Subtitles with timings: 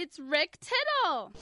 [0.00, 1.32] It's Rick Tittle.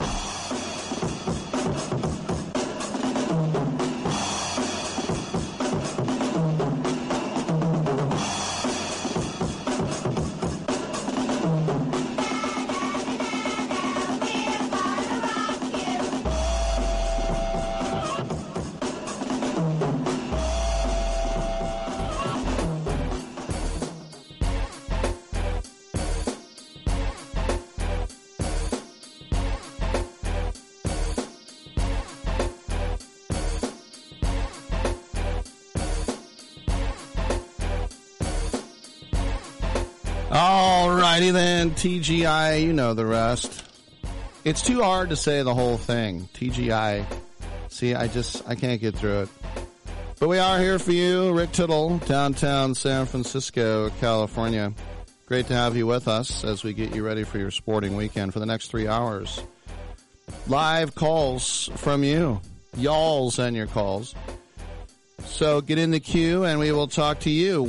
[41.17, 43.63] All righty then, TGI, you know the rest.
[44.43, 46.29] It's too hard to say the whole thing.
[46.35, 47.03] TGI.
[47.69, 49.29] See, I just, I can't get through it.
[50.19, 54.71] But we are here for you, Rick Tittle, downtown San Francisco, California.
[55.25, 58.31] Great to have you with us as we get you ready for your sporting weekend
[58.31, 59.41] for the next three hours.
[60.45, 62.39] Live calls from you.
[62.77, 64.13] Y'alls and your calls.
[65.25, 67.63] So get in the queue and we will talk to you.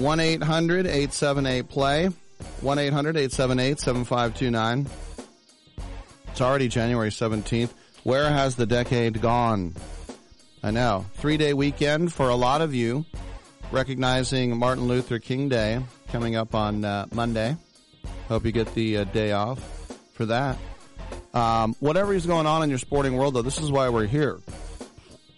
[2.63, 3.75] 1-800-878-PLAY.
[3.75, 4.87] 1-800-878-7529.
[6.29, 7.71] It's already January 17th.
[8.05, 9.75] Where has the decade gone?
[10.63, 11.07] I know.
[11.15, 13.05] Three day weekend for a lot of you,
[13.71, 17.57] recognizing Martin Luther King Day coming up on uh, Monday.
[18.29, 19.59] Hope you get the uh, day off
[20.15, 20.57] for that.
[21.35, 24.39] Um, whatever is going on in your sporting world, though, this is why we're here.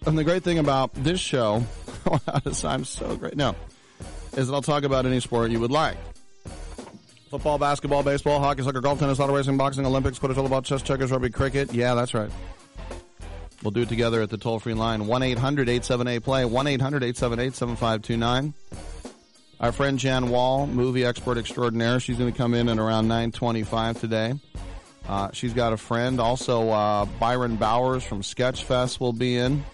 [0.07, 1.65] And the great thing about this show,
[2.65, 3.37] I'm so great.
[3.37, 3.55] No,
[4.37, 5.97] is that I'll talk about any sport you would like.
[7.31, 11.13] Football, basketball, baseball, hockey, soccer, golf, tennis, auto racing, boxing, Olympics, quidditch, volleyball, chess, checkers,
[11.13, 11.73] rugby, cricket.
[11.73, 12.29] Yeah, that's right.
[13.63, 17.05] We'll do it together at the toll free line 1 800 878 play, 1 800
[17.05, 18.55] 878 7529.
[19.61, 24.01] Our friend Jan Wall, movie expert extraordinaire, she's going to come in at around 925
[24.01, 24.35] today.
[25.09, 26.21] Uh, she's got a friend.
[26.21, 29.65] Also, uh, Byron Bowers from Sketchfest will be in.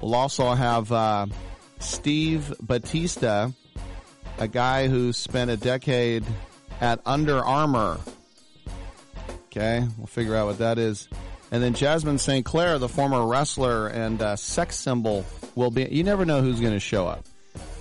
[0.00, 1.26] We'll also have uh,
[1.80, 3.50] Steve Batista,
[4.38, 6.24] a guy who spent a decade
[6.80, 7.98] at Under Armour.
[9.46, 11.08] Okay, we'll figure out what that is.
[11.50, 12.44] And then Jasmine St.
[12.44, 15.26] Clair, the former wrestler and uh, sex symbol,
[15.56, 15.84] will be.
[15.84, 17.24] You never know who's going to show up.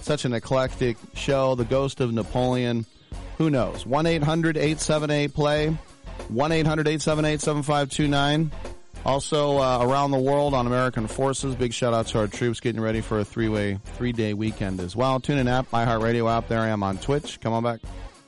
[0.01, 1.55] Such an eclectic show.
[1.55, 2.85] The Ghost of Napoleon.
[3.37, 3.85] Who knows?
[3.85, 5.77] 1 800 878 play.
[6.29, 8.51] 1 800 878 7529.
[9.05, 11.55] Also, uh, around the world on American Forces.
[11.55, 14.79] Big shout out to our troops getting ready for a three way, three day weekend
[14.79, 15.19] as well.
[15.19, 16.47] TuneIn app, iHeartRadio app.
[16.47, 17.39] There I am on Twitch.
[17.39, 17.79] Come on back.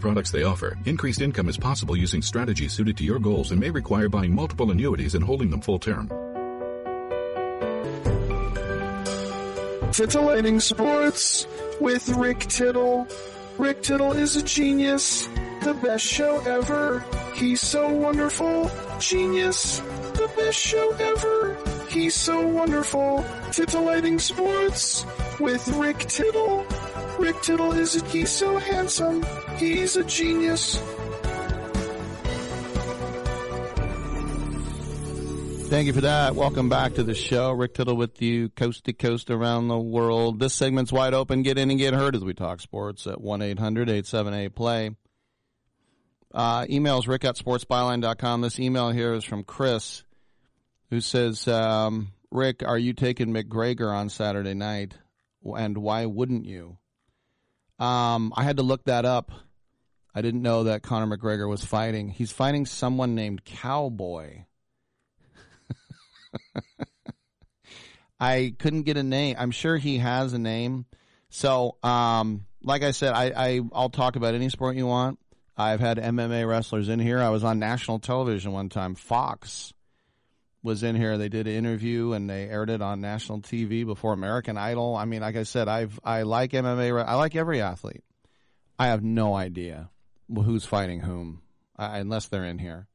[0.00, 0.76] products they offer.
[0.86, 4.70] Increased income is possible using strategies suited to your goals and may require buying multiple
[4.70, 6.08] annuities and holding them full term.
[9.92, 11.46] Titillating Sports
[11.80, 13.06] with Rick Tittle.
[13.58, 15.26] Rick Tittle is a genius.
[15.62, 17.04] The best show ever.
[17.34, 18.70] He's so wonderful.
[18.98, 19.80] Genius.
[20.14, 21.56] The best show ever.
[21.88, 23.24] He's so wonderful.
[23.52, 25.04] Titillating Sports
[25.38, 26.64] with Rick Tittle.
[27.20, 29.22] Rick Tittle is a, he's so handsome.
[29.58, 30.76] He's a genius.
[35.68, 36.34] Thank you for that.
[36.34, 37.52] Welcome back to the show.
[37.52, 40.40] Rick Tittle with you, coast to coast around the world.
[40.40, 41.42] This segment's wide open.
[41.42, 44.96] Get in and get heard as we talk sports at 1-800-878-PLAY.
[46.32, 48.40] Uh, emails rick at sportsbyline.com.
[48.40, 50.04] This email here is from Chris,
[50.88, 54.96] who says, um, Rick, are you taking McGregor on Saturday night?
[55.44, 56.78] And why wouldn't you?
[57.80, 59.32] Um, I had to look that up.
[60.14, 62.10] I didn't know that Conor McGregor was fighting.
[62.10, 64.44] He's fighting someone named Cowboy.
[68.20, 69.36] I couldn't get a name.
[69.38, 70.84] I'm sure he has a name.
[71.30, 75.18] So, um, like I said, I, I I'll talk about any sport you want.
[75.56, 77.20] I've had MMA wrestlers in here.
[77.20, 78.94] I was on national television one time.
[78.94, 79.72] Fox
[80.62, 81.16] was in here.
[81.16, 84.96] They did an interview and they aired it on national TV before American Idol.
[84.96, 87.04] I mean, like I said, I've I like MMA.
[87.04, 88.04] I like every athlete.
[88.78, 89.90] I have no idea
[90.32, 91.42] who's fighting whom,
[91.78, 92.86] uh, unless they're in here.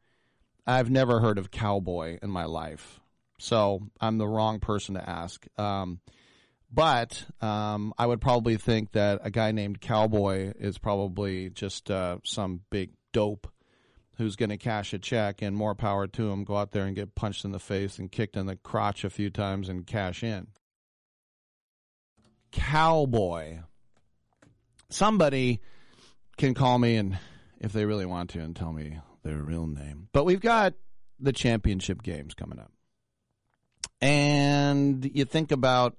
[0.66, 3.00] I've never heard of Cowboy in my life,
[3.38, 5.46] so I'm the wrong person to ask.
[5.60, 6.00] Um,
[6.72, 12.18] but um, I would probably think that a guy named Cowboy is probably just uh,
[12.24, 13.48] some big dope
[14.18, 16.44] who's going to cash a check, and more power to him.
[16.44, 19.10] Go out there and get punched in the face and kicked in the crotch a
[19.10, 20.48] few times and cash in.
[22.52, 23.60] Cowboy.
[24.90, 25.62] Somebody
[26.38, 27.18] can call me and
[27.60, 30.08] if they really want to and tell me their real name.
[30.14, 30.74] But we've got
[31.20, 32.72] the championship games coming up.
[34.02, 35.96] And you think about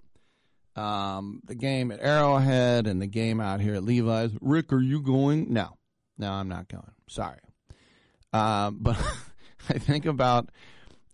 [0.76, 4.30] um, the game at Arrowhead and the game out here at Levi's.
[4.40, 5.52] Rick, are you going?
[5.52, 5.76] No,
[6.18, 6.92] no, I'm not going.
[7.08, 7.38] Sorry.
[8.36, 8.96] Um, but
[9.68, 10.50] I think about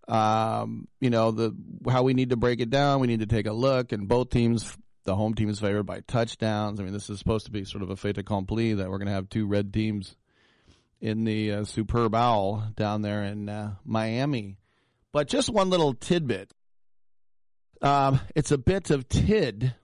[0.09, 1.55] um, you know the
[1.89, 3.01] how we need to break it down.
[3.01, 6.01] We need to take a look, and both teams, the home team is favored by
[6.01, 6.81] touchdowns.
[6.81, 9.07] I mean, this is supposed to be sort of a fait accompli that we're going
[9.09, 10.17] to have two red teams
[11.01, 14.59] in the uh, Superb Owl down there in uh, Miami.
[15.13, 16.53] But just one little tidbit.
[17.83, 19.75] Um, it's a bit of tid,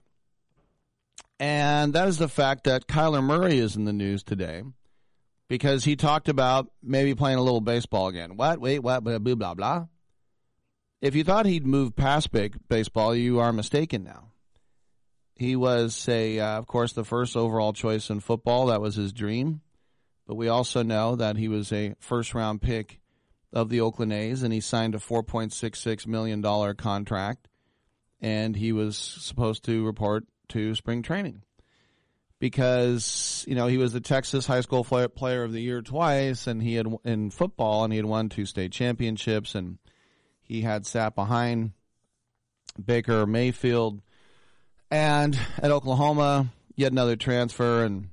[1.37, 4.63] and that is the fact that Kyler Murray is in the news today
[5.49, 8.37] because he talked about maybe playing a little baseball again.
[8.37, 8.61] What?
[8.61, 9.03] Wait, what?
[9.03, 9.85] Blah, blah, blah, blah.
[11.01, 14.31] If you thought he'd move past big baseball, you are mistaken now.
[15.35, 18.67] He was, a, uh, of course, the first overall choice in football.
[18.67, 19.61] That was his dream.
[20.27, 22.99] But we also know that he was a first round pick
[23.51, 27.47] of the Oakland A's, and he signed a $4.66 million contract,
[28.21, 31.41] and he was supposed to report to spring training
[32.39, 36.61] because you know he was the Texas High School Player of the Year twice, and
[36.61, 39.77] he had in football, and he had won two state championships, and
[40.41, 41.71] he had sat behind
[42.83, 44.01] Baker Mayfield,
[44.89, 48.09] and at Oklahoma, yet another transfer, and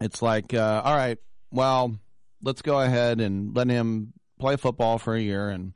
[0.00, 1.18] it's like, uh, all right,
[1.50, 1.98] well,
[2.42, 5.72] let's go ahead and let him play football for a year, and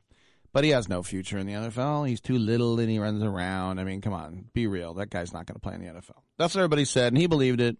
[0.57, 2.09] but he has no future in the NFL.
[2.09, 3.77] He's too little and he runs around.
[3.77, 4.95] I mean, come on, be real.
[4.95, 6.17] That guy's not going to play in the NFL.
[6.39, 7.77] That's what everybody said, and he believed it.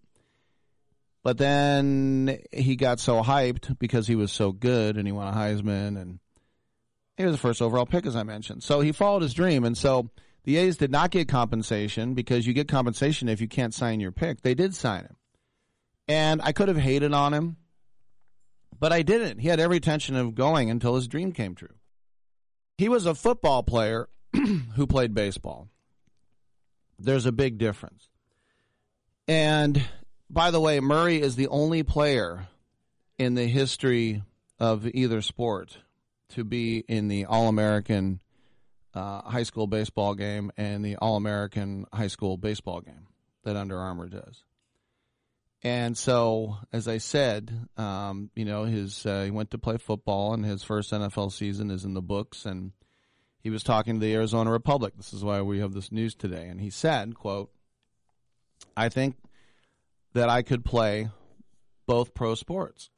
[1.24, 5.36] But then he got so hyped because he was so good and he won a
[5.36, 6.20] Heisman and
[7.18, 8.62] he was the first overall pick, as I mentioned.
[8.62, 9.64] So he followed his dream.
[9.64, 10.12] And so
[10.44, 14.12] the A's did not get compensation because you get compensation if you can't sign your
[14.12, 14.44] pick.
[14.44, 15.16] They did sign him.
[16.08, 17.58] And I could have hated on him,
[18.80, 19.40] but I didn't.
[19.40, 21.74] He had every intention of going until his dream came true.
[22.78, 24.08] He was a football player
[24.76, 25.68] who played baseball.
[27.00, 28.10] There's a big difference.
[29.28, 29.84] And
[30.30, 32.48] by the way, Murray is the only player
[33.18, 34.24] in the history
[34.60, 35.78] of either sport
[36.30, 38.20] to be in the All American
[38.94, 43.08] uh, high school baseball game and the All American high school baseball game
[43.44, 44.44] that Under Armour does.
[45.64, 50.34] And so, as I said, um, you know, his uh, he went to play football,
[50.34, 52.46] and his first NFL season is in the books.
[52.46, 52.74] And
[53.42, 54.94] he was talking to the Arizona Republic.
[54.96, 56.48] This is why we have this news today.
[56.48, 57.52] And he said, "quote
[58.76, 59.16] I think
[60.14, 61.10] that I could play
[61.88, 62.90] both pro sports.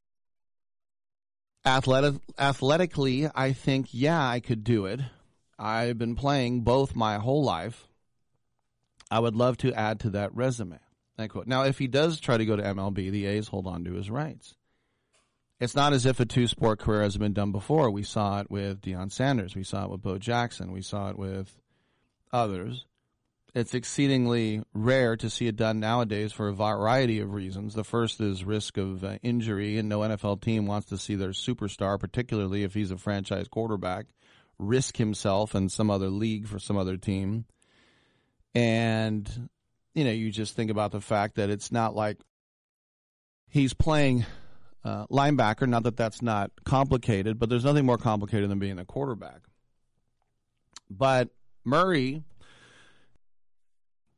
[1.65, 5.01] Athletic, athletically, I think, yeah, I could do it.
[5.57, 7.87] I've been playing both my whole life.
[9.11, 10.79] I would love to add to that resume."
[11.45, 14.09] Now, if he does try to go to MLB, the A's hold on to his
[14.09, 14.55] rights.
[15.59, 17.91] It's not as if a two sport career has been done before.
[17.91, 19.55] We saw it with Deion Sanders.
[19.55, 20.71] We saw it with Bo Jackson.
[20.71, 21.53] We saw it with
[22.31, 22.85] others.
[23.53, 27.73] It's exceedingly rare to see it done nowadays for a variety of reasons.
[27.73, 31.29] The first is risk of uh, injury, and no NFL team wants to see their
[31.29, 34.05] superstar, particularly if he's a franchise quarterback,
[34.59, 37.45] risk himself in some other league for some other team.
[38.53, 39.49] And
[39.93, 42.17] you know, you just think about the fact that it's not like
[43.49, 44.25] he's playing
[44.83, 45.67] uh, linebacker.
[45.67, 49.41] Not that that's not complicated, but there's nothing more complicated than being a quarterback.
[50.89, 51.29] But
[51.65, 52.23] Murray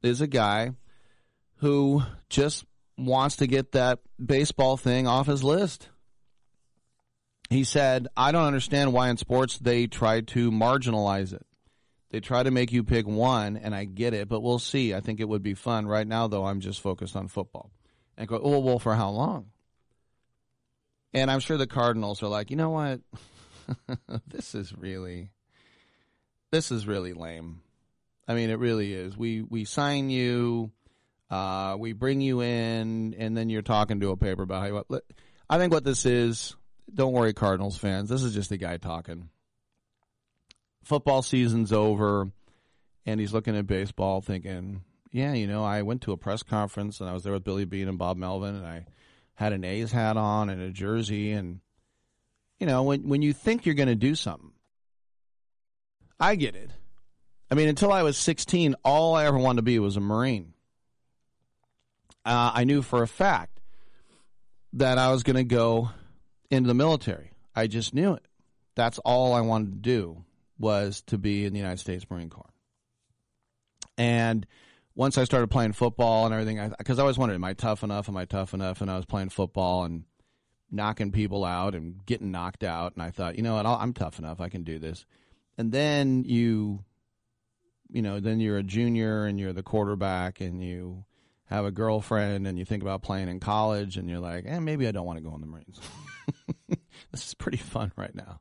[0.02, 0.72] is a guy
[1.58, 2.66] who just
[2.98, 5.90] wants to get that baseball thing off his list.
[7.50, 11.46] He said, I don't understand why in sports they try to marginalize it.
[12.12, 14.94] They try to make you pick one, and I get it, but we'll see.
[14.94, 15.88] I think it would be fun.
[15.88, 17.72] Right now, though, I'm just focused on football.
[18.18, 19.48] And go, oh, well, for how long?
[21.14, 23.00] And I'm sure the Cardinals are like, you know what?
[24.28, 25.30] this is really,
[26.52, 27.62] this is really lame.
[28.28, 29.18] I mean, it really is.
[29.18, 30.72] We we sign you,
[31.30, 34.68] uh, we bring you in, and then you're talking to a paper about how.
[34.68, 35.02] You,
[35.50, 36.56] I think what this is.
[36.94, 38.10] Don't worry, Cardinals fans.
[38.10, 39.30] This is just a guy talking
[40.84, 42.32] football season's over
[43.06, 47.00] and he's looking at baseball thinking, yeah, you know, I went to a press conference
[47.00, 48.86] and I was there with Billy Beane and Bob Melvin and I
[49.36, 51.60] had an A's hat on and a jersey and
[52.60, 54.52] you know, when when you think you're going to do something.
[56.20, 56.70] I get it.
[57.50, 60.54] I mean, until I was 16, all I ever wanted to be was a Marine.
[62.24, 63.60] Uh, I knew for a fact
[64.74, 65.90] that I was going to go
[66.52, 67.32] into the military.
[67.56, 68.24] I just knew it.
[68.76, 70.24] That's all I wanted to do
[70.62, 72.54] was to be in the United States Marine Corps.
[73.98, 74.46] And
[74.96, 77.84] once I started playing football and everything, because I, I always wondered, am I tough
[77.84, 78.10] enough?
[78.10, 78.82] Am I tough enough?
[78.82, 80.04] And I was playing football and
[80.72, 82.94] knocking people out and getting knocked out.
[82.94, 83.66] And I thought, you know what?
[83.66, 84.40] i am tough enough.
[84.40, 85.06] I can do this.
[85.58, 86.84] And then you,
[87.92, 91.06] you know, then you're a junior and you're the quarterback and you
[91.46, 94.88] have a girlfriend and you think about playing in college and you're like, eh, maybe
[94.88, 95.80] I don't want to go in the Marines.
[97.12, 98.40] this is pretty fun right now.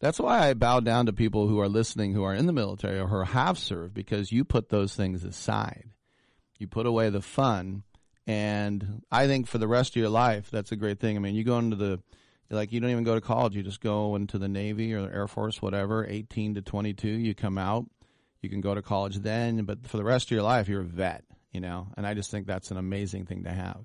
[0.00, 2.98] That's why I bow down to people who are listening who are in the military
[2.98, 5.90] or who have served because you put those things aside.
[6.58, 7.82] You put away the fun.
[8.26, 11.16] And I think for the rest of your life, that's a great thing.
[11.16, 12.00] I mean, you go into the,
[12.48, 13.54] like, you don't even go to college.
[13.54, 17.08] You just go into the Navy or the Air Force, whatever, 18 to 22.
[17.08, 17.84] You come out.
[18.40, 19.64] You can go to college then.
[19.64, 21.88] But for the rest of your life, you're a vet, you know?
[21.96, 23.84] And I just think that's an amazing thing to have.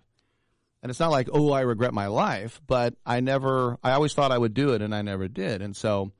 [0.81, 4.31] And it's not like, oh, I regret my life, but I never, I always thought
[4.31, 5.61] I would do it and I never did.
[5.61, 6.11] And so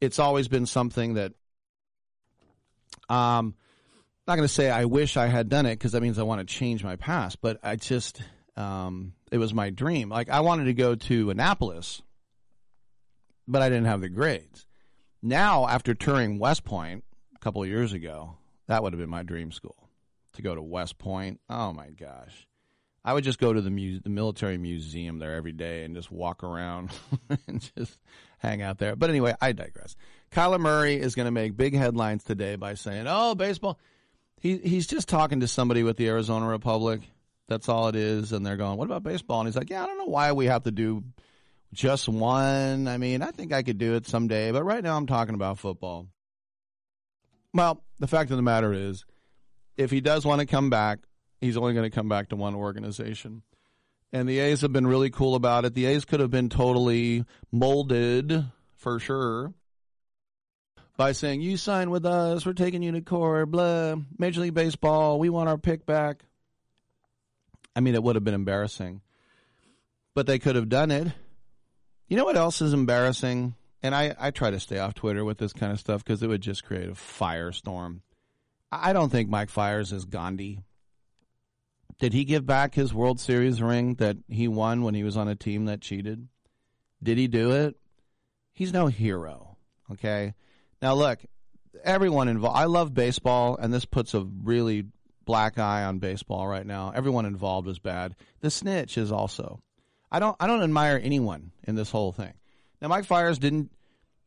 [0.00, 1.32] it's always been something that,
[3.10, 3.54] um,
[4.26, 6.46] not going to say I wish I had done it because that means I want
[6.46, 8.22] to change my past, but I just,
[8.56, 10.08] um, it was my dream.
[10.08, 12.00] Like I wanted to go to Annapolis
[13.48, 14.66] but I didn't have the grades.
[15.22, 17.02] Now, after touring West Point
[17.34, 18.36] a couple of years ago,
[18.68, 19.88] that would have been my dream school
[20.34, 21.40] to go to West Point.
[21.48, 22.46] Oh my gosh.
[23.08, 26.12] I would just go to the mu- the military museum there every day and just
[26.12, 26.90] walk around
[27.46, 27.98] and just
[28.36, 28.96] hang out there.
[28.96, 29.96] But anyway, I digress.
[30.30, 33.78] Kyler Murray is going to make big headlines today by saying, "Oh, baseball."
[34.42, 37.00] He he's just talking to somebody with the Arizona Republic.
[37.48, 39.86] That's all it is, and they're going, "What about baseball?" And he's like, "Yeah, I
[39.86, 41.02] don't know why we have to do
[41.72, 42.88] just one.
[42.88, 45.58] I mean, I think I could do it someday, but right now I'm talking about
[45.58, 46.08] football."
[47.54, 49.06] Well, the fact of the matter is,
[49.78, 50.98] if he does want to come back,
[51.40, 53.42] he's only going to come back to one organization.
[54.12, 55.74] And the A's have been really cool about it.
[55.74, 59.52] The A's could have been totally molded for sure
[60.96, 63.96] by saying, You sign with us, we're taking you to court, blah.
[64.18, 66.24] Major League Baseball, we want our pick back.
[67.76, 69.02] I mean, it would have been embarrassing.
[70.14, 71.08] But they could have done it.
[72.08, 73.54] You know what else is embarrassing?
[73.82, 76.28] And I, I try to stay off Twitter with this kind of stuff because it
[76.28, 78.00] would just create a firestorm.
[78.72, 80.60] I don't think Mike Fiers is Gandhi.
[81.98, 85.28] Did he give back his World Series ring that he won when he was on
[85.28, 86.28] a team that cheated?
[87.02, 87.76] Did he do it?
[88.52, 89.56] He's no hero.
[89.90, 90.34] Okay.
[90.80, 91.18] Now look,
[91.82, 92.56] everyone involved.
[92.56, 94.86] I love baseball, and this puts a really
[95.24, 96.92] black eye on baseball right now.
[96.94, 98.14] Everyone involved is bad.
[98.40, 99.60] The snitch is also.
[100.10, 100.36] I don't.
[100.40, 102.32] I don't admire anyone in this whole thing.
[102.80, 103.72] Now, Mike Fiers didn't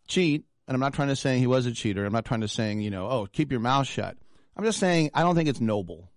[0.07, 2.05] cheat, and I'm not trying to say he was a cheater.
[2.05, 4.17] I'm not trying to saying you know, oh, keep your mouth shut.
[4.55, 6.10] I'm just saying I don't think it's noble.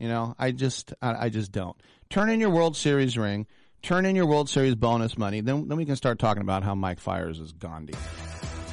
[0.00, 1.76] You know, I just I, I just don't.
[2.08, 3.46] Turn in your World Series ring.
[3.82, 5.42] Turn in your World Series bonus money.
[5.42, 7.94] Then then we can start talking about how Mike Fiers is Gandhi.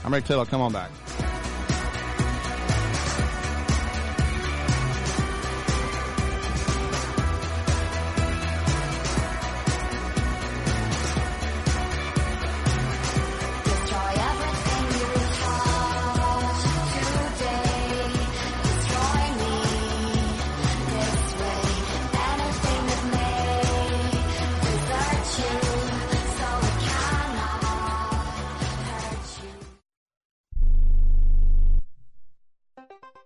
[0.03, 0.46] I'm Rick Tittle.
[0.46, 0.89] Come on back.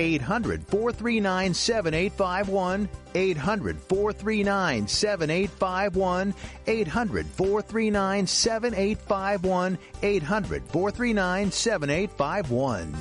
[0.00, 2.88] 800 439 7851.
[3.14, 6.34] 800 439 7851.
[6.66, 9.78] 800 439 7851.
[10.02, 12.94] 800 439 7851.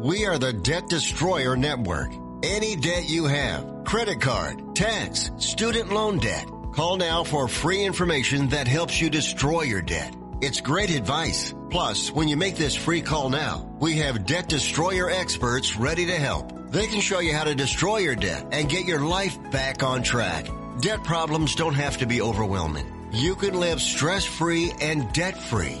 [0.00, 2.12] We are the Debt Destroyer Network.
[2.44, 8.48] Any debt you have, credit card, tax, student loan debt, call now for free information
[8.50, 10.14] that helps you destroy your debt.
[10.40, 11.52] It's great advice.
[11.68, 16.14] Plus, when you make this free call now, we have debt destroyer experts ready to
[16.14, 16.70] help.
[16.70, 20.04] They can show you how to destroy your debt and get your life back on
[20.04, 20.46] track.
[20.80, 22.86] Debt problems don't have to be overwhelming.
[23.12, 25.80] You can live stress free and debt free.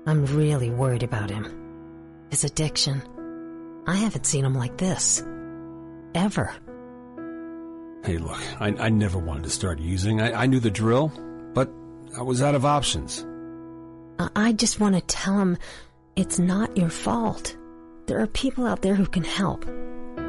[0.05, 2.27] I'm really worried about him.
[2.33, 3.01] His addiction.
[3.87, 5.23] I haven't seen him like this.
[6.17, 6.53] Ever.
[8.05, 10.21] Hey, look, I, I never wanted to start using.
[10.21, 11.13] I, I knew the drill,
[11.55, 11.71] but
[12.19, 13.25] I was out of options.
[14.19, 15.57] I, I just want to tell him
[16.17, 17.57] it's not your fault.
[18.07, 19.65] There are people out there who can help.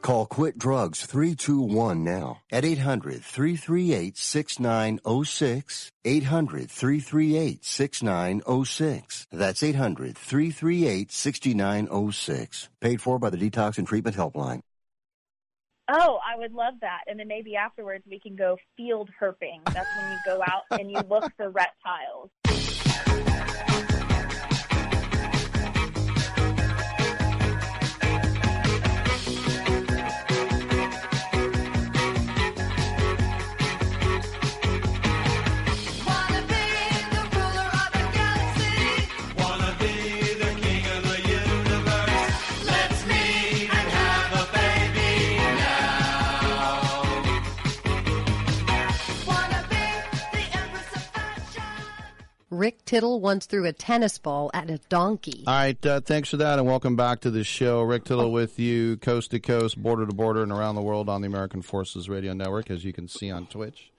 [0.00, 5.90] Call Quit Drugs 321 now at 800 338 6906.
[6.04, 9.26] 800 338 6906.
[9.32, 12.68] That's 800 338 6906.
[12.80, 14.60] Paid for by the Detox and Treatment Helpline.
[15.90, 17.00] Oh, I would love that.
[17.06, 19.64] And then maybe afterwards we can go field herping.
[19.72, 22.30] That's when you go out and you look for reptiles.
[52.58, 55.44] Rick Tittle once threw a tennis ball at a donkey.
[55.46, 57.82] All right, uh, thanks for that, and welcome back to the show.
[57.82, 61.20] Rick Tittle with you, coast to coast, border to border, and around the world on
[61.20, 63.92] the American Forces Radio Network, as you can see on Twitch.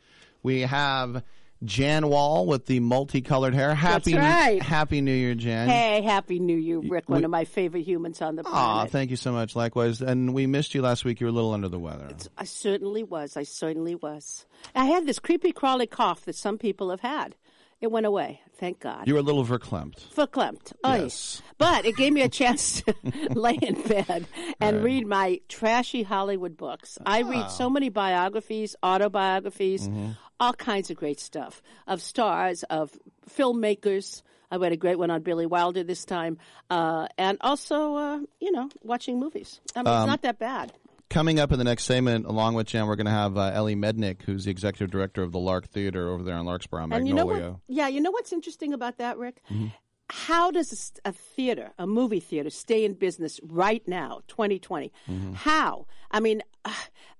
[0.43, 1.23] We have
[1.63, 3.73] Jan Wall with the multicolored hair.
[3.73, 4.61] Happy, That's right.
[4.61, 5.69] Happy New Year, Jan.
[5.69, 7.07] Hey, happy New Year, Rick.
[7.07, 8.91] One of my favorite humans on the Aw, planet.
[8.91, 9.55] thank you so much.
[9.55, 11.21] Likewise, and we missed you last week.
[11.21, 12.09] You were a little under the weather.
[12.37, 13.37] I certainly was.
[13.37, 14.45] I certainly was.
[14.75, 17.35] I had this creepy crawly cough that some people have had.
[17.81, 18.41] It went away.
[18.57, 19.07] Thank God.
[19.07, 19.99] You were a little verklempt.
[20.13, 20.73] Verklempt.
[20.83, 21.41] Oh, Yes.
[21.57, 22.93] But it gave me a chance to
[23.33, 24.27] lay in bed
[24.59, 24.83] and Right.
[24.83, 26.97] read my trashy Hollywood books.
[27.05, 27.29] I Ah.
[27.29, 30.11] read so many biographies, autobiographies, Mm-hmm.
[30.41, 32.97] all kinds of great stuff of stars, of
[33.29, 34.23] filmmakers.
[34.51, 36.37] I read a great one on Billy Wilder this time,
[36.69, 39.61] uh, and also, uh, you know, watching movies.
[39.75, 40.73] I mean, Um, it's not that bad.
[41.09, 43.75] Coming up in the next segment, along with Jan, we're going to have uh, Ellie
[43.75, 47.07] Mednick, who's the executive director of the Lark Theater over there in Larkspur on And
[47.07, 47.51] you know Magnolia.
[47.53, 47.59] what?
[47.67, 49.41] Yeah, you know what's interesting about that, Rick?
[49.49, 49.71] Mhm.
[50.11, 54.91] How does a theater, a movie theater, stay in business right now, 2020?
[55.07, 55.33] Mm-hmm.
[55.33, 55.85] How?
[56.11, 56.73] I mean, uh,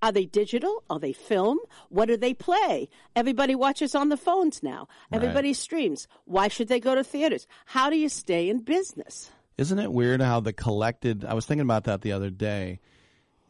[0.04, 0.84] are they digital?
[0.89, 1.58] Are they film?
[1.89, 2.89] What do they play?
[3.15, 4.88] Everybody watches on the phones now.
[5.12, 6.08] Everybody streams.
[6.25, 7.47] Why should they go to theaters?
[7.65, 9.32] How do you stay in business?
[9.58, 11.25] Isn't it weird how the collected?
[11.25, 12.80] I was thinking about that the other day.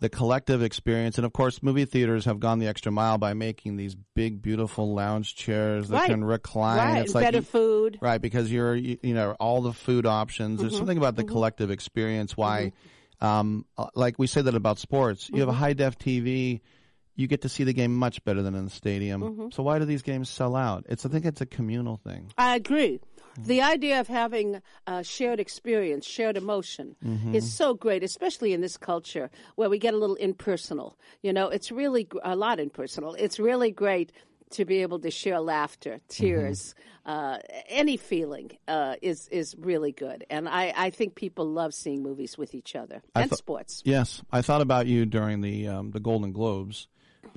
[0.02, 3.76] The collective experience, and of course, movie theaters have gone the extra mile by making
[3.76, 6.10] these big, beautiful lounge chairs that Right.
[6.10, 6.78] can recline.
[6.78, 7.98] Right, It's like better you- food.
[8.02, 8.22] right?
[8.22, 10.62] Because you're, you, you know, all the food options.
[10.62, 11.30] There's Mhm, something about the mhm.
[11.30, 12.38] collective experience.
[12.38, 12.72] Why,
[13.20, 15.30] um, uh, like we say that about sports.
[15.34, 15.56] You have a Mhm.
[15.56, 16.62] high def TV.
[17.18, 19.22] You get to see the game much better than in the stadium.
[19.22, 19.54] Mhm.
[19.54, 20.86] So why do these games sell out?
[20.88, 22.32] It's I think it's a communal thing.
[22.38, 23.02] I agree.
[23.46, 27.34] The idea of having a shared experience, shared emotion, Mhm.
[27.36, 30.98] is so great, especially in this culture where we get a little impersonal.
[31.22, 33.14] You know, it's really gr- a lot impersonal.
[33.16, 34.12] It's really great
[34.52, 36.74] to be able to share laughter, tears,
[37.06, 40.26] uh, any feeling uh, is is really good.
[40.30, 43.82] And I, I think people love seeing movies with each other I and thought- sports.
[43.86, 46.88] Yes, I thought about you during the um, the Golden Globes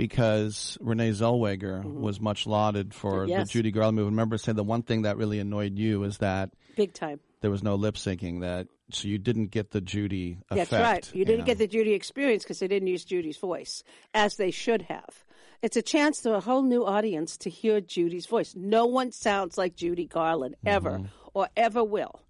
[0.06, 3.28] because Renee Zellweger was much lauded for Mm-hmm.
[3.30, 3.48] Yes.
[3.48, 4.06] the Judy Garland movie.
[4.10, 7.20] Remember, saying the one thing that really annoyed you is that Big time.
[7.40, 8.40] there was no lip syncing.
[8.40, 10.70] That so you didn't get the Judy effect.
[10.70, 11.14] That's right.
[11.14, 11.46] You didn't know.
[11.46, 13.84] get the Judy experience because they didn't use Judy's voice
[14.14, 15.24] as they should have.
[15.62, 18.54] It's a chance to a whole new audience to hear Judy's voice.
[18.56, 21.06] No one sounds like Judy Garland ever Mm-hmm.
[21.34, 22.20] or ever will.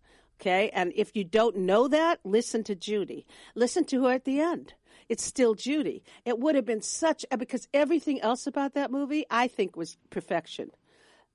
[0.40, 0.70] Okay?
[0.74, 3.24] And if you don't know that, listen to Judy.
[3.54, 4.74] Listen to her at the end.
[5.08, 6.02] It's still Judy.
[6.24, 10.70] It would have been such because everything else about that movie I think was perfection.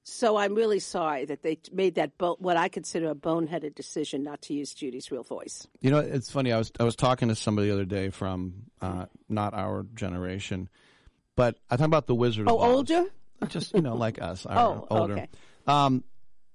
[0.10, 4.24] So I'm really sorry that they made that bo- what I consider a boneheaded decision
[4.24, 5.68] not to use Judy's real voice.
[5.82, 6.54] You know, it's funny.
[6.54, 10.70] I was I was talking to somebody the other day from uh, not our generation,
[11.36, 12.48] but I talk about the Wizard.
[12.48, 12.76] Oh, of Oz.
[12.76, 13.06] older?
[13.50, 14.58] just you know, like us, our
[14.90, 15.14] Oh, older.
[15.14, 15.28] okay.
[15.68, 16.04] Um,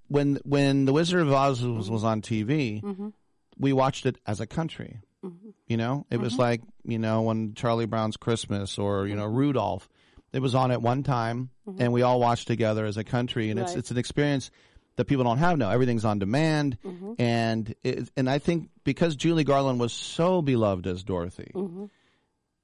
[0.08, 3.12] when when the Wizard of Oz was, was on TV, Mhm.
[3.58, 5.00] we watched it as a country.
[5.24, 5.54] Mhm.
[5.68, 6.38] You know, it was Mhm.
[6.38, 9.88] like you know when Charlie Brown's Christmas or you know Rudolph.
[10.32, 11.76] It was on at one time, Mhm.
[11.80, 13.78] and we all watched together as a country, and it's Right.
[13.78, 14.50] it's an experience
[14.96, 15.70] that people don't have now.
[15.70, 17.16] Everything's on demand, Mhm.
[17.20, 21.90] and it, and I think because Julie Garland was so beloved as Dorothy, Mhm.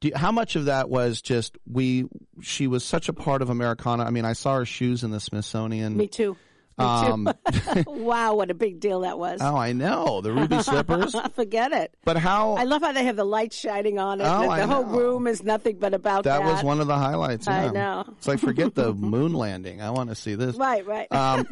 [0.00, 2.06] do how much of that was just we?
[2.40, 4.04] She was such a part of Americana.
[4.04, 5.96] I mean, I saw her shoes in the Smithsonian.
[5.96, 6.36] Me too.
[6.78, 7.32] Um,
[7.86, 9.40] wow, what a big deal that was.
[9.42, 11.14] oh, I know the ruby slippers.
[11.34, 11.94] Forget it.
[12.04, 12.54] But how?
[12.54, 14.24] I love how they have the light shining on it.
[14.24, 14.98] Oh, the I whole know.
[14.98, 16.42] room is nothing but about that.
[16.42, 17.48] that was one of the highlights.
[17.48, 17.70] I yeah.
[17.70, 18.04] know.
[18.16, 19.80] It's like forget the moon landing.
[19.82, 20.56] I want to see this.
[20.56, 21.10] Right, right.
[21.12, 21.46] Um,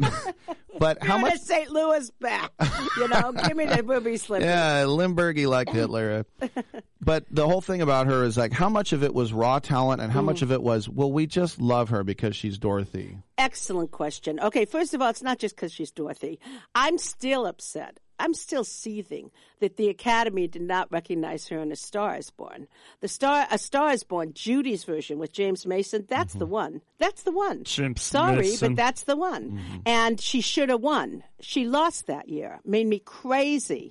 [0.79, 1.35] but how much?
[1.35, 1.71] the St.
[1.71, 2.53] Louis back.
[2.97, 4.47] You know, give me the ruby slippers.
[4.47, 6.25] Yeah, Limburgy liked Hitler.
[7.01, 10.01] but the whole thing about her is like how much of it was raw talent
[10.01, 10.43] and how much Mm.
[10.43, 13.19] of it was well we just love her because she's Dorothy.
[13.39, 14.39] Excellent question.
[14.41, 16.39] Okay, first of all, it's not just because she's Dorothy.
[16.75, 21.77] I'm still upset I'm still seething that the Academy did not recognize her in A
[21.77, 22.67] Star Is Born.
[23.01, 26.05] The Star, A Star Is Born, Judy's version with James Mason.
[26.09, 26.83] That's the one.
[26.99, 27.65] That's the one.
[27.97, 28.75] Sorry, Mason.
[28.75, 29.83] but that's the one.
[29.87, 31.23] And she should have won.
[31.41, 32.61] She lost that year.
[32.65, 33.89] Made me crazy.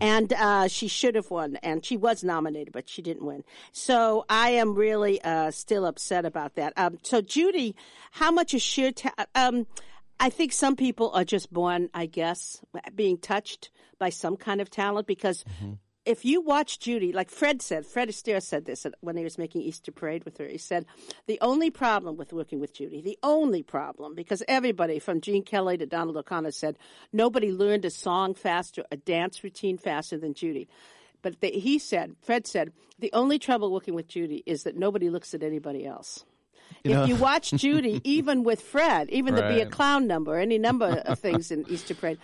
[0.00, 1.56] And uh, she should have won.
[1.62, 3.44] And she was nominated, but she didn't win.
[3.72, 6.72] So I am really uh, still upset about that.
[6.76, 7.74] Um, so Judy,
[8.12, 9.66] how much is sheer ta- um,
[10.20, 12.62] I think some people are just born, I guess,
[12.94, 15.72] being touched by some kind of talent because mm-hmm.
[16.06, 19.62] if you watch Judy, like Fred said, Fred Astaire said this when he was making
[19.62, 20.46] Easter Parade with her.
[20.46, 20.86] He said,
[21.26, 25.76] the only problem with working with Judy, the only problem, because everybody from Gene Kelly
[25.78, 26.78] to Donald O'Connor said
[27.12, 30.68] nobody learned a song faster, a dance routine faster than Judy.
[31.22, 35.10] But the, he said, Fred said, the only trouble working with Judy is that nobody
[35.10, 36.24] looks at anybody else.
[36.82, 40.36] You if know- you watch Judy, even with Fred, even the Be a Clown number,
[40.38, 42.18] any number of things in Easter Parade,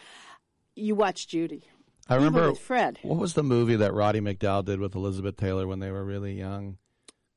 [0.77, 1.65] you watch Judy.
[2.09, 2.99] I remember Fred.
[3.03, 6.33] What was the movie that Roddy McDowall did with Elizabeth Taylor when they were really
[6.35, 6.77] young?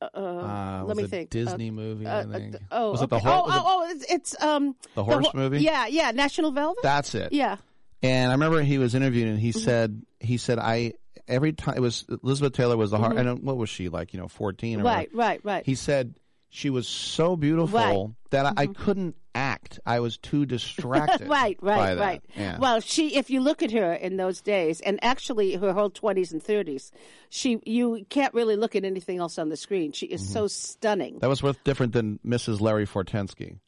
[0.02, 1.30] Uh, Uh, let me a think.
[1.30, 2.54] Disney Uh, movie, uh, I think.
[2.56, 3.24] uh, oh, was it the okay.
[3.28, 5.60] hor- oh, oh, oh, it's, it's um The horse ho- movie?
[5.60, 6.82] Yeah, yeah, National Velvet.
[6.82, 7.32] That's it.
[7.32, 7.56] Yeah.
[8.02, 9.60] And I remember he was interviewed, and he Mm-hmm.
[9.60, 10.94] said, he said, I
[11.26, 13.14] every time it was Elizabeth Taylor was the heart.
[13.14, 13.20] Mhm.
[13.30, 14.12] And what was she like?
[14.12, 15.16] You know, fourteen or Right, whatever.
[15.16, 15.64] right, right.
[15.66, 16.14] He said
[16.54, 17.96] she was so beautiful Right.
[17.96, 18.12] Mm-hmm.
[18.30, 19.80] that I, I couldn't act.
[19.84, 21.28] I was too distracted.
[21.28, 22.22] right, right, right.
[22.36, 22.58] Yeah.
[22.58, 26.32] Well, she, if you look at her in those days, and actually her whole twenties
[26.32, 26.92] and thirties,
[27.28, 29.90] she, you can't really look at anything else on the screen.
[29.90, 31.18] She is so stunning.
[31.18, 32.60] that was worth different than Mrs.
[32.60, 33.58] Larry Fortensky.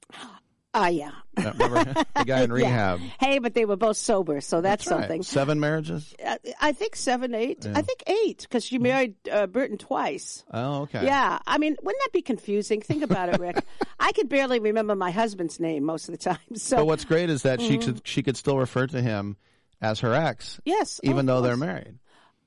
[0.79, 1.11] Ah, yeah.
[1.39, 2.55] Uh, Remember the guy in Yeah.
[2.55, 3.01] rehab?
[3.19, 5.01] Hey, but they were both sober, so that's, right.
[5.01, 5.23] something.
[5.23, 6.15] Seven marriages.
[6.25, 7.65] I, I think seven, eight.
[7.65, 7.73] Yeah.
[7.75, 10.45] I think eight because she married uh, Burton twice.
[10.53, 11.05] Oh, okay.
[11.07, 12.83] Yeah, I mean, wouldn't that be confusing?
[12.83, 13.65] Think about it, Rick.
[14.01, 16.37] I could barely remember my husband's name most of the time.
[16.57, 17.85] So, but what's great is that she Mhm.
[17.85, 19.37] could she could still refer to him
[19.81, 21.99] as her ex, yes, oh, even of though they're married.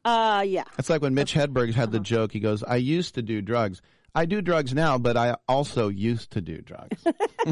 [0.06, 0.64] Uh, yeah.
[0.78, 1.92] It's like when Mitch Hedberg had Uh-huh.
[1.92, 2.32] the joke.
[2.32, 3.82] He goes, "I used to do drugs.
[4.16, 7.02] I do drugs now, but I also used to do drugs."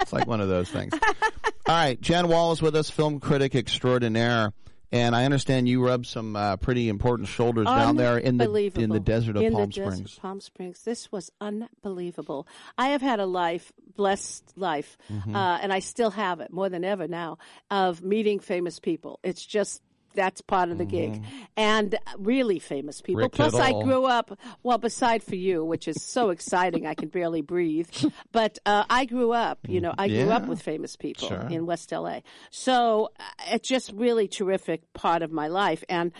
[0.00, 0.92] it's like one of those things.
[0.94, 4.52] All right, Jan Wall is with us, film critic extraordinaire,
[4.90, 8.88] and I understand you rubbed some uh, pretty important shoulders down there in the in
[8.90, 10.16] the desert of In Palm the Springs.
[10.16, 10.82] of Palm Springs.
[10.82, 12.46] This was unbelievable.
[12.78, 15.34] I have had a life, blessed life, Mhm.
[15.34, 17.38] uh, and I still have it more than ever now
[17.70, 19.20] of meeting famous people.
[19.22, 19.82] It's just
[20.14, 21.22] that's part of the gig,
[21.56, 23.22] and really famous people.
[23.22, 24.78] Rick Plus, I grew up well.
[24.78, 27.88] Beside for you, which is so exciting, I can barely breathe.
[28.32, 29.58] But uh, I grew up.
[29.68, 31.46] You know, I grew up with famous people Sure.
[31.50, 32.20] in West LA.
[32.50, 35.84] So uh, it's just really terrific part of my life.
[35.88, 36.12] And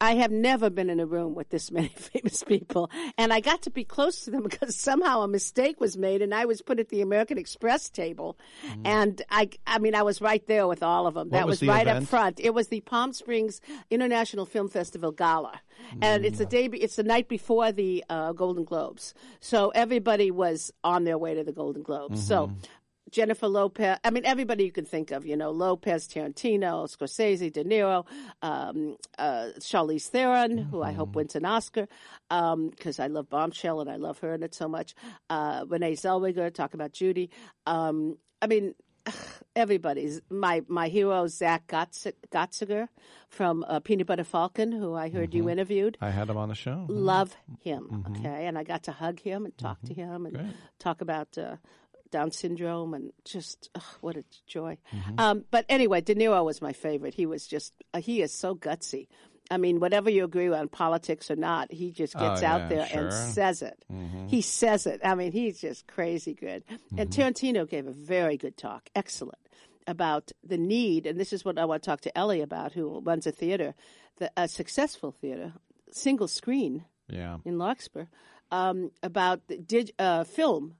[0.00, 2.90] I have never been in a room with this many famous people.
[3.16, 6.34] And I got to be close to them because somehow a mistake was made and
[6.34, 8.36] I was put at the American Express table.
[8.84, 11.28] And I, I mean, I was right there with all of them.
[11.28, 11.32] Mm.
[11.32, 12.04] What that was was, right event?
[12.04, 12.40] up front.
[12.40, 15.60] It was the Palm Springs International Film Festival Gala.
[16.00, 19.14] And it's the day, it's the night before the uh, Golden Globes.
[19.40, 22.26] So everybody was on their way to the Golden Globes.
[22.26, 22.52] So
[23.14, 23.98] Jennifer Lopez.
[24.02, 25.24] I mean, everybody you can think of.
[25.24, 28.04] You know, Lopez, Tarantino, Scorsese, De Niro,
[28.42, 31.86] um, uh, Charlize Theron, who I hope wins an Oscar
[32.28, 34.94] because I love Bombshell and I love her in it so much.
[35.30, 36.52] Uh, Renee Zellweger.
[36.52, 37.30] Talk about Judy.
[37.66, 38.74] Um, I mean.
[39.56, 42.88] Everybody's my my hero Zach Gotz- Gottsagen
[43.28, 45.96] from uh, Peanut Butter Falcon, who I heard you interviewed.
[46.00, 46.86] I had him on the show.
[46.88, 47.86] Love him.
[48.08, 48.18] Mhm.
[48.18, 50.46] Okay, and I got to hug him and talk to him and Mm-hmm.
[50.46, 50.56] Great.
[50.80, 51.56] talk about uh,
[52.14, 54.78] Down syndrome and just ugh, what a joy.
[54.92, 55.18] Mm-hmm.
[55.18, 57.12] Um, but anyway, De Niro was my favorite.
[57.14, 59.08] He was just uh, he is so gutsy.
[59.50, 62.68] I mean, whatever you agree on politics or not, he just gets Oh, out yeah,
[62.68, 63.00] there sure.
[63.08, 63.84] and says it.
[63.92, 64.30] Mhm.
[64.30, 65.00] He says it.
[65.04, 66.62] I mean, he's just crazy good.
[66.96, 67.20] And Mm-hmm.
[67.20, 69.42] Tarantino gave a very good talk, excellent,
[69.86, 71.04] about the need.
[71.06, 73.74] And this is what I want to talk to Ellie about, who runs a theater,
[74.18, 75.52] the, a successful theater,
[75.90, 77.38] single screen Yeah.
[77.44, 78.04] in Larkspur,
[78.50, 80.76] um, about the dig, uh, film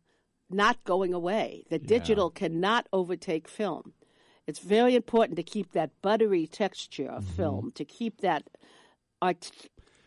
[0.54, 1.64] not going away.
[1.70, 3.92] That digital cannot overtake film.
[4.46, 7.32] It's very important to keep that buttery texture of Mm-hmm.
[7.36, 8.44] film, to keep that
[9.22, 9.50] art,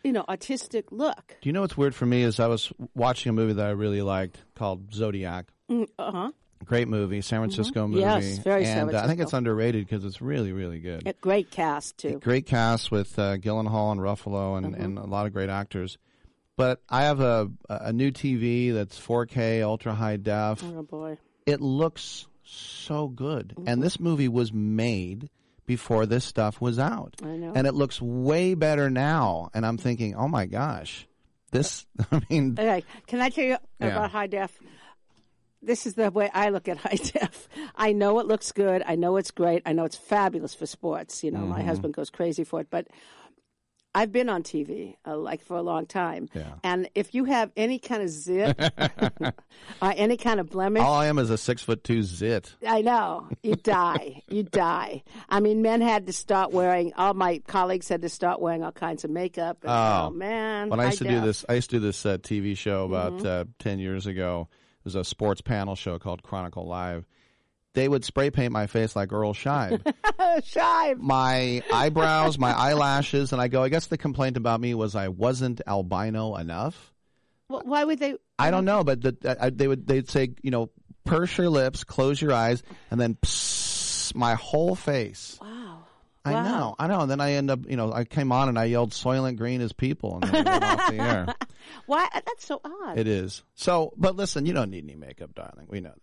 [0.04, 1.36] you know, artistic look.
[1.42, 3.72] Do you know what's weird for me is I was watching a movie that I
[3.72, 5.48] really liked called Zodiac.
[5.70, 6.32] Mm, uh-huh.
[6.66, 8.02] Great movie, San Francisco movie.
[8.02, 11.08] Yes, very San and uh, I think it's underrated because it's really, really good.
[11.08, 12.20] A great cast too.
[12.20, 14.84] Great cast with uh, Gyllenhaal and Ruffalo and, Mhm.
[14.84, 15.98] and a lot of great actors.
[16.58, 20.64] But I have a a new TV that's 4K, ultra high def.
[20.64, 21.18] Oh boy.
[21.46, 23.70] It looks so good, Mm-hmm.
[23.70, 25.30] and this movie was made
[25.66, 27.52] before this stuff was out, I know.
[27.54, 29.50] and it looks way better now.
[29.54, 31.06] And I'm thinking, oh my gosh,
[31.52, 31.86] this.
[32.12, 33.88] I mean, Okay, can I tell you Yeah.
[33.88, 34.58] about high def?
[35.62, 37.50] this is the way I look at high def.
[37.76, 38.82] I know it looks good.
[38.86, 39.62] I know it's great.
[39.66, 41.24] I know it's fabulous for sports.
[41.24, 41.66] You know, my Mhm.
[41.66, 42.88] husband goes crazy for it, but
[43.98, 46.30] I've been on TV uh, like for a long time.
[46.34, 46.54] Yeah.
[46.64, 48.56] And if you have any kind of zit
[49.82, 52.56] or any kind of blemish, All I am is a six foot two zit.
[52.66, 53.28] I know.
[53.44, 54.22] You die.
[54.28, 55.04] you die.
[55.30, 58.72] I mean, men had to start wearing, all my colleagues had to start wearing all
[58.72, 59.58] kinds of makeup.
[59.64, 60.70] And, oh, man.
[60.70, 63.14] When I used to do this, I used to do this uh, TV show about
[63.14, 63.26] Mhm.
[63.26, 64.48] uh, ten years ago.
[64.80, 67.06] It was a sports panel show called Chronicle Live.
[67.78, 69.84] They would spray paint my face like Earl Scheib.
[70.44, 70.98] Shive.
[71.00, 73.62] my eyebrows, my eyelashes, and I go.
[73.62, 76.92] I guess the complaint about me was I wasn't albino enough.
[77.50, 78.16] Well, why would they?
[78.40, 80.72] I don't know, but the, I, they would they'd say you know
[81.06, 85.38] purse your lips, close your eyes, and then psst, my whole face.
[85.40, 85.84] Wow.
[86.26, 86.44] I Wow.
[86.44, 87.02] know, I know.
[87.02, 89.62] And then I end up, you know, I came on and I yelled "Soylent Green
[89.62, 91.28] is people," and then we went off the air.
[91.86, 92.08] Why?
[92.12, 92.98] That's so odd.
[92.98, 95.68] It is so, but listen, you don't need any makeup, darling.
[95.70, 96.02] We know that.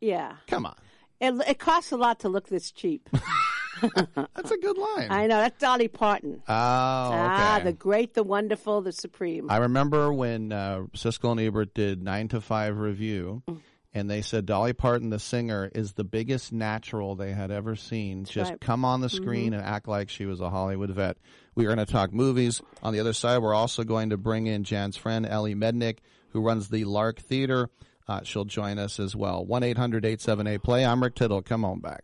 [0.00, 0.36] Yeah.
[0.46, 0.76] Come on.
[1.20, 3.08] It, it costs a lot to look this cheap.
[3.80, 5.10] That's a good line.
[5.10, 5.38] I know.
[5.38, 6.42] That's Dolly Parton.
[6.48, 7.16] Oh, okay.
[7.18, 9.50] Ah, the great, the wonderful, the supreme.
[9.50, 13.60] I remember when uh, Siskel and Ebert did Nine to Five review, Mm.
[13.94, 18.24] and they said Dolly Parton, the singer, is the biggest natural they had ever seen.
[18.24, 18.60] Just right.
[18.60, 19.56] come on the screen Mhm.
[19.58, 21.16] and act like she was a Hollywood vet.
[21.54, 22.60] We are going to talk movies.
[22.82, 25.98] On the other side, we're also going to bring in Jan's friend Ellie Mednick,
[26.30, 27.70] who runs the Lark Theater.
[28.10, 29.44] Uh, she'll join us as well.
[29.44, 30.84] One 878 play.
[30.84, 31.42] I'm Rick Tittle.
[31.42, 32.02] Come on back.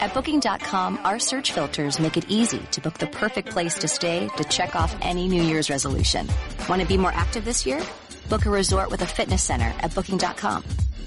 [0.00, 4.28] At Booking.com, our search filters make it easy to book the perfect place to stay
[4.36, 6.28] to check off any New Year's resolution.
[6.68, 7.82] Want to be more active this year?
[8.28, 10.62] Book a resort with a fitness center at Booking.com.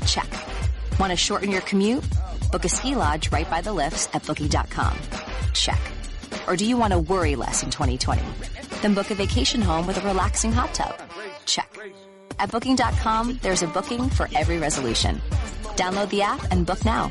[0.06, 0.28] Check.
[1.00, 2.04] Want to shorten your commute?
[2.52, 4.98] Book a ski lodge right by the lifts at Booking.com.
[5.54, 5.80] Check.
[6.48, 8.22] Or do you want to worry less in 2020?
[8.82, 10.96] Then book a vacation home with a relaxing hot tub.
[11.46, 11.80] Check.
[12.40, 15.22] At Booking.com, there's a booking for every resolution.
[15.76, 17.10] Download the app and book now.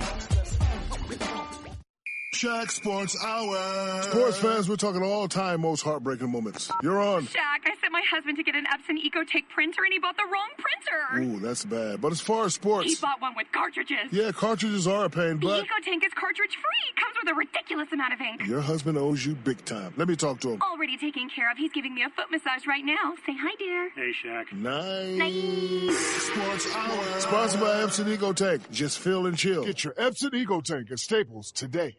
[2.40, 4.00] Shaq Sports Hour.
[4.02, 6.70] Sports fans, we're talking all time most heartbreaking moments.
[6.82, 7.26] You're on.
[7.26, 10.24] Shaq, I sent my husband to get an Epson EcoTank printer and he bought the
[10.24, 11.34] wrong printer.
[11.36, 12.00] Ooh, that's bad.
[12.00, 14.08] But as far as sports, He bought one with cartridges.
[14.10, 15.48] yeah, cartridges are a pain, but.
[15.48, 16.94] The but EcoTank is cartridge free.
[16.96, 18.46] Comes with a ridiculous amount of ink.
[18.46, 19.92] your husband owes you big time.
[19.98, 20.62] Let me talk to him.
[20.62, 21.58] Already taken care of.
[21.58, 23.16] He's giving me a foot massage right now.
[23.26, 23.90] Say hi, dear.
[23.90, 24.50] Hey, Shaq.
[24.54, 25.18] Nice.
[25.18, 25.98] Nice.
[25.98, 27.20] Sports Hour.
[27.20, 28.70] Sponsored by Epson EcoTank.
[28.70, 29.64] Just fill and chill.
[29.66, 31.98] Get your Epson EcoTank at Staples today.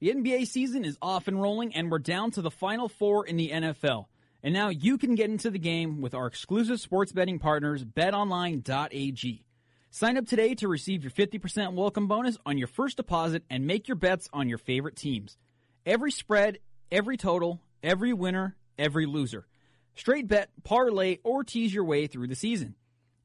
[0.00, 3.36] The NBA season is off and rolling, and we're down to the final four in
[3.36, 4.06] the NFL.
[4.44, 9.44] And now you can get into the game with our exclusive sports betting partners, betonline.ag.
[9.90, 13.88] Sign up today to receive your 50% welcome bonus on your first deposit and make
[13.88, 15.36] your bets on your favorite teams.
[15.84, 16.58] Every spread,
[16.92, 19.48] every total, every winner, every loser.
[19.96, 22.76] Straight bet, parlay, or tease your way through the season.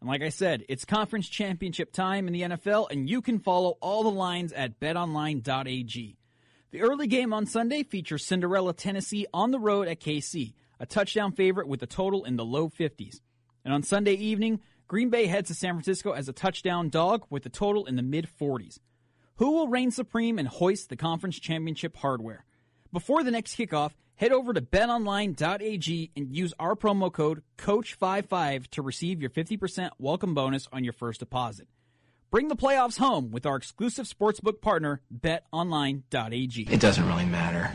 [0.01, 3.77] And like I said, it's conference championship time in the NFL, and you can follow
[3.79, 6.17] all the lines at betonline.ag.
[6.73, 11.31] The early game on Sunday features Cinderella, Tennessee on the road at KC, a touchdown
[11.31, 13.19] favorite with a total in the low 50s.
[13.63, 17.45] And on Sunday evening, Green Bay heads to San Francisco as a touchdown dog with
[17.45, 18.79] a total in the mid 40s.
[19.35, 22.43] Who will reign supreme and hoist the conference championship hardware?
[22.91, 28.81] Before the next kickoff, head over to betonline.ag and use our promo code COACH55 to
[28.81, 31.67] receive your 50% welcome bonus on your first deposit.
[32.33, 36.67] Bring the playoffs home with our exclusive sportsbook partner, betonline.ag.
[36.67, 37.71] It doesn't really matter.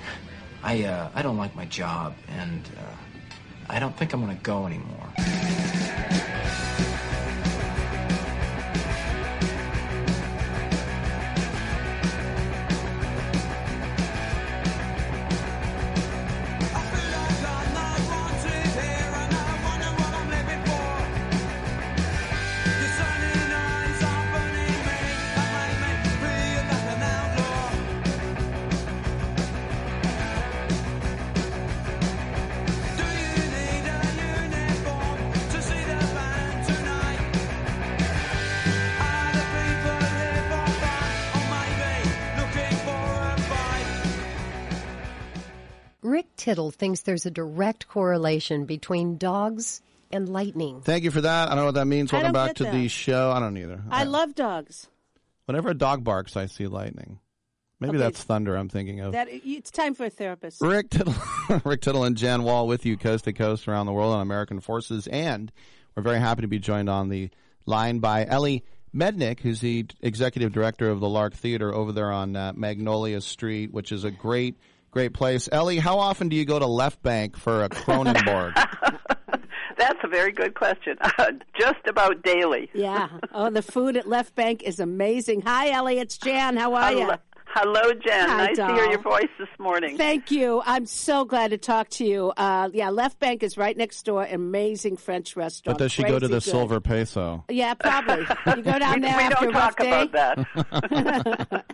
[0.64, 2.96] I uh, I don't like my job, and uh,
[3.70, 5.12] I don't think I'm going to go anymore.
[46.08, 50.80] Rick Tittle thinks there's a direct correlation between dogs and lightning.
[50.80, 51.48] Thank you for that.
[51.48, 52.12] I don't know what that means.
[52.12, 52.72] I Welcome back to that.
[52.72, 53.30] the show.
[53.30, 53.82] I don't either.
[53.90, 54.88] I love dogs.
[55.44, 57.18] Whenever a dog barks, I see lightning.
[57.80, 57.98] Maybe Okay.
[57.98, 59.12] that's thunder I'm thinking of.
[59.12, 60.60] That it's time for a therapist.
[60.60, 61.14] Rick Tittle,
[61.64, 64.60] Rick Tittle and Jan Wall with you coast to coast around the world on American
[64.60, 65.06] Forces.
[65.06, 65.52] And
[65.94, 67.30] we're very happy to be joined on the
[67.66, 72.34] line by Ellie Mednick, who's the executive director of the Lark Theater over there on
[72.34, 74.58] uh, Magnolia Street, which is a great,
[74.90, 75.48] great place.
[75.50, 78.54] Ellie, how often do you go to Left Bank for a Cronenberg?
[79.78, 80.98] That's a very good question.
[81.58, 82.68] Just about daily.
[82.74, 83.08] Yeah.
[83.32, 85.42] Oh, the food at Left Bank is amazing.
[85.42, 85.98] Hi, Ellie.
[85.98, 86.56] It's Jan.
[86.56, 87.12] How are you?
[87.50, 88.28] Hello, hello, Jen.
[88.28, 89.96] Hi, nice to hear your voice this morning.
[89.96, 90.62] Thank you.
[90.64, 92.32] I'm so glad to talk to you.
[92.36, 94.24] Uh, yeah, Left Bank is right next door.
[94.30, 95.78] Amazing French restaurant.
[95.78, 96.42] but does she go to the good.
[96.42, 97.44] Silver Peso?
[97.48, 98.26] Yeah, probably.
[98.56, 100.02] You go down we, there we after don't a rough talk day.
[100.02, 101.48] about that.
[101.50, 101.64] but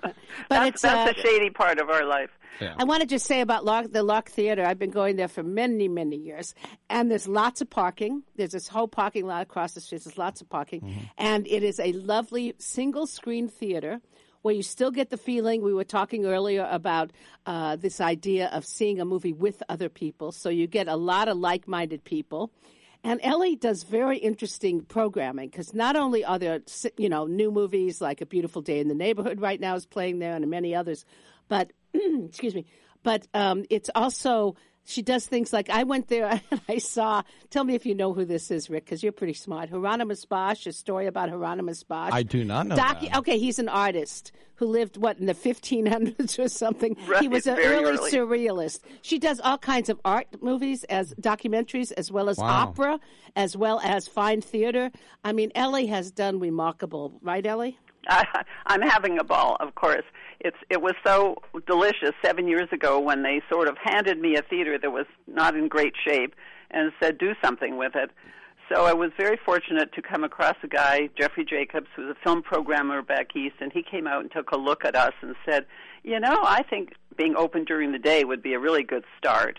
[0.49, 2.31] that's, it's that's uh, a shady part of our life.
[2.61, 2.75] Yeah.
[2.79, 4.64] I want to just say about Lark, the Lark Theater.
[4.64, 6.55] I've been going there for many, many years,
[6.89, 8.22] and there's lots of parking.
[8.37, 10.05] There's this whole parking lot across the street.
[10.05, 11.01] There's lots of parking, Mm-hmm.
[11.18, 14.01] and it is a lovely single-screen theater
[14.45, 15.62] where you still get the feeling.
[15.62, 17.12] We were talking earlier about
[17.47, 21.28] uh, this idea of seeing a movie with other people, so you get a lot
[21.28, 22.53] of like-minded people.
[23.03, 26.61] And Ellie does very interesting programming because not only are there,
[26.99, 30.18] you know, new movies like A Beautiful Day in the Neighborhood right now is playing
[30.18, 31.07] there and many others,
[31.49, 32.66] but excuse me,
[33.03, 37.22] but um, it's also she does things like I went there and I saw.
[37.51, 39.70] Tell me if you know who this is, Rick, because you're pretty smart.
[39.70, 42.12] Hieronymus Bosch, a story about Hieronymus Bosch.
[42.12, 43.18] I do not know Docu- that.
[43.18, 46.97] Okay, he's an artist who lived what in the 1500s or something.
[47.20, 48.11] he was an early early.
[48.11, 48.80] surrealist.
[49.03, 52.47] She does all kinds of art movies as documentaries as well as Wow.
[52.68, 53.01] opera
[53.37, 54.91] as well as fine theater.
[55.24, 57.78] I mean, Ellie has done remarkable, right, Ellie?
[58.09, 60.05] I, I'm having a ball, of course.
[60.41, 64.43] It's it was so delicious seven years ago when they sort of handed me a
[64.43, 66.35] theater that was not in great shape
[66.70, 68.11] and said do something with it.
[68.72, 72.43] So I was very fortunate to come across a guy, Jeffrey Jacobs, who's a film
[72.43, 75.66] programmer back east, and he came out and took a look at us and said,
[76.03, 79.59] "You know, I think being open during the day would be a really good start."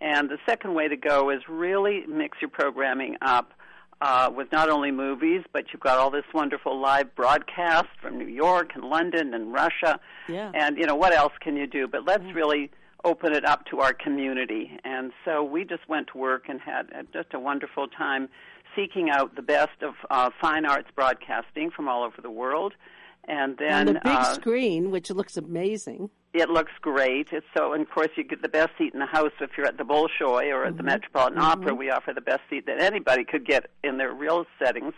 [0.00, 3.52] And the second way to go is really mix your programming up
[4.00, 8.26] uh, with not only movies, but you've got all this wonderful live broadcast from New
[8.26, 9.98] York and London and Russia.
[10.28, 10.50] Yeah.
[10.54, 11.86] And, you know, what else can you do?
[11.86, 12.70] But let's really
[13.04, 14.78] open it up to our community.
[14.84, 18.28] And so we just went to work and had just a wonderful time
[18.74, 22.74] seeking out the best of uh, fine arts broadcasting from all over the world.
[23.26, 26.10] And then On the big uh, screen, which looks amazing.
[26.34, 27.28] It looks great.
[27.30, 29.66] It's so, and of course, you get the best seat in the house if you're
[29.66, 31.74] at the Bolshoi or at the Metropolitan Opera.
[31.74, 34.94] We offer the best seat that anybody could get in their real settings.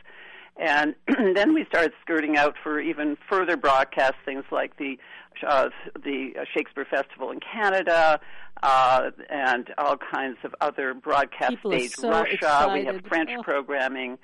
[0.56, 0.94] And
[1.34, 4.98] then we started skirting out for even further broadcast things like the
[5.46, 5.68] uh,
[6.02, 8.18] the Shakespeare Festival in Canada
[8.62, 12.70] uh, and all kinds of other broadcast People stage so Russia.
[12.72, 13.04] We have.
[13.06, 13.42] French Oh.
[13.42, 14.16] programming.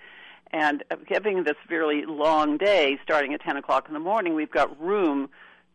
[0.54, 4.78] And giving this really long day, starting at 10 o'clock in the morning, we've got
[4.80, 5.28] room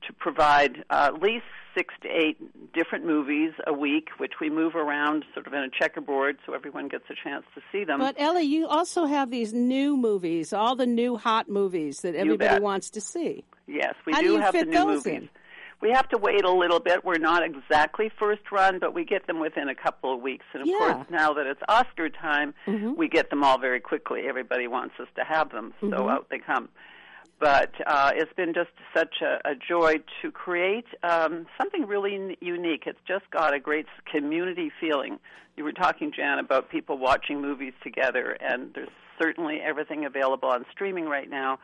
[0.08, 1.46] to provide uh, at least
[1.76, 2.38] six to eight
[2.74, 6.88] different movies a week, which we move around sort of in a checkerboard so everyone
[6.88, 8.00] gets a chance to see them.
[8.00, 12.60] But Ellie, you also have these new movies, all the new hot movies that everybody
[12.62, 13.44] wants to see.
[13.68, 15.22] Yes, we How do, do you have fit the new those movies.
[15.24, 15.30] in?
[15.80, 17.06] We have to wait a little bit.
[17.06, 20.46] We're not exactly first run, but we get them within a couple of weeks.
[20.54, 20.78] And of Yeah.
[20.80, 22.56] course, now that it's Oscar time,
[22.96, 24.22] we get them all very quickly.
[24.28, 26.12] Everybody wants us to have them, so Mhm.
[26.12, 26.70] out they come.
[27.40, 32.36] But uh, it's been just such a, a joy to create um, something really n-
[32.42, 32.84] unique.
[32.88, 35.20] It's just got a great community feeling.
[35.56, 38.90] You were talking, Jan, about people watching movies together, and there's
[39.22, 41.60] certainly everything available on streaming right now.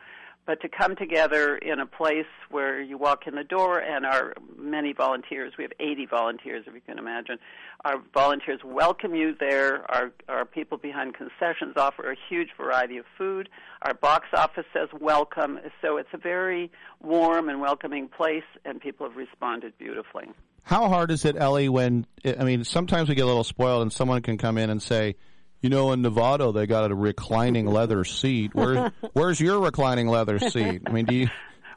[0.46, 4.34] But to come together in a place where you walk in the door and our
[4.58, 7.38] many volunteers, we have 80 volunteers, if you can imagine,
[7.84, 9.90] our volunteers welcome you there.
[9.90, 13.48] Our, our people behind concessions offer a huge variety of food.
[13.82, 15.60] Our box office says welcome.
[15.80, 16.70] So it's a very
[17.02, 20.26] warm and welcoming place, and people have responded beautifully.
[20.64, 23.92] How hard is it, Ellie, when, I mean, sometimes we get a little spoiled and
[23.92, 25.16] someone can come in and say,
[25.64, 28.50] you know, in Nevada, they got a reclining leather seat.
[28.54, 30.82] Where's, where's your reclining leather seat?
[30.86, 31.28] I mean, do you.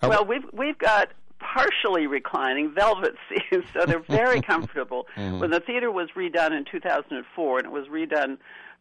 [0.01, 5.07] Are, Well, we've we've got partially reclining velvet seats, so they're very comfortable.
[5.17, 5.39] Mhm.
[5.39, 8.37] When the theater was redone in 2004, and it was redone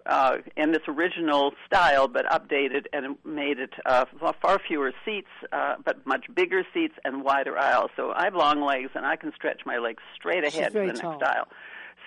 [0.07, 4.07] uh, in this original style, but updated and made it uh,
[4.43, 7.91] far fewer seats, uh, but much bigger seats and wider aisles.
[7.97, 10.93] So I have long legs, and I can stretch my legs straight ahead to the
[10.95, 11.13] tall.
[11.13, 11.47] next aisle.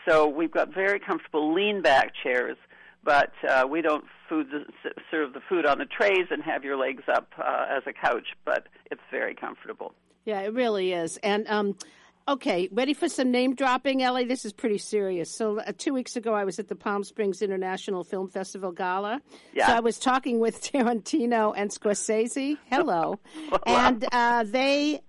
[0.06, 2.58] So we've got very comfortable lean back chairs,
[3.04, 4.48] but uh, we don't food
[5.10, 8.28] serve the food on the trays and have your legs up uh, as a couch.
[8.46, 9.94] But it's very comfortable.
[10.26, 11.18] Yeah, it really is.
[11.18, 11.76] And um,
[12.28, 14.26] okay, ready for some name dropping, Ellie?
[14.26, 15.32] This is pretty serious.
[15.36, 19.22] So uh, two weeks ago, I was at the Palm Springs International Film Festival Gala.
[19.54, 19.68] Yeah.
[19.68, 22.58] So I was talking with Tarantino and Scorsese.
[22.70, 23.20] Hello,
[23.66, 25.02] and uh, they,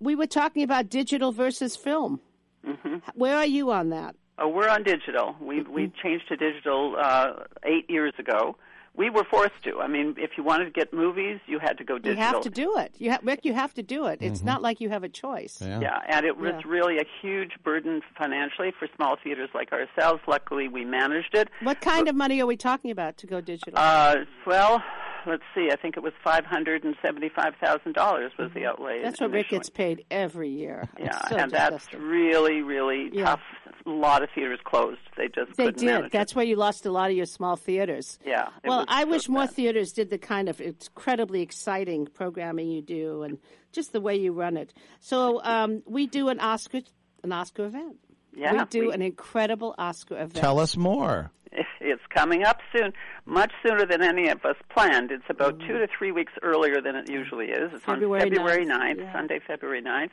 [0.00, 2.20] we were talking about digital versus film.
[2.64, 4.14] hmm Where are you on that?
[4.38, 5.36] Oh, we're on digital.
[5.40, 5.72] We Mm-hmm.
[5.72, 8.56] we changed to digital uh, eight years ago.
[8.94, 9.80] We were forced to.
[9.80, 12.14] I mean, if you wanted to get movies, you had to go digital.
[12.14, 12.94] You have to do it.
[12.98, 14.18] You ha- Rick, you have to do it.
[14.20, 15.62] It's not like you have a choice.
[15.62, 16.00] Yeah.
[16.08, 16.70] and it was Yeah.
[16.70, 20.20] really a huge burden financially for small theaters like ourselves.
[20.28, 21.48] Luckily, we managed it.
[21.62, 23.78] What kind of money are we talking about to go digital?
[23.78, 24.16] Uh,
[24.46, 24.82] well,
[25.26, 25.70] let's see.
[25.72, 28.94] I think it was five hundred and seventy-five thousand dollars was the outlay.
[28.96, 29.04] Mm-hmm.
[29.04, 30.88] That's what Rick gets paid every year.
[30.98, 33.24] Yeah, so and that's really, really Yeah.
[33.24, 33.40] tough.
[33.84, 35.00] A lot of theaters closed.
[35.16, 35.86] They just They couldn't did.
[35.86, 36.12] manage it.
[36.12, 38.18] That's why you lost a lot of your small theaters.
[38.24, 38.48] Yeah.
[38.64, 43.22] Well, I so wish more theaters did the kind of incredibly exciting programming you do,
[43.24, 43.38] and
[43.72, 44.72] just the way you run it.
[45.00, 46.82] So um, we do an Oscar,
[47.24, 47.96] an Oscar event.
[48.34, 50.34] Yeah, we do we- an incredible Oscar event.
[50.34, 51.30] tell us more.
[51.84, 52.92] It's coming up soon,
[53.26, 55.10] much sooner than any of us planned.
[55.10, 57.72] It's about two to three weeks earlier than it usually is.
[57.74, 57.84] It's.
[57.84, 59.12] February on February 9th, 9th, yeah.
[59.12, 60.10] Sunday, February 9th.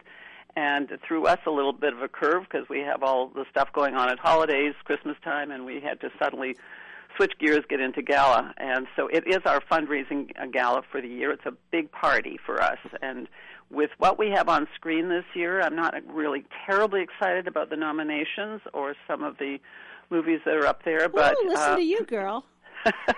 [0.55, 3.45] And it threw us a little bit of a curve because we have all the
[3.51, 6.55] stuff going on at holidays, Christmas time, and we had to suddenly
[7.15, 8.53] switch gears, get into gala.
[8.57, 11.32] And so it is our fundraising uh, gala for the year.
[11.32, 12.80] It's a big party for us.
[13.01, 13.28] And
[13.72, 17.76] with what we have on screen this year, I'm not really terribly excited about the
[17.76, 19.57] nominations or some of the
[20.09, 21.07] movies that are up there.
[21.09, 22.45] But Ooh, listen uh, to you, girl.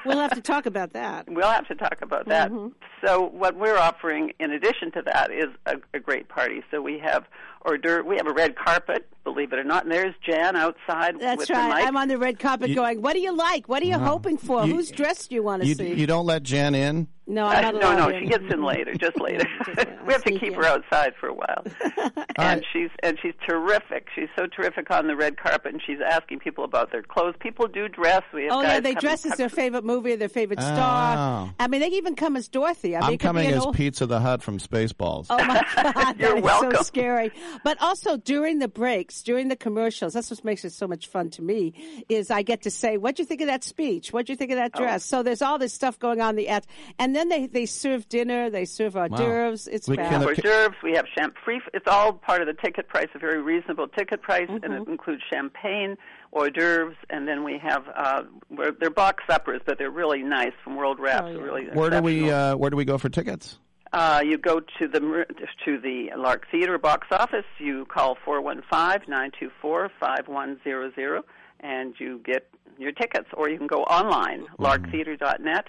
[0.05, 1.27] we'll have to talk about that.
[1.31, 2.51] We'll have to talk about that.
[2.51, 2.71] Mhm.
[3.05, 6.63] So what we're offering in addition to that is a, a great party.
[6.71, 7.25] So we have
[7.63, 11.19] hors d'oeuvre, we have a red carpet, believe it or not, and there's Jan outside
[11.19, 11.69] That's with right.
[11.69, 11.87] the mic.
[11.87, 13.69] I'm on the red carpet You- going, what do you like?
[13.69, 14.05] What are you Wow.
[14.13, 14.65] hoping for?
[14.65, 15.93] You- Whose dress do you want to see?
[15.93, 17.07] you don't let Jan in?
[17.31, 19.45] No, Uh, I'm not no, no, she gets in later, just later.
[20.05, 21.63] we have to keep her outside for a while.
[22.37, 24.07] and she's and she's terrific.
[24.15, 27.35] She's so terrific on the red carpet, and she's asking people about their clothes.
[27.39, 28.23] People do dress.
[28.33, 31.15] We have Oh guys yeah, they dress as their favorite movie or their favorite star.
[31.47, 31.53] Oh.
[31.59, 32.95] I mean, they even come as Dorothy.
[32.95, 35.27] I mean, I'm it coming as old- Pizza the Hut from Spaceballs.
[35.29, 36.75] Oh my God, You're that is welcome.
[36.75, 37.31] so scary.
[37.63, 41.29] But also during the breaks, during the commercials, that's what makes it so much fun
[41.31, 41.73] to me.
[42.09, 44.11] Is I get to say, "What'd you think of that speech?
[44.11, 44.79] What'd you think of that Oh.
[44.79, 46.67] dress?" So there's all this stuff going on in the ads,
[46.99, 49.17] and then they they serve dinner, they serve hors Wow.
[49.17, 49.67] d'oeuvres.
[49.67, 50.05] It's we fab.
[50.11, 50.77] have hors d'oeuvres.
[50.81, 51.59] We have champ free.
[51.73, 54.83] It's all part of the ticket price, a very reasonable ticket price, and Mm-hmm.
[54.83, 55.97] it includes champagne,
[56.31, 60.53] hors d'oeuvres, and then we have uh, where they're box suppers, but they're really nice
[60.63, 61.35] from World Oh, Wraps.
[61.37, 63.59] Really Where do we uh, Where do we go for tickets?
[63.93, 65.27] Uh, you go to the Mar-
[65.65, 67.43] to the Lark Theater box office.
[67.59, 71.23] You call four one five nine two four five one zero zero,
[71.61, 73.27] and you get your tickets.
[73.35, 75.65] Or you can go online, larktheater.net,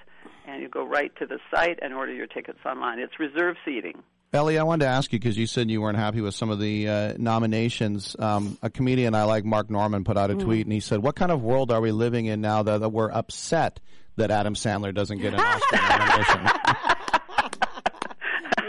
[0.46, 2.98] and you go right to the site and order your tickets online.
[2.98, 4.02] It's reserved seating.
[4.34, 6.58] Ellie, I wanted to ask you because you said you weren't happy with some of
[6.58, 8.16] the uh, nominations.
[8.18, 10.40] Um, a comedian I like, Mark Norman, put out a Mm.
[10.42, 12.88] tweet and he said, "What kind of world are we living in now that, that
[12.88, 13.78] we're upset
[14.16, 16.48] that Adam Sandler doesn't get an Oscar nomination?"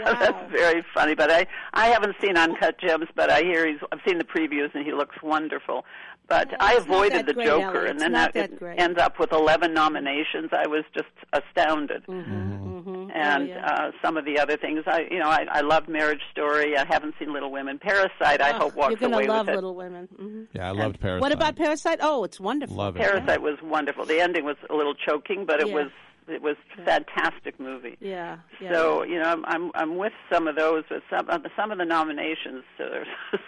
[0.04, 4.00] That's very funny, but I I haven't seen Uncut Gems, but I hear he's I've
[4.06, 5.84] seen the previews and he looks wonderful.
[6.26, 7.90] But I avoided the great, Joker, Ellie.
[7.90, 8.80] and then not that, that it great.
[8.80, 10.50] ends up with eleven nominations.
[10.52, 12.06] I was just astounded.
[12.06, 13.10] Mm-hmm.
[13.14, 16.76] And uh, some of the other things, I you know, I, I love Marriage Story.
[16.76, 17.78] I haven't seen Little Women.
[17.78, 19.56] Parasite, I hope walks You're gonna away love with it.
[19.56, 20.08] Little Women.
[20.16, 21.20] hmm yeah, I loved Parasite.
[21.20, 21.98] What about Parasite?
[22.02, 22.76] Oh, it's wonderful.
[22.76, 23.00] Love it.
[23.02, 24.04] Parasite was wonderful.
[24.06, 25.74] The ending was a little choking, but it Yeah.
[25.74, 25.90] was
[26.28, 27.96] it was a fantastic movie.
[28.00, 28.38] Yeah.
[28.60, 28.72] yeah.
[28.72, 31.78] So you know, I'm I'm I'm with some of those, but some uh, some of
[31.78, 33.04] the nominations are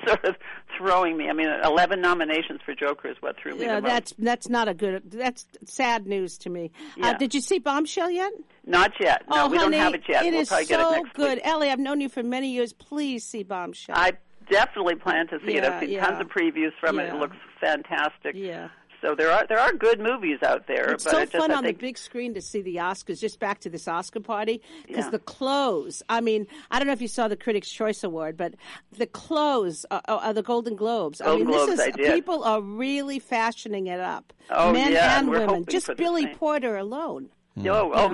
[0.06, 0.36] sort of
[0.76, 1.28] throwing me.
[1.28, 3.64] I mean, 11 nominations for Joker is what threw me.
[3.64, 5.10] yeah, that's that's not a good.
[5.10, 6.70] That's sad news to me.
[6.76, 7.18] Uh, Yeah.
[7.18, 8.32] did you see Bombshell yet?
[8.64, 9.22] Not yet.
[9.28, 10.24] No, oh, we honey, don't have it yet.
[10.26, 11.46] It we'll is probably so get it next good, week.
[11.46, 11.70] Ellie.
[11.70, 12.72] I've known you for many years.
[12.72, 13.96] Please see Bombshell.
[13.96, 14.12] I
[14.50, 15.62] definitely plan to see it.
[15.62, 16.06] Yeah, I've seen yeah.
[16.06, 17.08] tons of previews from it.
[17.08, 18.34] It looks fantastic.
[18.34, 18.68] Yeah.
[19.06, 21.54] So there are there are good movies out there, It's but so just fun I
[21.54, 23.20] on think the big screen to see the Oscars.
[23.20, 25.10] Just back to this Oscar party because Yeah.
[25.10, 26.02] the clothes.
[26.08, 28.54] I mean, I don't know if you saw the Critics' Choice Award, but
[28.90, 31.20] the clothes are, are the Golden Globes.
[31.20, 34.32] I mean, Globes, this is people are really fashioning it up.
[34.50, 35.66] Oh, men yeah, and and women.
[35.66, 36.26] Just Billy.
[36.26, 37.28] Porter alone.
[37.64, 38.12] Oh, oh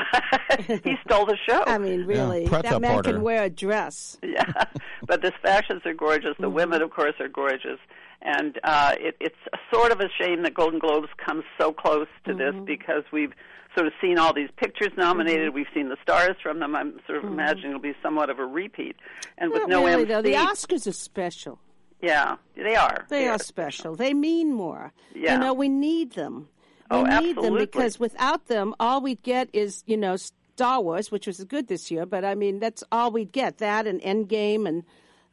[0.84, 1.64] he stole the show.
[1.66, 3.12] I mean, really, Pretzel that man Porter.
[3.12, 4.18] can wear a dress.
[4.22, 4.50] Yeah,
[5.06, 6.34] but the fashions are gorgeous.
[6.38, 6.84] The women, Mm-hmm.
[6.84, 7.78] of course, are gorgeous,
[8.22, 9.36] and uh, it, it's
[9.72, 12.58] sort of a shame that Golden Globes comes so close to Mm-hmm.
[12.58, 13.32] this because we've
[13.74, 15.54] sort of seen all these pictures nominated.
[15.54, 16.76] We've seen the stars from them.
[16.76, 18.96] I'm sort of imagining it'll be somewhat of a repeat,
[19.38, 19.70] and with Mm-hmm.
[19.70, 20.12] No really, MC.
[20.12, 20.22] though.
[20.22, 21.58] The Oscars are special.
[22.00, 23.06] yeah, they are.
[23.08, 23.96] They are special.
[23.96, 24.92] They mean more.
[25.14, 25.34] Yeah.
[25.34, 26.48] You know, we need them.
[26.90, 31.10] We Oh, need them because without them, all we'd get is, you know, Star Wars,
[31.10, 33.58] which was good this year, but I mean, that's all we'd get.
[33.58, 34.84] That and Endgame and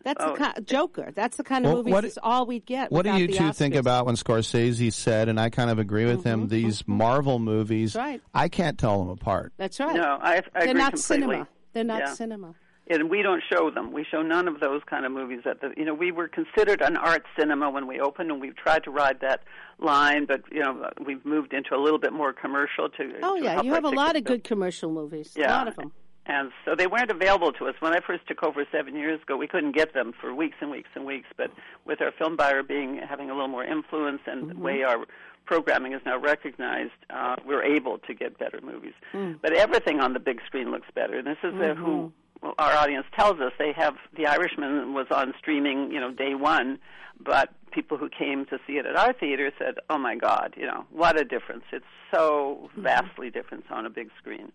[0.06, 0.32] that's Oh.
[0.32, 1.12] the kind Joker.
[1.14, 2.90] That's the kind of Well, movies what- that's all we'd get.
[2.90, 3.68] What do you two think Oscars.
[3.72, 3.78] Mm-hmm.
[3.80, 8.22] about when Scorsese said, and I kind of agree with him, these Marvel movies, right.
[8.34, 9.52] I can't tell them apart.
[9.58, 9.96] That's right.
[9.96, 11.04] No, I, I They're agree not completely.
[11.26, 11.48] cinema.
[11.74, 12.14] They're not Yeah.
[12.14, 12.56] cinema.
[12.90, 13.92] And we don't show them.
[13.92, 15.42] We show none of those kind of movies.
[15.46, 18.56] At the, you know, we were considered an art cinema when we opened, and we've
[18.56, 19.44] tried to ride that
[19.80, 23.14] line, but you know, we've moved into a little bit more commercial to.
[23.24, 23.62] Oh, to yeah.
[23.62, 25.36] You have a lot of good commercial movies.
[25.38, 25.92] A lot of them.
[26.26, 29.38] and so they weren't available to us when I first took over seven years ago.
[29.38, 31.28] We couldn't get them for weeks and weeks and weeks.
[31.38, 31.52] But
[31.86, 34.58] with our film buyer being having a little more influence and Mm-hmm.
[34.58, 35.06] the way our
[35.46, 38.94] programming is now recognized, uh, we're able to get better movies.
[39.14, 39.40] Mm.
[39.42, 41.18] But everything on the big screen looks better.
[41.18, 42.08] And this is uh, who Mm-hmm.
[42.44, 43.52] Our audience tells us.
[43.58, 46.80] They have The Irishman was on streaming, you know, day one,
[47.20, 50.66] but people who came to see it at our theater said, "Oh my God, you
[50.66, 51.64] know, what a difference!
[51.72, 54.52] It's so vastly different on a big screen."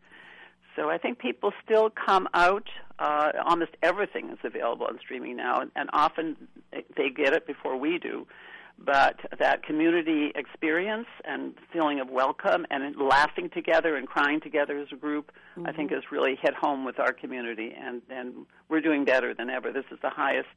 [0.76, 2.68] So I think people still come out.
[2.98, 6.36] Uh, almost everything is available on streaming now, and, and often
[6.96, 8.26] they get it before we do.
[8.78, 14.88] But that community experience and feeling of welcome and laughing together and crying together as
[14.92, 15.32] a group,
[15.64, 19.48] I think, has really hit home with our community, and, and we're doing better than
[19.48, 19.72] ever.
[19.72, 20.48] This is the highest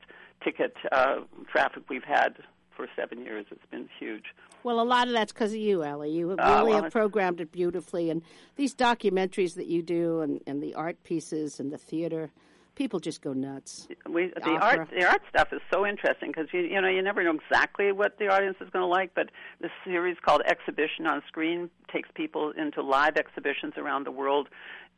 [0.44, 2.36] ticket uh, traffic we've had
[2.76, 3.46] for seven years.
[3.50, 4.26] It's been huge.
[4.64, 6.12] Well, a lot of that's because of you, Ellie.
[6.12, 8.22] You Oh, really well, have programmed it beautifully, and
[8.56, 12.32] these documentaries that you do, and, and the art pieces, and the theater,
[12.78, 13.88] people just go nuts.
[14.08, 14.80] we the opera.
[14.80, 17.92] art the art stuff is so interesting because you you know you never know exactly
[17.92, 22.08] what the audience is going to like but this series called exhibition on screen takes
[22.14, 24.48] people into live exhibitions around the world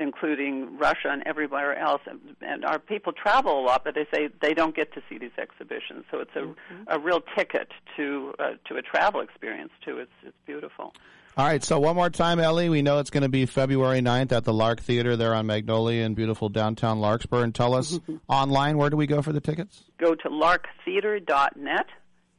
[0.01, 4.29] including Russia and everywhere else and, and our people travel a lot but they say
[4.41, 6.83] they don't get to see these exhibitions so it's a Mm-hmm.
[6.87, 10.93] a real ticket to uh, to a travel experience too it's it's beautiful
[11.39, 12.67] All right, so one more time, Ellie.
[12.67, 16.03] We know it's going to be February 9th at the Lark Theater there on Magnolia
[16.03, 17.45] in beautiful downtown Larkspur.
[17.45, 19.85] And tell us online, where do we go for the tickets?
[20.01, 21.85] go to larktheater.net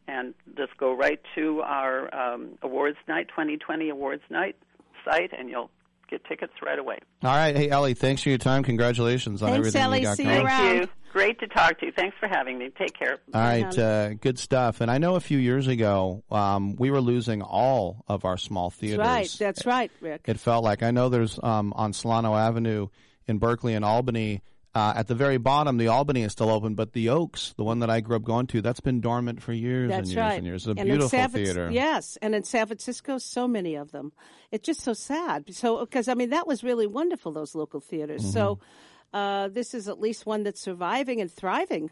[0.07, 4.57] and just go right to our um, awards night 2020 awards night
[5.03, 5.71] site and you'll
[6.11, 7.57] get tickets right away All right.
[7.57, 8.63] Hey, Ellie, thanks for your time.
[8.65, 9.99] Congratulations on Thanks, everything Ellie.
[10.01, 10.41] you got See going.
[10.41, 10.89] you Thank you.
[11.13, 11.93] Great to talk to you.
[11.93, 12.71] Thanks for having me.
[12.79, 13.19] Take care.
[13.35, 14.81] All right, uh, good stuff.
[14.81, 18.71] And I know a few years ago, um, we were losing all of our small
[18.71, 18.99] That's theaters.
[19.07, 19.37] right.
[19.39, 20.23] That's right, Rick.
[20.27, 22.89] It felt like I know there's um, on Solano Avenue
[23.27, 24.43] in Berkeley and Albany.
[24.73, 27.81] Uh, at the very bottom, the Albany is still open, but the Oaks, the one
[27.81, 30.35] that I grew up going to, that's been dormant for years That's and years right.
[30.39, 30.63] and years.
[30.63, 31.71] It's a And in beautiful San theater.
[31.73, 34.13] Yes, and in San Francisco, so many of them.
[34.53, 35.53] It's just so sad.
[35.57, 37.33] So, because I mean, that was really wonderful.
[37.33, 38.33] Those local theaters.
[38.33, 38.65] So, Mm-hmm.
[39.13, 41.91] Uh, this is at least one that's surviving and thriving.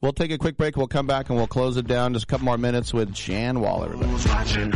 [0.00, 0.76] We'll take a quick break.
[0.76, 2.12] We'll come back and we'll close it down.
[2.12, 4.10] Just a couple more minutes with Jan Wall, everybody.
[4.10, 4.72] Who's watching?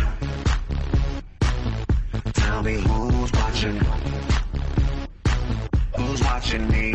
[2.32, 3.80] Tell me who's watching?
[5.96, 6.94] Who's watching me?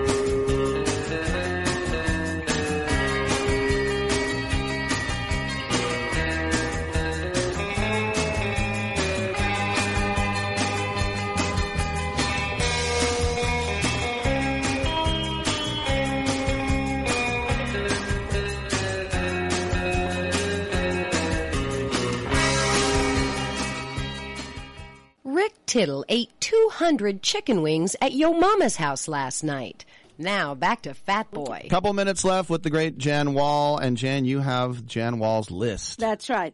[25.71, 29.85] Tittle ate 200 chicken wings at Yo Mama's house last night.
[30.17, 31.67] Now back to Fat Boy.
[31.69, 35.97] Couple minutes left with the great Jan Wall, and Jan, you have Jan Wall's list.
[35.97, 36.53] That's right.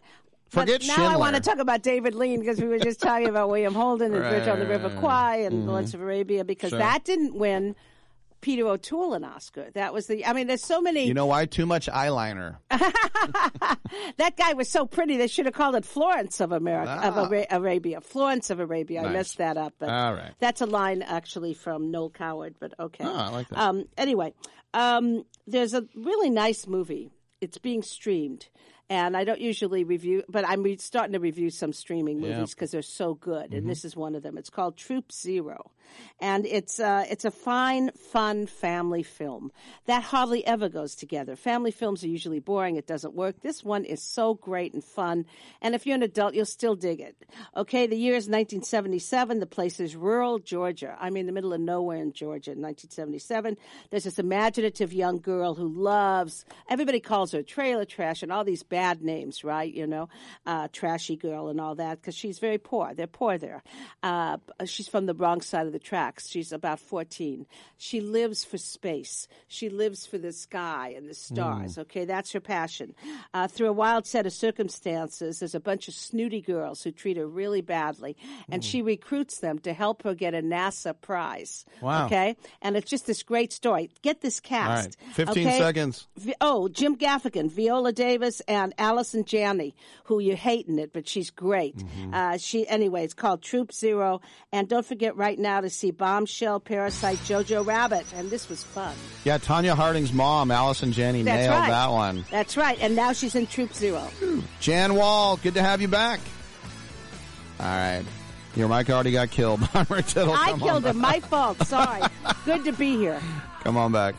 [0.49, 1.13] Forget but now Schindler.
[1.13, 4.13] I want to talk about David Lean because we were just talking about William Holden
[4.13, 4.99] and Bridge on the River Right.
[4.99, 5.67] Kwai and Mhm.
[5.67, 6.77] Lawrence of Arabia because Sure.
[6.77, 7.75] that didn't win
[8.41, 9.69] Peter O'Toole an Oscar.
[9.73, 10.25] That was the.
[10.25, 11.05] I mean, there's so many.
[11.05, 11.45] You know why?
[11.45, 12.57] Too much eyeliner.
[14.17, 15.17] that guy was so pretty.
[15.17, 17.29] They should have called it Florence of America of Ah.
[17.29, 18.01] Ara- Arabia.
[18.01, 19.03] Florence of Arabia.
[19.03, 19.73] I messed that up.
[19.79, 20.33] But All right.
[20.39, 22.55] That's a line actually from Noel Coward.
[22.59, 23.03] But okay.
[23.05, 23.57] Oh, I like that.
[23.59, 24.33] Um, anyway,
[24.73, 27.11] um, there's a really nice movie.
[27.41, 28.47] It's being streamed.
[28.89, 32.71] And I don't usually review, but I'm re- starting to review some streaming movies because
[32.71, 33.51] they're so good.
[33.51, 33.57] Mhm.
[33.57, 34.37] And this is one of them.
[34.37, 35.71] It's called Troop Zero,
[36.21, 39.51] and it's uh, it's a fine, fun family film
[39.87, 41.35] that hardly ever goes together.
[41.35, 43.41] Family films are usually boring; it doesn't work.
[43.41, 45.25] This one is so great and fun,
[45.61, 47.17] and if you're an adult, you'll still dig it.
[47.57, 49.39] Okay, the year is 1977.
[49.39, 50.95] The place is rural Georgia.
[50.97, 53.57] I mean, the middle of nowhere in Georgia in 1977.
[53.89, 56.45] There's this imaginative young girl who loves.
[56.69, 59.71] Everybody calls her trailer trash and all these bad names, right?
[59.71, 60.09] You know,
[60.45, 62.93] uh, trashy girl and all that because she's very poor.
[62.93, 63.63] They're poor there.
[64.03, 66.29] Uh, she's from the wrong side of the tracks.
[66.29, 67.45] She's about 14.
[67.77, 69.27] She lives for space.
[69.47, 71.75] She lives for the sky and the stars.
[71.75, 71.81] Mm.
[71.81, 72.95] Okay, that's her passion.
[73.33, 77.17] Uh, through a wild set of circumstances, there's a bunch of snooty girls who treat
[77.17, 78.15] her really badly,
[78.49, 81.65] and she recruits them to help her get a NASA prize.
[81.81, 82.05] Wow.
[82.05, 83.89] Okay, and it's just this great story.
[84.01, 84.97] Get this cast.
[85.01, 85.15] All right.
[85.15, 85.57] 15 okay?
[85.57, 86.07] seconds.
[86.41, 91.29] Oh, Jim Gaffigan, Viola Davis, and on Allison Janney, who you're hating it, but she's
[91.29, 91.77] great.
[91.77, 92.13] Mm-hmm.
[92.13, 96.59] Uh, she anyway, it's called Troop Zero, and don't forget right now to see Bombshell,
[96.59, 98.93] Parasite, Jojo Rabbit, and this was fun.
[99.23, 101.69] Yeah, Tonya Harding's mom, Allison Janney, That's nailed right.
[101.69, 102.25] that one.
[102.29, 104.07] That's right, and now she's in Troop Zero.
[104.59, 106.19] Jan Wall, good to have you back.
[107.59, 108.03] All right.
[108.55, 109.61] Your mic already got killed.
[109.89, 110.97] Rick Tittle, I come on killed him.
[110.97, 111.63] My fault.
[111.67, 112.01] Sorry.
[112.45, 113.21] Good to be here.
[113.63, 114.15] Come on back.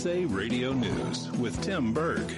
[0.00, 2.32] USA Radio News with Tim Berg.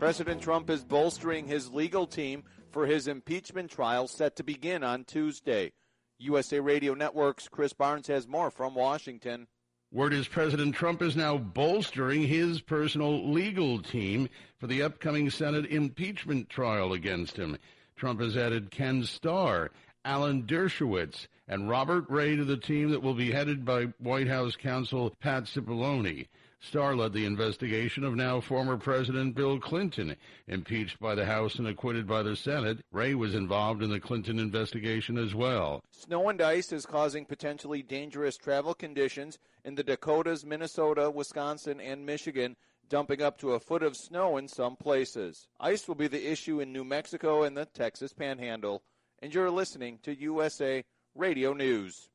[0.00, 2.42] President Trump is bolstering his legal team
[2.72, 5.70] for his impeachment trial set to begin on Tuesday.
[6.18, 9.46] USA Radio Network's Chris Barnes has more from Washington.
[9.92, 14.28] Word is President Trump is now bolstering his personal legal team
[14.58, 17.56] for the upcoming Senate impeachment trial against him.
[17.94, 19.70] Trump has added Ken Starr,
[20.04, 24.56] Alan Dershowitz, and Robert Ray to the team that will be headed by White House
[24.56, 26.26] counsel Pat Cipollone.
[26.66, 30.16] Starr led the investigation of now former President Bill Clinton,
[30.48, 32.84] impeached by the House and acquitted by the Senate.
[32.90, 35.84] Ray was involved in the Clinton investigation as well.
[35.92, 42.04] Snow and ice is causing potentially dangerous travel conditions in the Dakotas, Minnesota, Wisconsin, and
[42.04, 42.56] Michigan,
[42.88, 45.46] dumping up to a foot of snow in some places.
[45.60, 48.82] Ice will be the issue in New Mexico and the Texas Panhandle.
[49.22, 52.08] And you're listening to USA Radio News.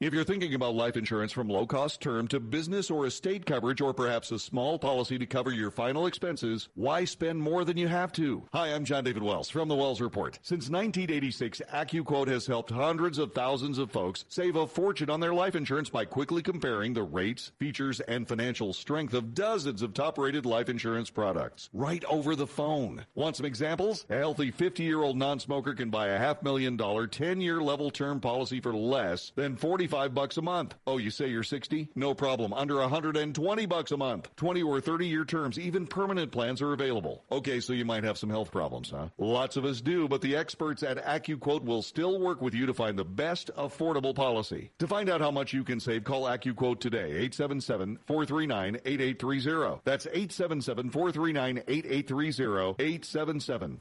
[0.00, 3.80] If you're thinking about life insurance from low cost term to business or estate coverage
[3.80, 7.86] or perhaps a small policy to cover your final expenses, why spend more than you
[7.86, 8.42] have to?
[8.52, 10.36] Hi, I'm John David Wells from the Wells Report.
[10.42, 15.32] Since 1986, AccuQuote has helped hundreds of thousands of folks save a fortune on their
[15.32, 20.18] life insurance by quickly comparing the rates, features, and financial strength of dozens of top
[20.18, 23.06] rated life insurance products right over the phone.
[23.14, 24.06] Want some examples?
[24.10, 27.62] A healthy 50 year old non smoker can buy a half million dollar 10 year
[27.62, 29.54] level term policy for less than
[29.86, 30.74] 45 bucks a month.
[30.86, 31.90] Oh, you say you're 60?
[31.94, 32.54] No problem.
[32.54, 34.34] Under 120 bucks a month.
[34.36, 37.22] 20 or 30 year terms, even permanent plans are available.
[37.30, 39.08] Okay, so you might have some health problems, huh?
[39.18, 42.72] Lots of us do, but the experts at AccuQuote will still work with you to
[42.72, 44.70] find the best affordable policy.
[44.78, 47.28] To find out how much you can save, call AccuQuote today.
[47.28, 49.80] 877-439-8830.
[49.84, 52.76] That's 877-439-8830.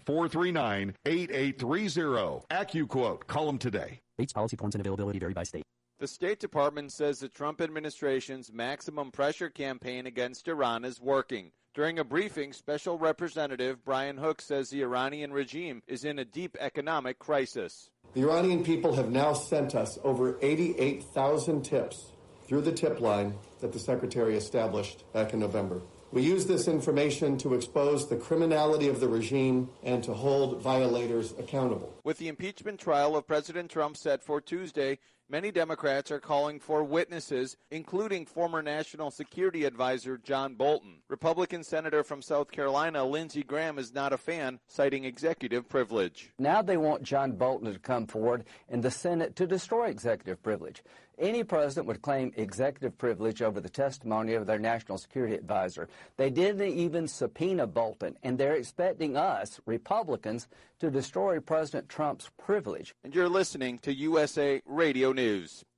[0.06, 2.44] 877-439-8830.
[2.52, 3.26] AccuQuote.
[3.28, 4.02] Call them today.
[4.20, 5.64] Rates, policy forms, and availability vary by state.
[6.00, 11.52] The State Department says the Trump administration's maximum pressure campaign against Iran is working.
[11.76, 16.58] During a briefing, Special Representative Brian Hook says the Iranian regime is in a deep
[16.60, 17.90] economic crisis.
[18.16, 22.12] The Iranian people have now sent us over 88,000 tips
[22.48, 25.82] through the tip line that the Secretary established back in November.
[26.12, 31.34] We use this information to expose the criminality of the regime and to hold violators
[31.40, 31.92] accountable.
[32.04, 35.00] With the impeachment trial of President Trump set for Tuesday,
[35.34, 40.98] many Democrats are calling for witnesses, including former National Security Advisor John Bolton.
[41.10, 46.32] Republican Senator from South Carolina Lindsey Graham is not a fan, citing executive privilege.
[46.38, 50.84] Now they want John Bolton to come forward in the Senate to destroy executive privilege.
[51.20, 55.88] Any president would claim executive privilege over the testimony of their national security advisor.
[56.18, 60.48] They didn't even subpoena Bolton, and they're expecting us, Republicans,
[60.80, 62.96] to destroy President Trump's privilege.
[63.04, 65.64] And you're listening to USA Radio News.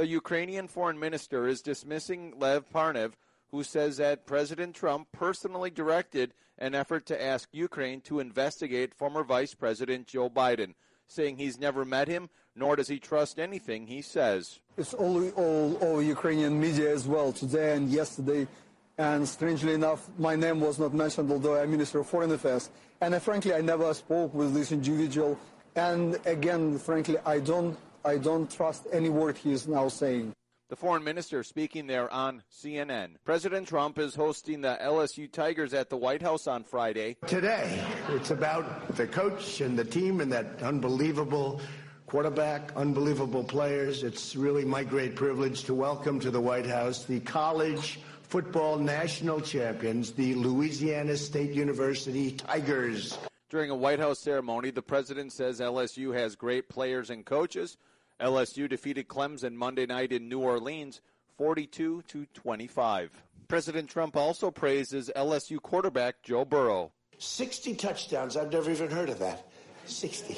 [0.00, 3.12] The Ukrainian foreign minister is dismissing Lev Parnas,
[3.50, 9.22] who says that President Trump personally directed an effort to ask Ukraine to investigate former
[9.24, 10.72] Vice President Joe Biden,
[11.06, 14.60] saying he's never met him, nor does he trust anything he says.
[14.78, 18.48] It's all, all over Ukrainian media as well today and yesterday.
[18.96, 22.70] And strangely enough, my name was not mentioned, although I'm Minister of Foreign Affairs.
[23.02, 25.38] And uh, frankly, I never spoke with this individual.
[25.76, 30.34] And again, frankly, I don't, I don't trust any word he is now saying.
[30.70, 33.16] The foreign minister speaking there on CNN.
[33.24, 37.16] President Trump is hosting the LSU Tigers at the White House on Friday.
[37.26, 41.60] Today, it's about the coach and the team and that unbelievable
[42.06, 44.02] quarterback, unbelievable players.
[44.02, 49.40] It's really my great privilege to welcome to the White House the college football national
[49.40, 53.18] champions, the Louisiana State University Tigers.
[53.50, 57.76] During a White House ceremony, the president says LSU has great players and coaches.
[58.20, 61.00] LSU defeated Clemson Monday night in New Orleans
[61.38, 63.10] 42 to 25.
[63.48, 66.92] President Trump also praises LSU quarterback Joe Burrow.
[67.18, 68.36] 60 touchdowns.
[68.36, 69.46] I've never even heard of that.
[69.86, 70.36] 60.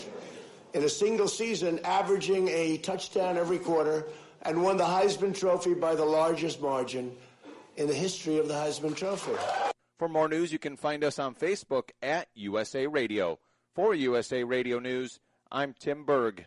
[0.74, 4.06] In a single season, averaging a touchdown every quarter,
[4.42, 7.14] and won the Heisman Trophy by the largest margin
[7.76, 9.32] in the history of the Heisman Trophy.
[9.98, 13.38] For more news, you can find us on Facebook at USA Radio.
[13.74, 15.20] For USA Radio News,
[15.50, 16.46] I'm Tim Berg.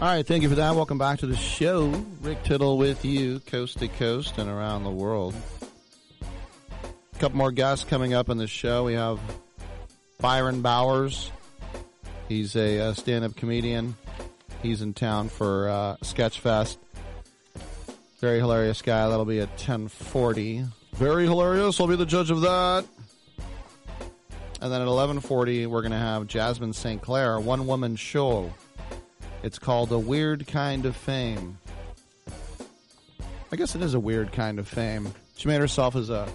[0.00, 0.74] All right, thank you for that.
[0.74, 1.88] Welcome back to the show.
[2.22, 5.34] Rick Tittle with you, coast to coast and around the world.
[6.22, 8.84] A couple more guests coming up in the show.
[8.84, 9.20] We have
[10.18, 11.30] Byron Bowers.
[12.30, 13.94] He's a uh, stand-up comedian.
[14.62, 16.78] He's in town for uh, Sketchfest.
[18.20, 19.06] Very hilarious guy.
[19.06, 20.64] That'll be at 1040.
[20.94, 21.78] Very hilarious.
[21.78, 22.86] I'll be the judge of that.
[24.62, 27.02] And then at 1140, we're going to have Jasmine St.
[27.02, 28.50] Clair, one woman show.
[29.42, 31.58] It's called A Weird Kind of Fame.
[33.52, 35.12] I guess it is a weird kind of fame.
[35.36, 36.28] She made herself as a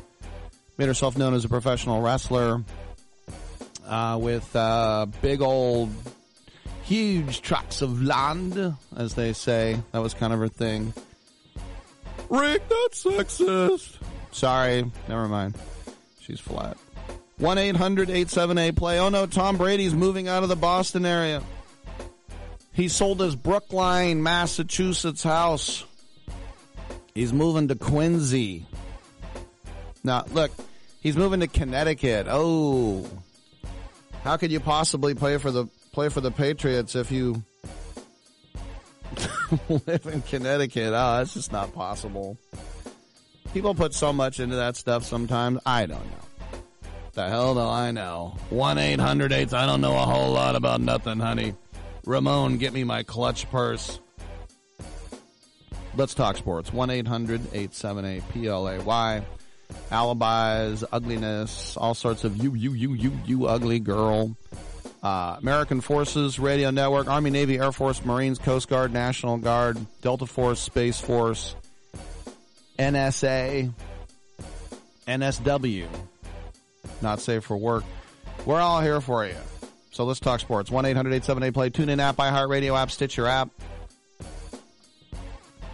[0.77, 2.61] made herself known as a professional wrestler
[3.87, 5.89] uh, with uh, big old
[6.83, 9.79] huge tracts of land, as they say.
[9.93, 10.93] That was kind of her thing.
[12.29, 13.97] Rick, that's sexist.
[14.31, 15.55] Sorry, never mind.
[16.19, 16.77] She's flat.
[17.37, 18.99] 1 800 878 play.
[18.99, 21.41] Oh no, Tom Brady's moving out of the Boston area.
[22.75, 25.85] He sold his Brookline, Massachusetts house.
[27.13, 28.65] He's moving to Quincy.
[30.03, 30.51] Now, look,
[30.99, 32.27] he's moving to Connecticut.
[32.29, 33.09] Oh,
[34.23, 37.41] how could you possibly play for the play for the Patriots if you
[39.69, 40.87] live in Connecticut?
[40.87, 42.37] Oh, that's just not possible.
[43.53, 45.61] People put so much into that stuff sometimes.
[45.65, 46.59] I don't know.
[47.13, 48.35] The hell do I know?
[48.49, 49.53] 1 800 8.
[49.53, 51.53] I don't know a whole lot about nothing, honey.
[52.05, 53.99] Ramon, get me my clutch purse.
[55.95, 56.73] Let's talk sports.
[56.73, 59.23] 1 800 878 PLAY.
[59.91, 64.35] Alibis, ugliness, all sorts of you, you, you, you, you ugly girl.
[65.01, 70.25] Uh, American Forces Radio Network, Army, Navy, Air Force, Marines, Coast Guard, National Guard, Delta
[70.25, 71.55] Force, Space Force,
[72.79, 73.71] NSA,
[75.07, 75.87] NSW.
[77.01, 77.83] Not safe for work.
[78.45, 79.35] We're all here for you.
[79.95, 80.69] So let's talk sports.
[80.69, 81.69] 1 800 878 play.
[81.69, 83.49] TuneIn app, iHeartRadio app, Stitcher app.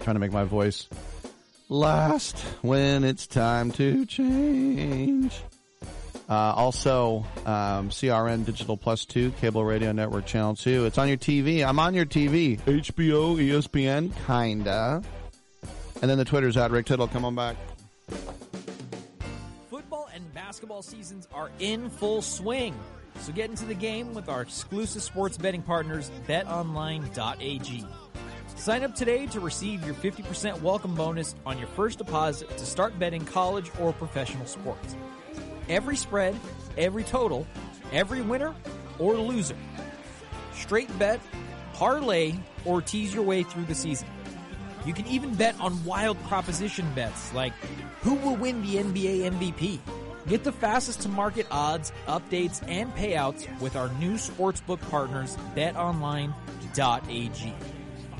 [0.01, 0.87] Trying to make my voice
[1.69, 5.41] last when it's time to change.
[6.29, 10.85] Uh, also, um, CRN Digital Plus 2, Cable Radio Network Channel 2.
[10.85, 11.65] It's on your TV.
[11.65, 12.59] I'm on your TV.
[12.59, 15.01] HBO, ESPN, kinda.
[15.99, 17.07] And then the Twitter's at Rick Tittle.
[17.07, 17.57] Come on back.
[19.71, 22.75] Football and basketball seasons are in full swing.
[23.21, 27.85] So get into the game with our exclusive sports betting partners, betonline.ag.
[28.55, 32.97] Sign up today to receive your 50% welcome bonus on your first deposit to start
[32.97, 34.95] betting college or professional sports.
[35.69, 36.35] Every spread,
[36.79, 37.45] every total,
[37.91, 38.55] every winner
[38.97, 39.57] or loser.
[40.53, 41.19] Straight bet,
[41.73, 42.33] parlay,
[42.65, 44.07] or tease your way through the season.
[44.83, 47.53] You can even bet on wild proposition bets like
[48.01, 49.79] who will win the NBA MVP.
[50.27, 56.33] Get the fastest to market odds, updates, and payouts with our new sportsbook partners, betonline.ag.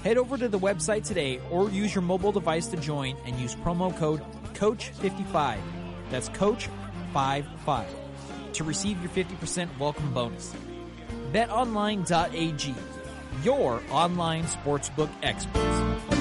[0.03, 3.55] Head over to the website today or use your mobile device to join and use
[3.55, 4.21] promo code
[4.53, 5.59] COACH55.
[6.09, 7.85] That's COACH55
[8.53, 10.55] to receive your 50% welcome bonus.
[11.31, 12.75] BetOnline.ag,
[13.43, 16.20] your online sportsbook experts.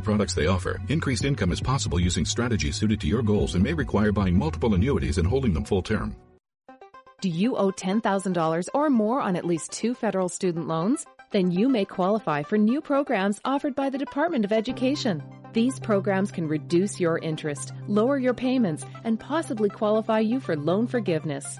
[0.01, 0.79] the products they offer.
[0.89, 4.73] Increased income is possible using strategies suited to your goals and may require buying multiple
[4.73, 6.15] annuities and holding them full term.
[7.21, 11.05] Do you owe $10,000 or more on at least two federal student loans?
[11.29, 15.21] Then you may qualify for new programs offered by the Department of Education.
[15.53, 20.87] These programs can reduce your interest, lower your payments, and possibly qualify you for loan
[20.87, 21.59] forgiveness.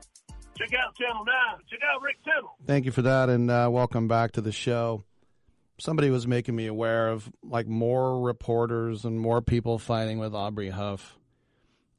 [0.61, 1.35] check out Channel 9.
[1.69, 2.55] Check out Rick Tittle.
[2.65, 5.03] Thank you for that, and uh, welcome back to the show.
[5.79, 10.69] Somebody was making me aware of like more reporters and more people fighting with Aubrey
[10.69, 11.17] Huff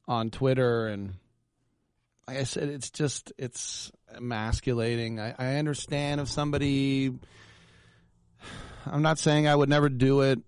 [0.07, 1.15] on Twitter, and
[2.29, 5.19] like I said, it's just it's emasculating.
[5.19, 7.13] I, I understand if somebody.
[8.85, 10.41] I'm not saying I would never do it,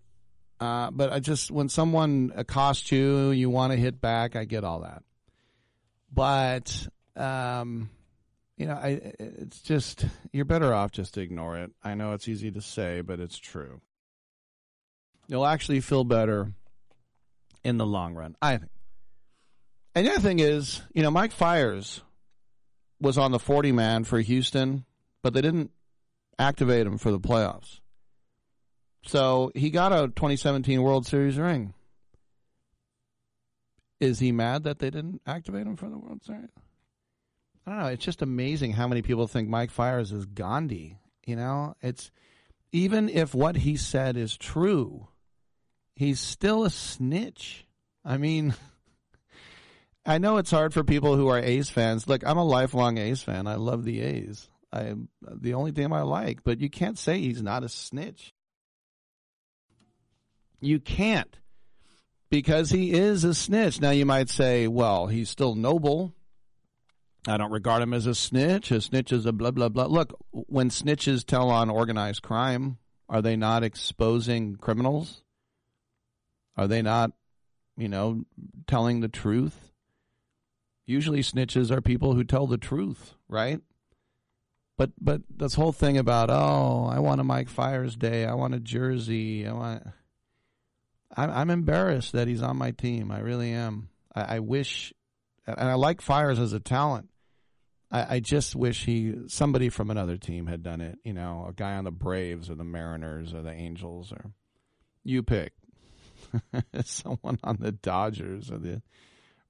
[0.61, 4.37] uh, but I just when someone accosts you, you want to hit back.
[4.37, 5.03] I get all that,
[6.13, 6.87] but
[7.17, 7.91] um,
[8.57, 11.73] you know, I it's just you're better off just to ignore it.
[11.83, 13.81] I know it's easy to say, but it's true.
[15.27, 16.53] You'll actually feel better
[17.65, 18.71] in the long run, I think.
[19.95, 22.03] And the other thing is, you know, Mike Fiers
[23.01, 24.85] was on the 40 man for Houston,
[25.23, 25.71] but they didn't
[26.39, 27.81] activate him for the playoffs.
[29.07, 31.75] So he got a 2017 World Series ring.
[34.01, 36.51] Is he mad that they didn't activate him for the World Series?
[37.67, 37.87] I don't know.
[37.87, 40.99] It's just amazing how many people think Mike Fiers is Gandhi.
[41.27, 42.11] You know, it's
[42.73, 45.09] even if what he said is true,
[45.97, 47.67] he's still a snitch.
[48.05, 48.55] I mean,
[50.07, 52.07] I know it's hard for people who are A's fans.
[52.07, 53.47] Look, I'm a lifelong A's fan.
[53.47, 54.51] I love the A's.
[54.73, 58.35] I the only team I like, but you can't say he's not a snitch.
[60.61, 61.39] You can't
[62.31, 63.81] because he is a snitch.
[63.81, 66.13] Now you might say, well, he's still noble.
[67.27, 68.71] I don't regard him as a snitch.
[68.71, 69.87] A snitch is a blah blah blah.
[69.87, 72.79] Look, when snitches tell on organized crime,
[73.09, 75.23] Are they not exposing criminals?
[76.57, 77.13] Are they not,
[77.77, 78.25] you know,
[78.67, 79.73] telling the truth?
[80.87, 83.61] Usually snitches are people who tell the truth, right?
[84.77, 88.55] But but this whole thing about oh, I want a Mike Fiers day, I want
[88.55, 89.83] a jersey, I want.
[91.17, 93.11] I'm I'm embarrassed that he's on my team.
[93.11, 93.89] I really am.
[94.15, 94.93] I, I wish,
[95.47, 97.09] and I like Fiers as a talent.
[97.91, 100.99] I, I just wish he somebody from another team had done it.
[101.05, 104.33] You know, a guy on the Braves or the Mariners or the Angels or
[105.05, 105.53] you pick
[106.85, 108.83] someone on the Dodgers or the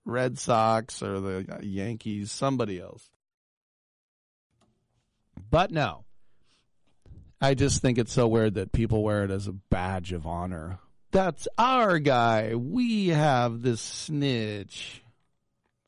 [0.04, 3.08] Red Sox or the Yankees, somebody else.
[5.50, 6.04] But no.
[7.40, 10.78] I just think it's so weird that people wear it as a badge of honor.
[11.10, 12.54] That's our guy.
[12.54, 15.02] We have this snitch.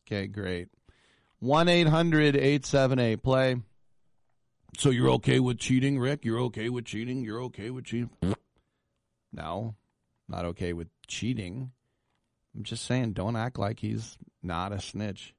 [0.02, 0.68] Okay, great.
[1.41, 3.57] 1 800 878 play.
[4.79, 6.25] So you're okay with cheating, Rick?
[6.25, 7.23] You're okay with cheating?
[7.23, 8.11] You're okay with cheating?
[9.33, 9.75] No,
[10.29, 11.73] not okay with cheating.
[12.55, 15.35] I'm just saying, don't act like he's not a snitch.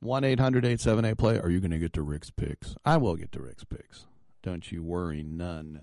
[0.00, 1.38] 1 800 878 play.
[1.38, 2.74] Are you going to get to Rick's picks?
[2.84, 4.06] I will get to Rick's picks.
[4.42, 5.82] Don't you worry none.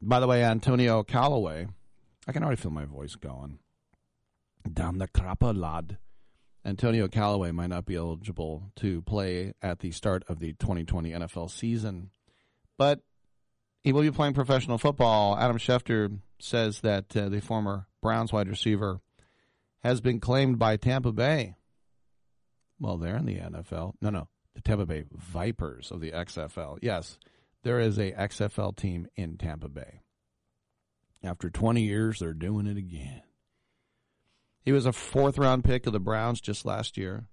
[0.00, 1.66] By the way, Antonio Callaway,
[2.28, 3.58] I can already feel my voice going.
[4.70, 5.96] Down the crapper, lad.
[6.66, 11.48] Antonio Callaway might not be eligible to play at the start of the 2020 NFL
[11.50, 12.10] season,
[12.76, 13.00] but
[13.84, 15.38] he will be playing professional football.
[15.38, 19.00] Adam Schefter says that uh, the former Browns wide receiver
[19.84, 21.54] has been claimed by Tampa Bay.
[22.80, 23.92] Well, they're in the NFL.
[24.02, 26.78] No, no, the Tampa Bay Vipers of the XFL.
[26.82, 27.18] Yes,
[27.62, 30.00] there is a XFL team in Tampa Bay.
[31.22, 33.22] After 20 years, they're doing it again.
[34.66, 37.28] He was a fourth round pick of the Browns just last year.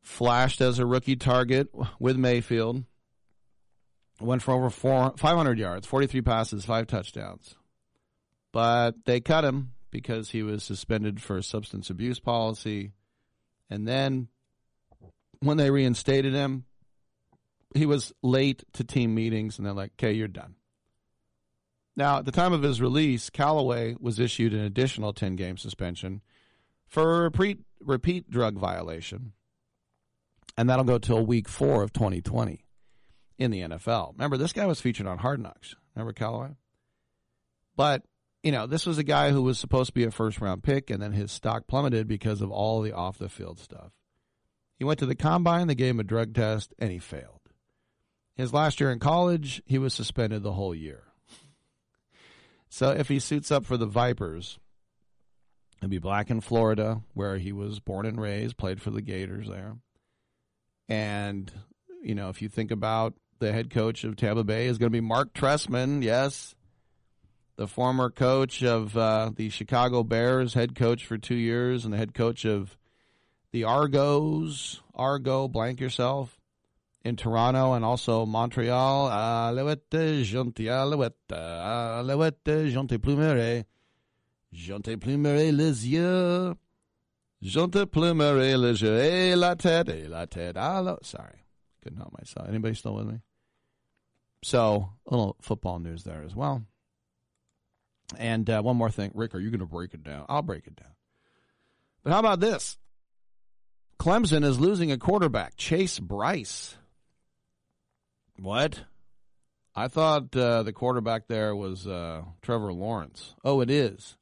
[0.00, 1.68] Flashed as a rookie target
[2.00, 2.84] with Mayfield.
[4.18, 7.54] Went for over four, 500 yards, 43 passes, five touchdowns.
[8.50, 12.92] But they cut him because he was suspended for a substance abuse policy.
[13.68, 14.28] And then
[15.40, 16.64] when they reinstated him,
[17.74, 20.54] he was late to team meetings, and they're like, okay, you're done.
[21.94, 26.22] Now, at the time of his release, Callaway was issued an additional 10 game suspension
[26.86, 29.32] for a repeat, repeat drug violation.
[30.56, 32.64] And that'll go till week four of 2020
[33.38, 34.12] in the NFL.
[34.12, 35.74] Remember, this guy was featured on Hard Knocks.
[35.94, 36.56] Remember Callaway?
[37.76, 38.02] But,
[38.42, 40.90] you know, this was a guy who was supposed to be a first round pick,
[40.90, 43.92] and then his stock plummeted because of all the off the field stuff.
[44.78, 47.40] He went to the combine, they gave him a drug test, and he failed.
[48.34, 51.04] His last year in college, he was suspended the whole year.
[52.72, 54.58] So if he suits up for the Vipers,
[55.78, 59.46] he'll be black in Florida, where he was born and raised, played for the Gators
[59.46, 59.76] there.
[60.88, 61.52] And,
[62.02, 64.96] you know, if you think about the head coach of Tampa Bay is going to
[64.96, 66.54] be Mark Trestman, yes.
[67.56, 71.98] The former coach of uh, the Chicago Bears, head coach for two years, and the
[71.98, 72.78] head coach of
[73.50, 76.40] the Argos, Argo, blank yourself
[77.04, 79.08] in Toronto and also Montreal.
[79.10, 83.64] Alouette, gentil, alouette, alouette, gentil plumerai.
[84.52, 86.56] Gentil plumerai les yeux.
[87.42, 88.98] Gentil plumerai les yeux.
[88.98, 90.56] Et la tête, et la tête.
[90.56, 91.44] Allo- Sorry,
[91.82, 92.48] couldn't help myself.
[92.48, 93.20] Anybody still with me?
[94.44, 96.62] So, a little football news there as well.
[98.18, 99.12] And uh, one more thing.
[99.14, 100.26] Rick, are you going to break it down?
[100.28, 100.90] I'll break it down.
[102.02, 102.76] But how about this?
[103.98, 106.76] Clemson is losing a quarterback, Chase Brice.
[108.38, 108.84] What?
[109.74, 113.34] I thought uh, the quarterback there was uh, Trevor Lawrence.
[113.44, 114.16] Oh, it is.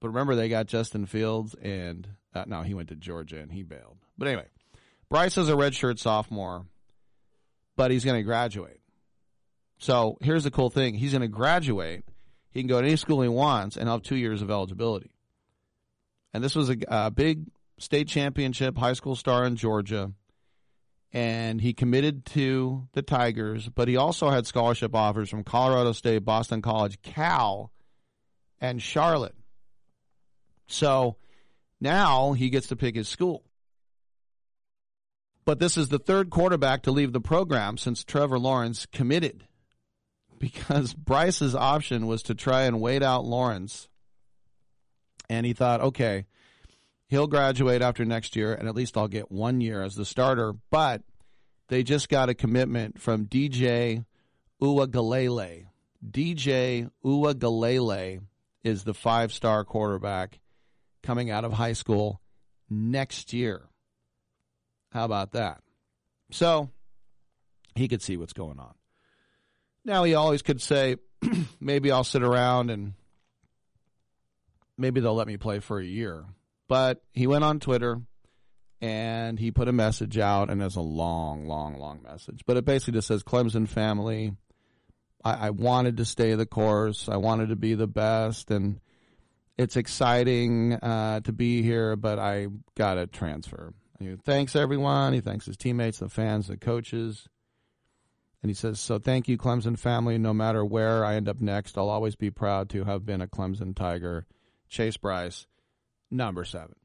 [0.00, 3.62] But remember, they got Justin Fields, and uh, no, he went to Georgia and he
[3.62, 3.98] bailed.
[4.18, 4.46] But anyway,
[5.08, 6.66] Brice is a redshirt sophomore,
[7.76, 8.80] but he's going to graduate.
[9.78, 12.04] So here's the cool thing: he's going to graduate.
[12.50, 15.10] He can go to any school he wants and have two years of eligibility.
[16.32, 17.46] And this was a, a big
[17.78, 20.12] state championship high school star in Georgia
[21.14, 26.24] and he committed to the Tigers, but he also had scholarship offers from Colorado State,
[26.24, 27.70] Boston College, Cal,
[28.60, 29.36] and Charlotte.
[30.66, 31.16] So
[31.80, 33.44] now he gets to pick his school.
[35.44, 39.46] But this is the third quarterback to leave the program since Trevor Lawrence committed
[40.40, 43.88] because Brice's option was to try and wait out Lawrence.
[45.30, 46.26] And he thought, okay,
[47.14, 50.52] He'll graduate after next year, and at least I'll get one year as the starter.
[50.72, 51.02] But
[51.68, 54.04] they just got a commitment from DJ
[54.60, 55.66] Uiagalelei.
[56.04, 58.20] DJ Uiagalelei
[58.64, 60.40] is the five star quarterback
[61.04, 62.20] coming out of high school
[62.68, 63.68] next year.
[64.90, 65.60] How about that?
[66.32, 66.68] So
[67.76, 68.74] he could see what's going on.
[69.84, 70.96] Now he always could say,
[71.60, 72.94] maybe I'll sit around and
[74.76, 76.24] maybe they'll let me play for a year.
[76.68, 78.00] But he went on Twitter
[78.80, 82.42] and he put a message out, and it's a long, long, long message.
[82.46, 84.34] But it basically just says Clemson family.
[85.24, 87.08] I, I wanted to stay the course.
[87.08, 88.80] I wanted to be the best, and
[89.56, 93.72] it's exciting uh, to be here, but I got to transfer.
[93.98, 95.12] He thanks everyone.
[95.12, 97.28] He thanks his teammates, the fans, the coaches.
[98.42, 100.18] And he says, So thank you, Clemson family.
[100.18, 103.26] No matter where I end up next, I'll always be proud to have been a
[103.26, 104.26] Clemson Tiger.
[104.68, 105.46] Chase Brice,
[106.10, 106.76] number seven.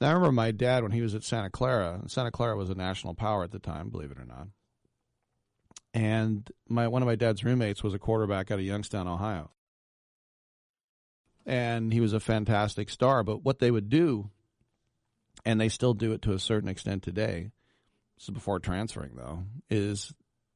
[0.00, 1.98] Now, I remember my dad when he was at Santa Clara.
[2.00, 4.48] And Santa Clara was a national power at the time, believe it or not.
[5.92, 9.50] And my one of my dad's roommates was a quarterback out of Youngstown, Ohio.
[11.46, 13.22] And he was a fantastic star.
[13.22, 14.30] But what they would do,
[15.44, 17.52] and they still do it to a certain extent today,
[18.16, 20.12] this is before transferring though, is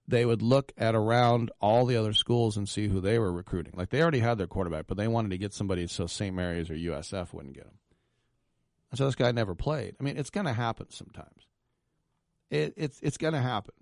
[0.09, 3.75] they would look at around all the other schools and see who they were recruiting.
[3.77, 6.35] Like they already had their quarterback, but they wanted to get somebody so St.
[6.35, 7.79] Mary's or USF wouldn't get him.
[8.91, 9.97] And so this guy never played.
[10.01, 11.47] I mean, it's going to happen sometimes.
[12.51, 13.75] It, it's it's going to happen.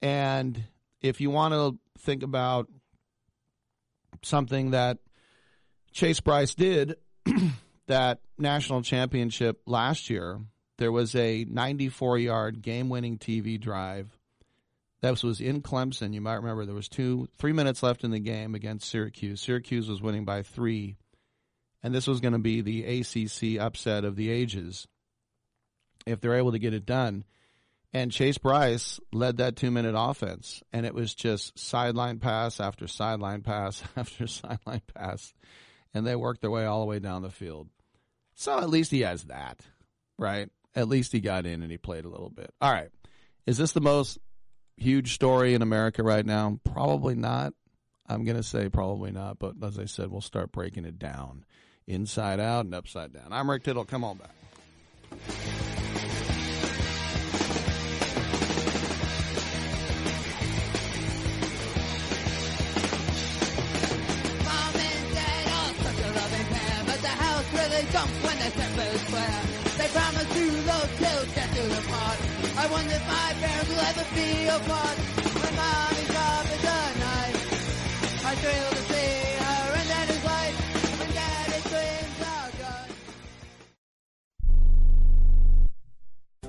[0.00, 0.64] And
[1.02, 2.68] if you want to think about
[4.22, 4.96] something that
[5.92, 6.96] Chase Brice did,
[7.88, 10.40] that national championship last year,
[10.78, 14.08] there was a 94 yard game winning TV drive
[15.00, 16.12] that was in Clemson.
[16.12, 19.40] You might remember there was two, three minutes left in the game against Syracuse.
[19.40, 20.96] Syracuse was winning by three,
[21.82, 24.86] and this was going to be the ACC upset of the ages
[26.06, 27.24] if they're able to get it done.
[27.92, 32.86] And Chase Brice led that two minute offense, and it was just sideline pass after
[32.86, 35.32] sideline pass after sideline pass,
[35.92, 37.68] and they worked their way all the way down the field.
[38.34, 39.60] So at least he has that,
[40.18, 40.48] right?
[40.74, 42.54] At least he got in and he played a little bit.
[42.60, 42.90] All right.
[43.44, 44.18] Is this the most
[44.80, 46.58] huge story in America right now?
[46.64, 47.52] Probably not.
[48.08, 51.44] I'm going to say probably not, but as I said, we'll start breaking it down
[51.86, 53.28] inside out and upside down.
[53.30, 53.84] I'm Rick Tittle.
[53.84, 54.34] Come on back.
[69.10, 69.78] When.
[69.78, 72.39] They promise to part.
[72.60, 74.98] I wonder if my parents will ever be apart.
[75.40, 77.36] When mommy's job is a night,
[78.22, 79.88] I thrill to see her and
[80.26, 80.56] life.
[81.70, 82.90] Dreams are gone.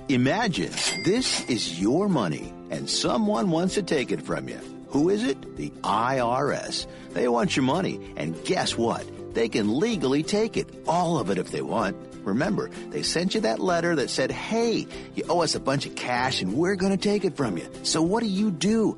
[0.10, 0.74] Imagine
[1.06, 4.60] this is your money and someone wants to take it from you.
[4.90, 5.56] Who is it?
[5.56, 6.88] The IRS.
[7.12, 9.06] They want your money, and guess what?
[9.34, 11.96] They can legally take it, all of it if they want.
[12.24, 15.96] Remember, they sent you that letter that said, hey, you owe us a bunch of
[15.96, 17.68] cash and we're going to take it from you.
[17.84, 18.98] So what do you do?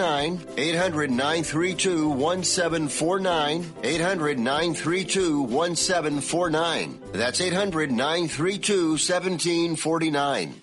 [0.00, 3.74] 800 932 1749.
[3.82, 7.02] 800 932 1749.
[7.12, 10.62] That's 800 932 1749.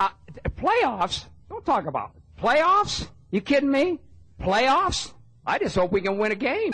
[0.00, 0.08] Uh,
[0.56, 1.26] playoffs?
[1.48, 2.22] Don't talk about it.
[2.42, 3.06] playoffs.
[3.30, 4.00] You kidding me?
[4.40, 5.12] Playoffs?
[5.46, 6.72] I just hope we can win a game.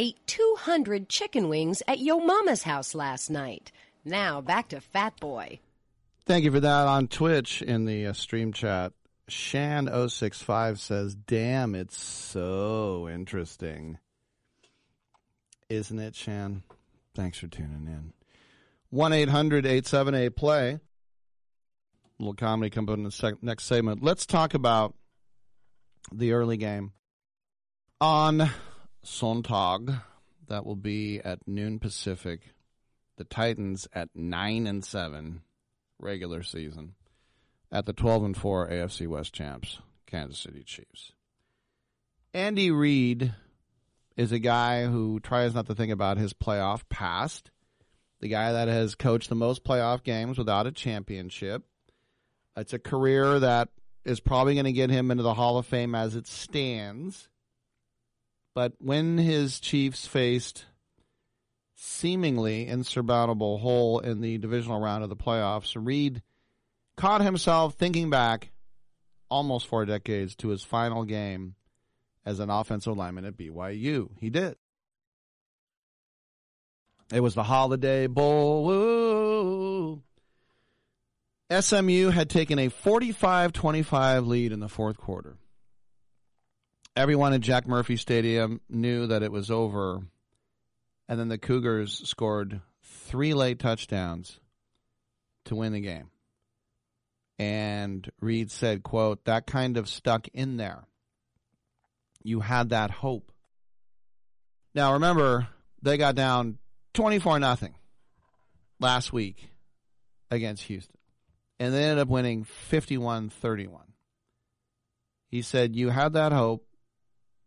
[0.00, 3.70] Ate 200 chicken wings at Yo Mama's house last night.
[4.02, 5.60] Now back to Fat Boy.
[6.24, 8.94] Thank you for that on Twitch in the uh, stream chat.
[9.28, 13.98] Shan065 says, Damn, it's so interesting.
[15.68, 16.62] Isn't it, Shan?
[17.14, 18.14] Thanks for tuning in.
[18.88, 20.78] 1 800 878 play.
[22.18, 24.02] little comedy coming up in the sec- next segment.
[24.02, 24.94] Let's talk about
[26.10, 26.92] the early game
[28.00, 28.50] on
[29.04, 30.02] Sonntag.
[30.48, 32.40] That will be at noon Pacific.
[33.16, 35.42] The Titans at 9 and 7
[35.98, 36.94] regular season
[37.70, 41.12] at the 12 and 4 AFC West champs, Kansas City Chiefs.
[42.34, 43.34] Andy Reid
[44.16, 47.50] is a guy who tries not to think about his playoff past.
[48.20, 51.64] The guy that has coached the most playoff games without a championship.
[52.56, 53.70] It's a career that
[54.04, 57.29] is probably going to get him into the Hall of Fame as it stands.
[58.60, 60.66] But when his Chiefs faced
[61.76, 66.20] seemingly insurmountable hole in the divisional round of the playoffs, Reid
[66.94, 68.50] caught himself thinking back
[69.30, 71.54] almost four decades to his final game
[72.26, 74.10] as an offensive lineman at BYU.
[74.18, 74.56] He did.
[77.14, 78.66] It was the Holiday Bowl.
[78.66, 80.02] Woo.
[81.50, 85.38] SMU had taken a 45 25 lead in the fourth quarter.
[86.96, 90.00] Everyone at Jack Murphy Stadium knew that it was over.
[91.08, 94.40] And then the Cougars scored three late touchdowns
[95.46, 96.10] to win the game.
[97.38, 100.84] And Reid said, quote, that kind of stuck in there.
[102.22, 103.32] You had that hope.
[104.74, 105.48] Now remember,
[105.82, 106.58] they got down
[106.94, 107.74] 24 nothing
[108.78, 109.50] last week
[110.30, 110.96] against Houston.
[111.58, 113.82] And they ended up winning 51 31.
[115.28, 116.66] He said, You had that hope.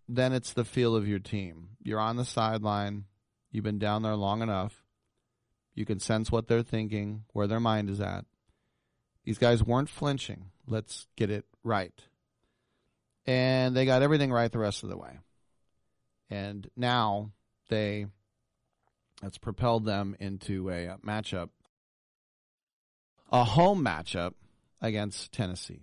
[0.07, 1.69] Then it's the feel of your team.
[1.81, 3.05] You're on the sideline.
[3.51, 4.83] You've been down there long enough.
[5.75, 8.25] You can sense what they're thinking, where their mind is at.
[9.23, 10.51] These guys weren't flinching.
[10.67, 11.93] Let's get it right.
[13.25, 15.19] And they got everything right the rest of the way.
[16.29, 17.31] And now
[17.69, 18.07] they
[19.21, 21.49] that's propelled them into a uh, matchup
[23.33, 24.33] a home matchup
[24.79, 25.81] against Tennessee.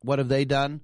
[0.00, 0.80] What have they done?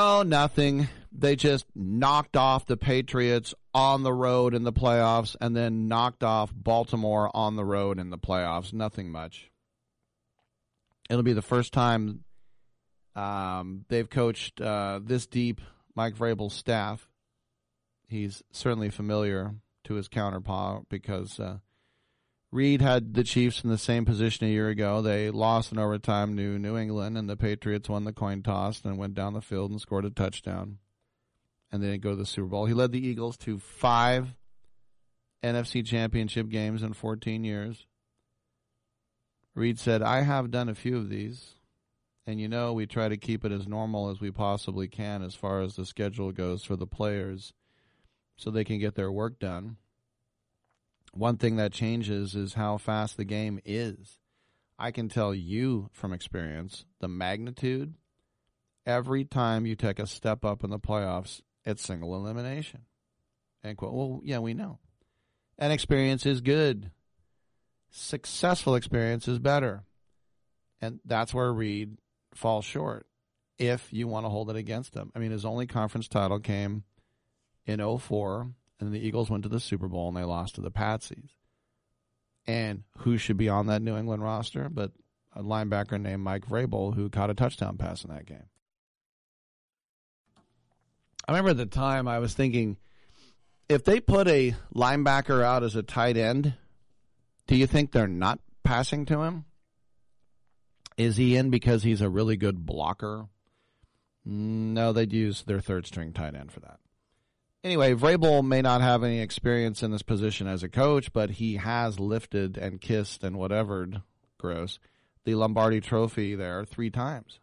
[0.00, 0.86] Oh, nothing.
[1.10, 6.22] They just knocked off the Patriots on the road in the playoffs and then knocked
[6.22, 8.72] off Baltimore on the road in the playoffs.
[8.72, 9.50] Nothing much.
[11.10, 12.22] It'll be the first time
[13.16, 15.60] um, they've coached uh, this deep
[15.96, 17.08] Mike Vrabel's staff.
[18.06, 21.56] He's certainly familiar to his counterpart because uh,
[22.50, 25.02] Reid had the Chiefs in the same position a year ago.
[25.02, 28.96] They lost in overtime to New England, and the Patriots won the coin toss and
[28.96, 30.78] went down the field and scored a touchdown.
[31.70, 32.64] And they didn't go to the Super Bowl.
[32.64, 34.34] He led the Eagles to five
[35.44, 37.86] NFC championship games in 14 years.
[39.54, 41.54] Reid said, I have done a few of these.
[42.26, 45.34] And you know, we try to keep it as normal as we possibly can as
[45.34, 47.52] far as the schedule goes for the players
[48.36, 49.76] so they can get their work done.
[51.18, 54.20] One thing that changes is how fast the game is.
[54.78, 57.94] I can tell you from experience the magnitude
[58.86, 62.82] every time you take a step up in the playoffs, it's single elimination.
[63.64, 63.92] End quote.
[63.92, 64.78] Well, yeah, we know.
[65.58, 66.92] And experience is good.
[67.90, 69.82] Successful experience is better.
[70.80, 71.98] And that's where Reid
[72.32, 73.08] falls short
[73.58, 75.10] if you want to hold it against him.
[75.16, 76.84] I mean, his only conference title came
[77.66, 80.70] in 04, and the Eagles went to the Super Bowl and they lost to the
[80.70, 81.30] Patsies.
[82.46, 84.92] And who should be on that New England roster but
[85.34, 88.48] a linebacker named Mike Vrabel who caught a touchdown pass in that game.
[91.26, 92.78] I remember at the time I was thinking,
[93.68, 96.54] if they put a linebacker out as a tight end,
[97.46, 99.44] do you think they're not passing to him?
[100.96, 103.26] Is he in because he's a really good blocker?
[104.24, 106.80] No, they'd use their third string tight end for that.
[107.64, 111.56] Anyway, Vrabel may not have any experience in this position as a coach, but he
[111.56, 114.02] has lifted and kissed and whatevered
[114.38, 114.78] gross,
[115.24, 117.40] the Lombardi trophy there three times.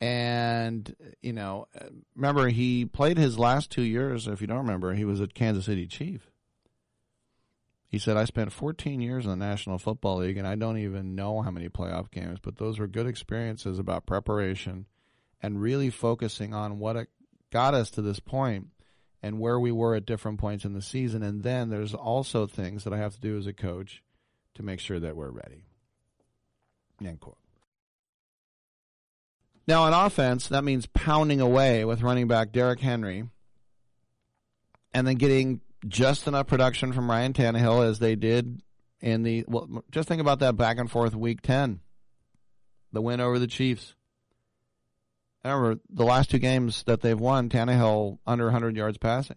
[0.00, 1.68] And, you know,
[2.16, 5.66] remember, he played his last two years, if you don't remember, he was a Kansas
[5.66, 6.28] City Chief.
[7.86, 11.14] He said, I spent 14 years in the National Football League, and I don't even
[11.14, 14.86] know how many playoff games, but those were good experiences about preparation
[15.40, 17.08] and really focusing on what it
[17.52, 18.68] got us to this point
[19.22, 21.22] and where we were at different points in the season.
[21.22, 24.02] And then there's also things that I have to do as a coach
[24.54, 25.64] to make sure that we're ready.
[27.04, 27.38] End quote.
[29.68, 33.28] Now, on offense, that means pounding away with running back Derrick Henry
[34.92, 38.60] and then getting just enough production from Ryan Tannehill as they did
[39.00, 39.44] in the.
[39.46, 41.80] Well, just think about that back and forth week 10,
[42.92, 43.94] the win over the Chiefs.
[45.44, 49.36] Remember the last two games that they've won, Tannehill under 100 yards passing.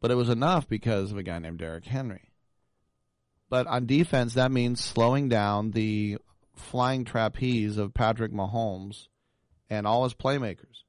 [0.00, 2.32] But it was enough because of a guy named Derrick Henry.
[3.48, 6.18] But on defense, that means slowing down the
[6.54, 9.08] flying trapeze of Patrick Mahomes
[9.68, 10.84] and all his playmakers.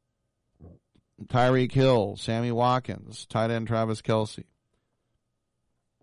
[1.28, 4.44] Tyreek Hill, Sammy Watkins, tight end Travis Kelce,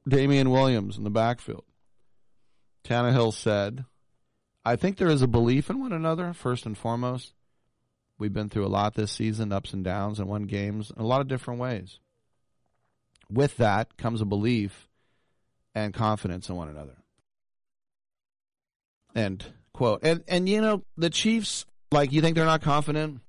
[0.08, 1.64] Damien Williams in the backfield.
[2.84, 3.84] Tannehill said,
[4.64, 7.34] I think there is a belief in one another, first and foremost.
[8.18, 11.06] We've been through a lot this season, ups and downs, and won games in a
[11.06, 11.98] lot of different ways.
[13.30, 14.88] With that comes a belief
[15.74, 16.96] and confidence in one another.
[19.14, 20.00] And quote.
[20.02, 23.20] And and you know, the Chiefs, like you think they're not confident?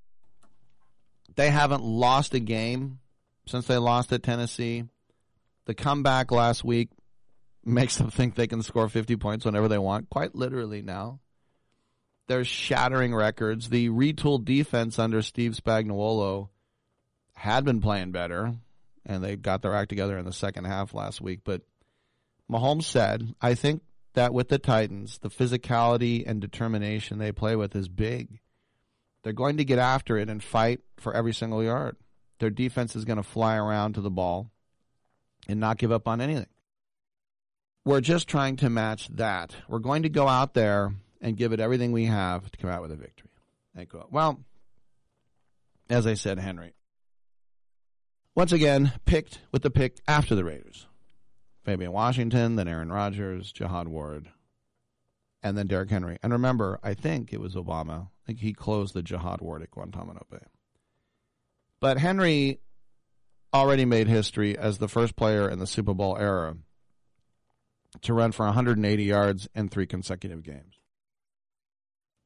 [1.36, 3.00] They haven't lost a game
[3.46, 4.86] since they lost at Tennessee.
[5.66, 6.90] The comeback last week
[7.64, 11.20] makes them think they can score 50 points whenever they want, quite literally now.
[12.30, 13.70] They're shattering records.
[13.70, 16.50] The retooled defense under Steve Spagnuolo
[17.34, 18.54] had been playing better,
[19.04, 21.40] and they got their act together in the second half last week.
[21.44, 21.64] But
[22.48, 23.82] Mahomes said, I think
[24.14, 28.42] that with the Titans, the physicality and determination they play with is big.
[29.24, 31.96] They're going to get after it and fight for every single yard.
[32.38, 34.52] Their defense is going to fly around to the ball
[35.48, 36.46] and not give up on anything.
[37.86, 39.56] We're just trying to match that.
[39.68, 42.82] We're going to go out there and give it everything we have to come out
[42.82, 43.30] with a victory.
[44.12, 44.40] Well,
[45.90, 46.74] as I said, Henry.
[48.36, 50.86] Once again, picked with the pick after the Raiders.
[51.64, 54.30] Fabian Washington, then Aaron Rodgers, Jihad Ward,
[55.44, 56.18] and then Derrick Henry.
[56.24, 58.08] And remember, I think it was Obama.
[58.08, 60.46] I think he closed the Jihad Ward at Guantanamo Bay.
[61.80, 62.60] But Henry
[63.54, 66.58] already made history as the first player in the Super Bowl era
[68.02, 70.79] to run for 180 yards in three consecutive games.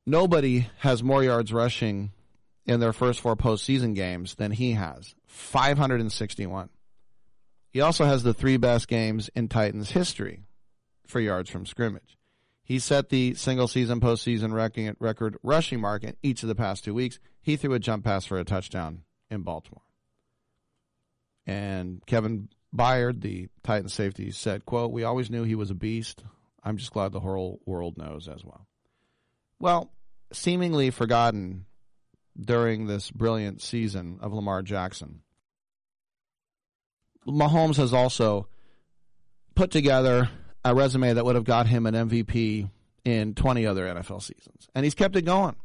[0.06, 2.12] Nobody has more yards rushing
[2.66, 6.70] in their first four postseason games than he has 561.
[7.70, 10.42] He also has the three best games in Titans history
[11.08, 12.18] for yards from scrimmage.
[12.64, 14.54] He set the single season postseason
[15.00, 17.20] record rushing mark in each of the past two weeks.
[17.42, 19.82] He threw a jump pass for a touchdown in Baltimore.
[21.46, 26.24] And Kevin Byard, the Titan safety, said, quote, We always knew he was a beast.
[26.64, 28.68] I'm just glad the whole world knows as well.
[29.64, 29.94] Well,
[30.34, 31.68] seemingly forgotten
[32.38, 35.22] during this brilliant season of Lamar Jackson,
[37.26, 38.49] Mahomes has also
[39.56, 40.30] put together
[40.65, 42.69] a resume that would have got him an MVP
[43.06, 44.68] in 20 other NFL seasons.
[44.76, 45.56] And he's kept it going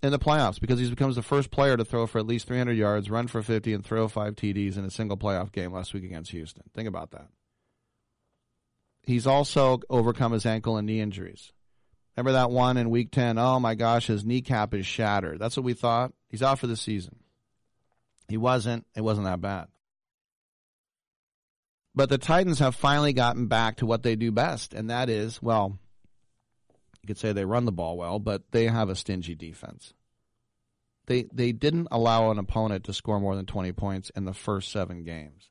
[0.00, 2.76] in the playoffs because he becomes the first player to throw for at least 300
[2.76, 6.04] yards, run for 50, and throw five TDs in a single playoff game last week
[6.04, 6.62] against Houston.
[6.72, 7.26] Think about that.
[9.02, 11.50] He's also overcome his ankle and knee injuries.
[12.16, 13.38] Remember that one in week 10?
[13.38, 15.38] Oh my gosh, his kneecap is shattered.
[15.38, 16.12] That's what we thought.
[16.28, 17.16] He's out for the season.
[18.28, 18.86] He wasn't.
[18.94, 19.66] It wasn't that bad.
[21.94, 25.40] But the Titans have finally gotten back to what they do best, and that is,
[25.40, 25.78] well,
[27.02, 29.92] you could say they run the ball well, but they have a stingy defense.
[31.06, 34.72] They they didn't allow an opponent to score more than 20 points in the first
[34.72, 35.50] 7 games.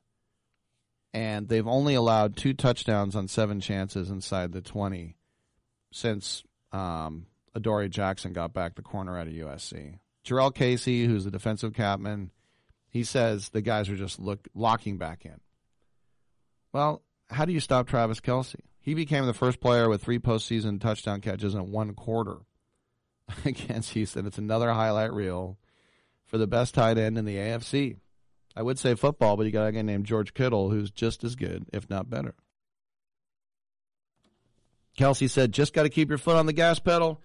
[1.12, 5.16] And they've only allowed two touchdowns on seven chances inside the 20
[5.92, 6.42] since
[6.74, 9.98] um, Adoree Jackson got back the corner out of USC.
[10.24, 12.30] Jurrell Casey, who's the defensive captain,
[12.88, 15.40] he says the guys are just look, locking back in.
[16.72, 18.56] Well, how do you stop Travis Kelce?
[18.80, 22.38] He became the first player with three postseason touchdown catches in one quarter
[23.44, 24.26] against Houston.
[24.26, 25.58] It's another highlight reel
[26.26, 27.96] for the best tight end in the AFC.
[28.56, 31.34] I would say football, but you got a guy named George Kittle who's just as
[31.36, 32.34] good, if not better.
[34.98, 37.20] Kelce said, just got to keep your foot on the gas pedal.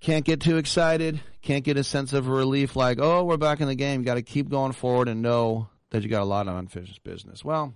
[0.00, 1.20] Can't get too excited.
[1.42, 4.02] Can't get a sense of relief like, oh, we're back in the game.
[4.02, 7.44] Got to keep going forward and know that you got a lot of unfinished business.
[7.44, 7.74] Well,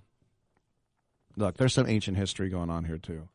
[1.37, 3.29] look, there's some ancient history going on here, too.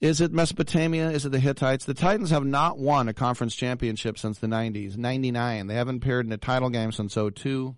[0.00, 1.10] Is it Mesopotamia?
[1.10, 1.84] Is it the Hittites?
[1.84, 5.66] The Titans have not won a conference championship since the 90s, 99.
[5.66, 7.76] They haven't appeared in a title game since 02.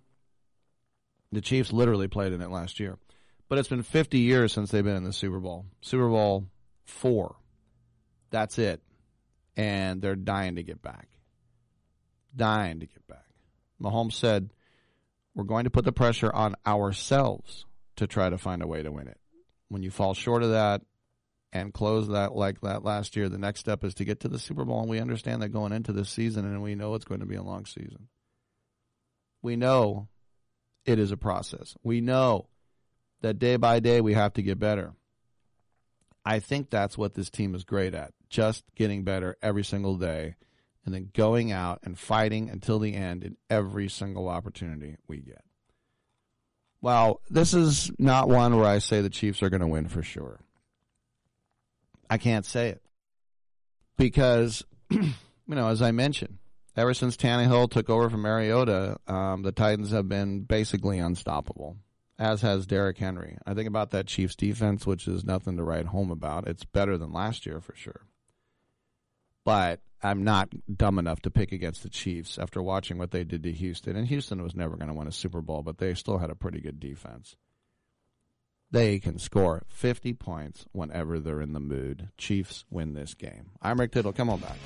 [1.33, 2.97] The Chiefs literally played in it last year.
[3.53, 5.67] But it's been 50 years since they've been in the Super Bowl.
[5.79, 6.47] Super Bowl
[6.85, 7.35] 4.
[8.31, 8.81] That's it.
[9.55, 11.07] And they're dying to get back.
[12.35, 13.27] Dying to get back.
[13.79, 14.49] Mahomes said,
[15.35, 17.67] We're going to put the pressure on ourselves
[17.97, 19.19] to try to find a way to win it.
[19.69, 20.81] When you fall short of that,
[21.51, 23.29] and close that like that last year.
[23.29, 25.73] The next step is to get to the Super Bowl, and we understand that going
[25.73, 28.07] into this season, and we know it's going to be a long season.
[29.43, 30.07] We know
[30.87, 31.75] it is a process.
[31.83, 32.47] We know
[33.23, 34.93] that day by day we have to get better.
[36.25, 40.35] I think that's what this team is great at just getting better every single day
[40.85, 45.43] and then going out and fighting until the end in every single opportunity we get.
[46.81, 50.03] Well, this is not one where I say the Chiefs are going to win for
[50.03, 50.41] sure.
[52.09, 52.81] I can't say it
[53.97, 55.13] because, you
[55.47, 56.39] know, as I mentioned,
[56.75, 61.77] ever since Tannehill took over from Mariota, um, the Titans have been basically unstoppable,
[62.23, 63.37] as has Derrick Henry.
[63.45, 66.47] I think about that Chiefs defense, which is nothing to write home about.
[66.47, 68.05] It's better than last year for sure.
[69.43, 73.43] But I'm not dumb enough to pick against the Chiefs after watching what they did
[73.43, 73.97] to Houston.
[73.97, 76.35] And Houston was never going to win a Super Bowl, but they still had a
[76.35, 77.35] pretty good defense
[78.73, 82.09] they can score 50 points whenever they're in the mood.
[82.17, 83.51] Chiefs win this game.
[83.61, 84.13] I'm Rick Tittle.
[84.13, 84.57] Come on back.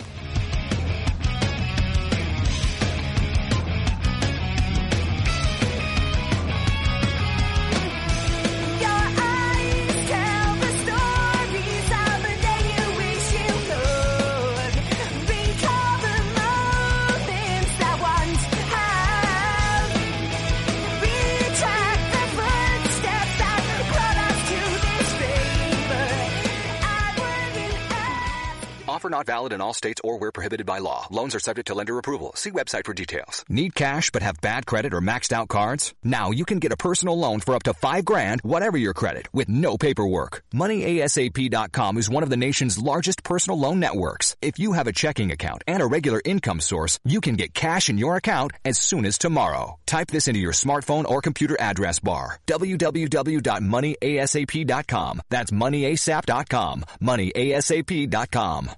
[28.97, 31.05] Offer not valid in all states or where prohibited by law.
[31.11, 32.31] Loans are subject to lender approval.
[32.33, 33.45] See website for details.
[33.47, 35.93] Need cash but have bad credit or maxed out cards?
[36.03, 39.27] Now you can get a personal loan for up to five grand, whatever your credit,
[39.31, 40.41] with no paperwork.
[40.51, 44.35] MoneyASAP.com is one of the nation's largest personal loan networks.
[44.41, 47.89] If you have a checking account and a regular income source, you can get cash
[47.89, 49.77] in your account as soon as tomorrow.
[49.85, 52.39] Type this into your smartphone or computer address bar.
[52.47, 55.21] www.moneyasap.com.
[55.29, 56.85] That's moneyasap.com.
[56.99, 58.71] Moneyasap.com.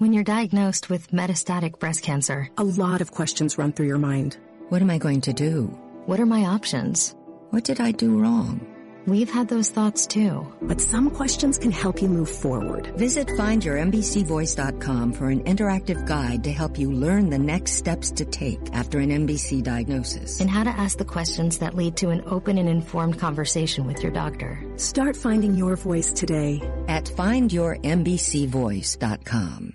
[0.00, 4.38] When you're diagnosed with metastatic breast cancer, a lot of questions run through your mind.
[4.70, 5.64] What am I going to do?
[6.06, 7.14] What are my options?
[7.50, 8.66] What did I do wrong?
[9.06, 10.50] We've had those thoughts too.
[10.62, 12.86] But some questions can help you move forward.
[12.96, 18.72] Visit findyourmbcvoice.com for an interactive guide to help you learn the next steps to take
[18.72, 20.40] after an MBC diagnosis.
[20.40, 24.02] And how to ask the questions that lead to an open and informed conversation with
[24.02, 24.64] your doctor.
[24.76, 29.74] Start finding your voice today at findyourmbcvoice.com.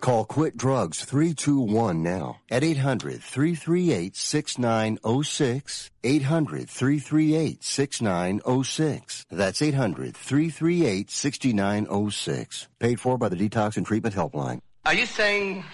[0.00, 5.90] Call Quit Drugs 321 now at 800 338 6906.
[6.04, 9.26] 800 338 6906.
[9.30, 12.68] That's 800 338 6906.
[12.78, 14.60] Paid for by the Detox and Treatment Helpline.
[14.84, 15.64] Are you saying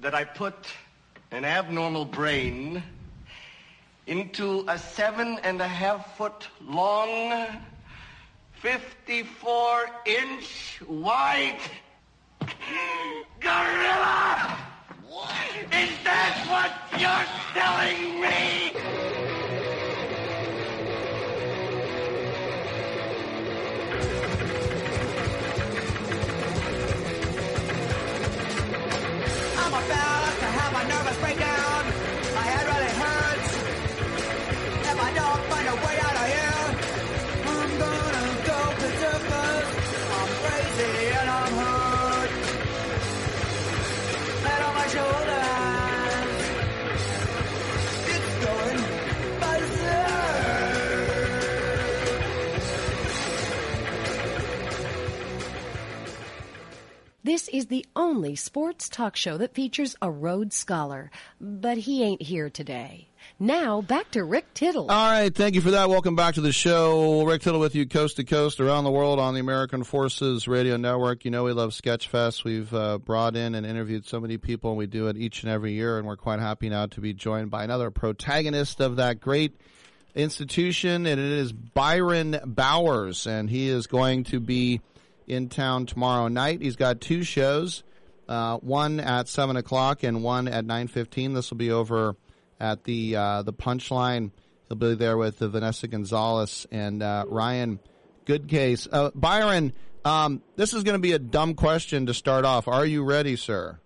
[0.00, 0.54] that I put
[1.30, 2.82] an abnormal brain
[4.06, 7.46] into a seven and a half foot long,
[8.60, 11.60] 54 inch wide
[13.40, 14.58] gorilla?
[15.72, 18.72] Is that what you're telling me?
[29.56, 31.99] I'm about to have a nervous breakdown.
[57.60, 62.48] Is the only sports talk show that features a Rhodes Scholar, but he ain't here
[62.48, 63.06] today.
[63.38, 64.90] Now, back to Rick Tittle.
[64.90, 65.90] All right, thank you for that.
[65.90, 67.22] Welcome back to the show.
[67.22, 70.78] Rick Tittle with you coast to coast around the world on the American Forces Radio
[70.78, 71.26] Network.
[71.26, 72.44] You know we love Sketchfest.
[72.44, 75.52] We've uh, brought in and interviewed so many people, and we do it each and
[75.52, 79.20] every year, and we're quite happy now to be joined by another protagonist of that
[79.20, 79.54] great
[80.14, 84.80] institution, and it is Byron Bowers, and he is going to be
[85.30, 86.60] in town tomorrow night.
[86.60, 87.84] He's got two shows,
[88.28, 91.32] uh, one at seven o'clock and one at nine fifteen.
[91.32, 92.16] This will be over
[92.58, 94.32] at the uh, the Punchline.
[94.68, 97.80] He'll be there with uh, Vanessa Gonzalez and uh, Ryan
[98.26, 98.86] Goodcase.
[98.90, 99.72] Uh, Byron,
[100.04, 102.68] um, this is going to be a dumb question to start off.
[102.68, 103.80] Are you ready, sir?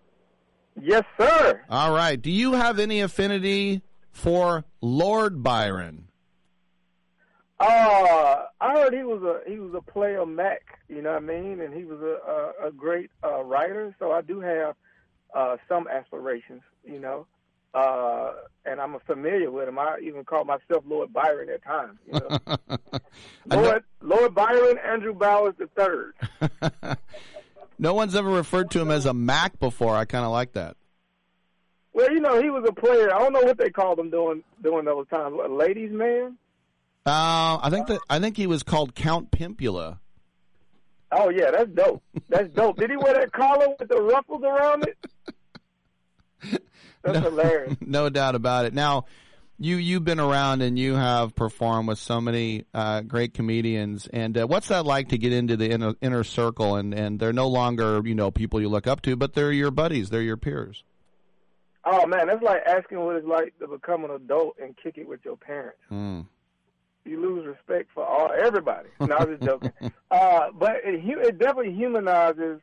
[0.81, 1.63] Yes, sir.
[1.71, 2.21] All right.
[2.21, 6.09] Do you have any affinity for Lord Byron?
[7.61, 11.27] Uh, I heard he was a he was a player Mac, you know what I
[11.27, 13.95] mean, and he was a a, a great uh, writer.
[13.99, 14.75] So I do have
[15.35, 17.27] uh, some aspirations, you know,
[17.73, 18.33] uh,
[18.67, 19.79] and I'm familiar with him.
[19.79, 21.99] I even call myself Lord Byron at times.
[22.07, 22.59] You know?
[23.47, 26.15] Lord Lord Byron, Andrew Bowers the third.
[27.79, 29.97] No one's ever referred to him as a Mac before.
[29.97, 30.77] I kind of like that.
[31.93, 33.15] Well, you know, he was a player.
[33.15, 35.35] I don't know what they called him during during those times.
[35.35, 36.37] What, ladies' man?
[37.07, 39.99] Uh, I think that I think he was called Count Pimpula.
[41.13, 42.03] Oh yeah, that's dope.
[42.29, 42.79] That's dope.
[42.79, 46.59] Did he wear that collar with the ruffles around it?
[47.03, 47.77] That's hilarious.
[47.81, 48.75] no doubt about it.
[48.75, 49.05] Now,
[49.59, 54.09] you you've been around and you have performed with so many uh, great comedians.
[54.13, 56.77] And uh, what's that like to get into the inner, inner circle?
[56.77, 59.71] And and they're no longer you know people you look up to, but they're your
[59.71, 60.11] buddies.
[60.11, 60.83] They're your peers.
[61.85, 65.07] Oh man, that's like asking what it's like to become an adult and kick it
[65.07, 65.79] with your parents.
[65.91, 66.23] Hmm.
[67.05, 68.89] You lose respect for all everybody.
[69.01, 69.73] No, I'm just joking.
[70.11, 72.61] uh, but it, it definitely humanizes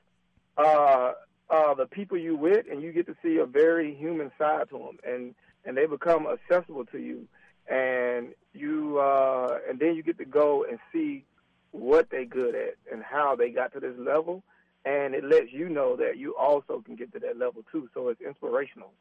[0.57, 1.11] uh,
[1.49, 4.77] uh, the people you with, and you get to see a very human side to
[4.77, 5.35] them, and
[5.65, 7.27] and they become accessible to you,
[7.67, 11.23] and you uh, and then you get to go and see
[11.71, 14.43] what they good at and how they got to this level,
[14.85, 17.89] and it lets you know that you also can get to that level too.
[17.93, 18.91] So it's inspirational.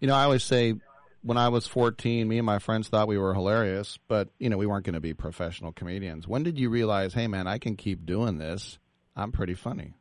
[0.00, 0.74] You know, I always say
[1.22, 4.56] when I was 14, me and my friends thought we were hilarious, but you know,
[4.56, 6.26] we weren't going to be professional comedians.
[6.26, 8.78] When did you realize, hey man, I can keep doing this?
[9.16, 9.94] I'm pretty funny.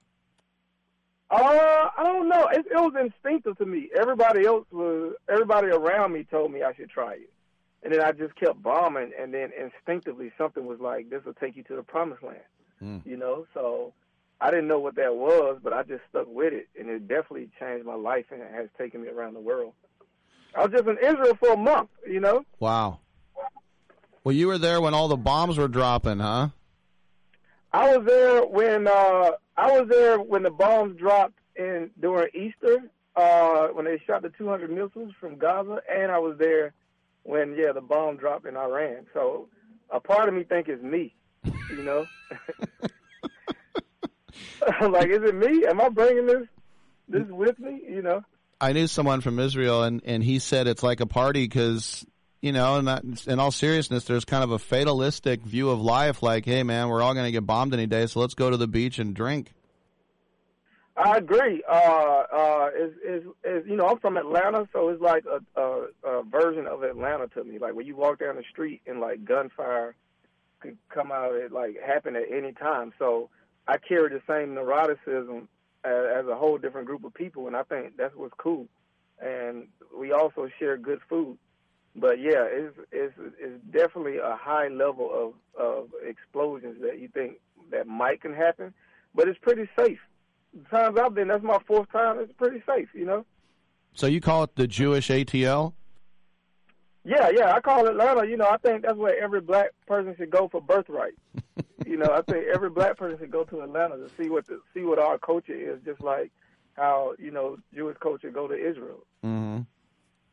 [1.31, 1.35] Uh,
[1.97, 2.47] I don't know.
[2.51, 3.89] It, it was instinctive to me.
[3.99, 7.29] Everybody else was, everybody around me told me I should try it,
[7.83, 9.11] and then I just kept bombing.
[9.19, 12.39] And then instinctively, something was like, "This will take you to the promised land,"
[12.81, 13.05] Mm.
[13.05, 13.45] you know.
[13.53, 13.93] So
[14.41, 17.49] I didn't know what that was, but I just stuck with it, and it definitely
[17.59, 19.73] changed my life and it has taken me around the world.
[20.55, 22.45] I was just in Israel for a month, you know.
[22.59, 22.99] Wow.
[24.23, 26.49] Well, you were there when all the bombs were dropping, huh?
[27.71, 32.83] I was there when uh, I was there when the bombs dropped in during Easter
[33.15, 36.73] uh, when they shot the 200 missiles from Gaza, and I was there
[37.23, 39.05] when yeah the bomb dropped in Iran.
[39.13, 39.47] So
[39.89, 41.13] a part of me think it's me,
[41.69, 42.05] you know.
[44.89, 45.65] like, is it me?
[45.65, 46.47] Am I bringing this
[47.07, 47.81] this with me?
[47.87, 48.23] You know.
[48.61, 52.05] I knew someone from Israel, and and he said it's like a party because
[52.41, 52.77] you know,
[53.27, 56.23] in all seriousness, there's kind of a fatalistic view of life.
[56.23, 58.55] Like, hey, man, we're all going to get bombed any day, so let's go to
[58.55, 59.51] the beach and drink.
[60.95, 61.63] I agree.
[61.69, 62.69] Uh, uh,
[63.65, 67.43] you know I'm from Atlanta, so it's like a, a, a version of Atlanta to
[67.43, 67.57] me.
[67.57, 69.95] Like when you walk down the street and like gunfire
[70.59, 72.91] could come out, it like happen at any time.
[72.99, 73.29] So
[73.65, 75.47] I carry the same neuroticism
[75.83, 78.67] as, as a whole different group of people, and I think that's what's cool.
[79.21, 81.37] And we also share good food.
[81.95, 87.39] But yeah, it's it's it's definitely a high level of of explosions that you think
[87.71, 88.73] that might can happen,
[89.15, 89.99] but it's pretty safe.
[90.53, 92.19] The times I've been, that's my fourth time.
[92.19, 93.25] It's pretty safe, you know.
[93.93, 95.73] So you call it the Jewish ATL?
[97.03, 98.27] Yeah, yeah, I call Atlanta.
[98.27, 101.13] You know, I think that's where every black person should go for birthright.
[101.85, 104.59] you know, I think every black person should go to Atlanta to see what the,
[104.73, 106.31] see what our culture is, just like
[106.73, 109.05] how you know Jewish culture go to Israel.
[109.25, 109.61] Mm-hmm.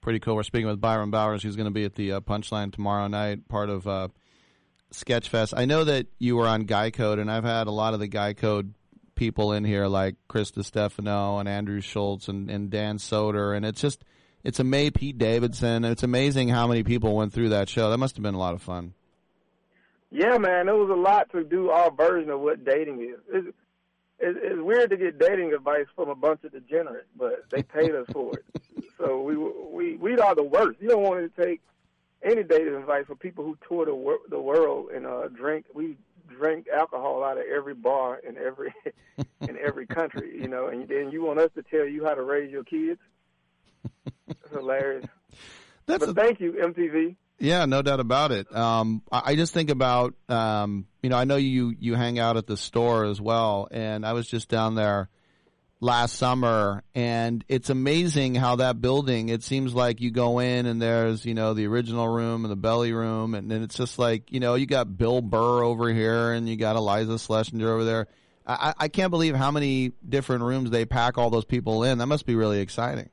[0.00, 0.36] Pretty cool.
[0.36, 1.42] We're speaking with Byron Bowers.
[1.42, 4.08] He's going to be at the uh, Punchline tomorrow night, part of uh,
[4.92, 5.54] Sketchfest.
[5.56, 8.06] I know that you were on Guy Code, and I've had a lot of the
[8.06, 8.74] Guy Code
[9.16, 13.80] people in here, like Chris Stefano and Andrew Schulz and, and Dan Soder, and it's
[13.80, 14.04] just
[14.46, 17.90] it's a May Pete Davidson, and it's amazing how many people went through that show.
[17.90, 18.94] That must have been a lot of fun.
[20.12, 23.18] Yeah, man, it was a lot to do our version of what dating is.
[23.28, 23.48] It's,
[24.20, 27.92] it's, it's weird to get dating advice from a bunch of degenerates, but they paid
[27.94, 28.44] us for it.
[28.98, 30.80] So we we we are the worst.
[30.80, 31.60] You don't want to take
[32.22, 35.66] any dating advice from people who tour the wor- the world and uh, drink.
[35.74, 38.72] We drink alcohol out of every bar in every
[39.42, 40.40] in every country.
[40.40, 42.98] You know, and then you want us to tell you how to raise your kids.
[44.50, 45.06] Hilarious.
[45.86, 47.16] That's but a, thank you, MTV.
[47.38, 48.54] Yeah, no doubt about it.
[48.54, 52.36] Um, I, I just think about, um, you know, I know you, you hang out
[52.36, 55.08] at the store as well, and I was just down there
[55.80, 60.80] last summer and it's amazing how that building, it seems like you go in and
[60.80, 64.32] there's, you know, the original room and the belly room and then it's just like,
[64.32, 68.06] you know, you got Bill Burr over here and you got Iliza Shlesinger over there.
[68.46, 71.98] I, I can't believe how many different rooms they pack all those people in.
[71.98, 73.10] That must be really exciting.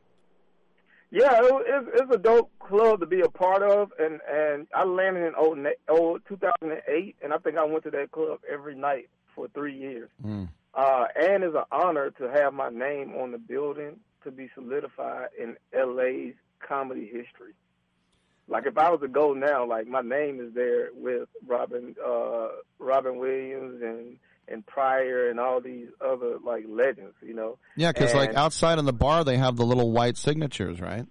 [1.13, 4.83] Yeah, it, it's, it's a dope club to be a part of, and and I
[4.83, 9.09] landed in old, old 2008, and I think I went to that club every night
[9.35, 10.09] for three years.
[10.25, 10.49] Mm.
[10.73, 15.27] Uh, and it's an honor to have my name on the building to be solidified
[15.39, 16.33] in LA's
[16.67, 17.53] comedy history.
[18.47, 22.47] Like if I was to go now, like my name is there with Robin, uh,
[22.79, 24.17] Robin Williams and
[24.47, 27.57] and Pryor and all these other like legends, you know.
[27.75, 31.05] Yeah, because like outside on the bar, they have the little white signatures, right?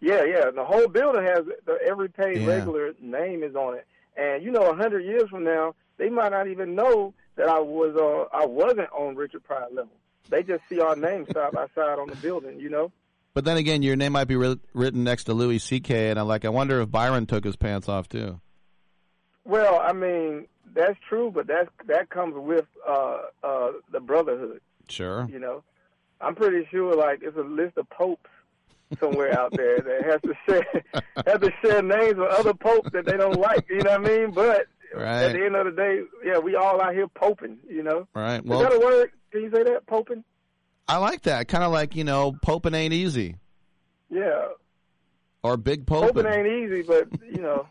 [0.00, 0.50] Yeah, yeah.
[0.54, 2.46] The whole building has the every paid Yeah.
[2.48, 3.86] regular name is on it,
[4.16, 7.60] and you know, a hundred years from now, they might not even know that I
[7.60, 9.92] was uh, I wasn't on Richard Pryor level.
[10.30, 12.92] They just see our names side by side on the building, you know.
[13.34, 16.10] But then again, your name might be writ- written next to Louis C.K.
[16.10, 18.40] and I'm like, I wonder if Byron took his pants off too.
[19.48, 24.60] Well, I mean, that's true, but that's that comes with uh, uh, the brotherhood.
[24.88, 25.26] Sure.
[25.32, 25.64] You know,
[26.20, 28.28] I'm pretty sure like it's a list of popes
[29.00, 30.66] somewhere out there that has to share
[31.26, 33.66] has to share names with other popes that they don't like.
[33.70, 34.30] You know what I mean?
[34.32, 35.24] But right.
[35.24, 37.56] at the end of the day, yeah, we all out here poping.
[37.66, 38.42] You know, Right.
[38.44, 39.12] is that a Well, word?
[39.32, 39.86] Can you say that?
[39.86, 40.24] Poping?
[40.88, 41.48] I like that.
[41.48, 43.36] Kind of like you know, poping ain't easy
[44.10, 44.48] Yeah,
[45.42, 46.26] or big poping poping.
[46.26, 47.66] ain't easy, but you know,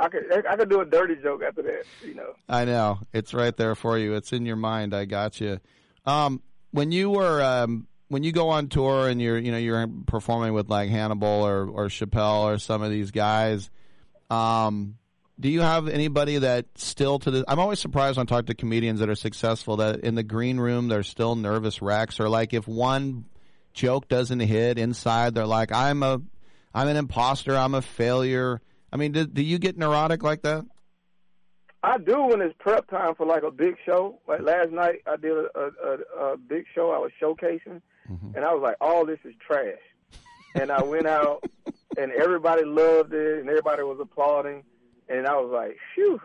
[0.00, 1.84] I could I could do a dirty joke after that.
[2.04, 2.34] You know.
[2.48, 4.14] I know it's right there for you.
[4.14, 4.94] It's in your mind.
[4.94, 5.60] I got you.
[6.06, 9.86] Um, when you were um, when you go on tour and you're you know you're
[10.06, 13.70] performing with like Hannibal or or Chappelle or some of these guys,
[14.30, 14.96] um,
[15.38, 17.44] do you have anybody that still to the?
[17.48, 20.58] I'm always surprised when I talk to comedians that are successful that in the green
[20.58, 23.24] room they're still nervous wrecks or like if one
[23.72, 26.20] joke doesn't hit inside they're like I'm a
[26.74, 27.56] I'm an imposter.
[27.56, 28.60] I'm a failure.
[28.92, 30.64] I mean, do, do you get neurotic like that?
[31.82, 34.18] I do when it's prep time for like a big show.
[34.26, 36.90] Like last night, I did a, a, a, big show.
[36.90, 38.34] I was showcasing, mm-hmm.
[38.34, 39.78] and I was like, "All this is trash."
[40.54, 41.44] and I went out,
[41.96, 44.64] and everybody loved it, and everybody was applauding,
[45.08, 46.20] and I was like, "Phew,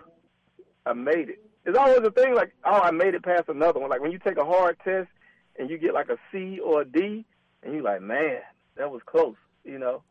[0.86, 3.90] I made it." It's always a thing like, "Oh, I made it past another one."
[3.90, 5.10] Like when you take a hard test
[5.58, 7.26] and you get like a C or a D,
[7.62, 8.40] and you're like, "Man,
[8.76, 10.02] that was close," you know.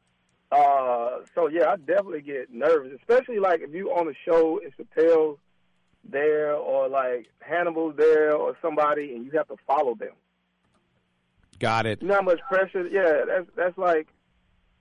[0.53, 4.73] Uh, so yeah, I definitely get nervous, especially like if you on a show and
[4.77, 5.39] Chappelle's
[6.05, 10.13] there or like Hannibal's there or somebody, and you have to follow them.
[11.59, 12.03] Got it.
[12.03, 12.87] You know how much pressure?
[12.87, 14.09] Yeah, that's that's like,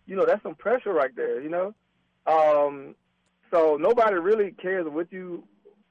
[0.08, 1.40] you know, that's some pressure right there.
[1.40, 1.74] You know,
[2.28, 2.96] um,
[3.50, 5.46] so nobody really cares what you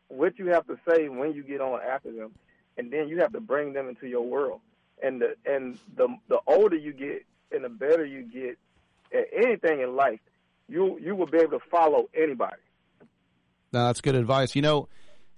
[0.09, 2.33] what you have to say when you get on after them,
[2.77, 4.61] and then you have to bring them into your world.
[5.03, 8.59] And the and the the older you get, and the better you get
[9.13, 10.21] at anything in life,
[10.69, 12.61] you you will be able to follow anybody.
[13.73, 14.57] No, that's good advice.
[14.57, 14.89] You know,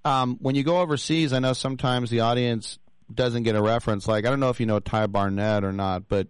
[0.04, 2.78] um, when you go overseas, I know sometimes the audience
[3.12, 4.06] doesn't get a reference.
[4.06, 6.28] Like I don't know if you know Ty Barnett or not, but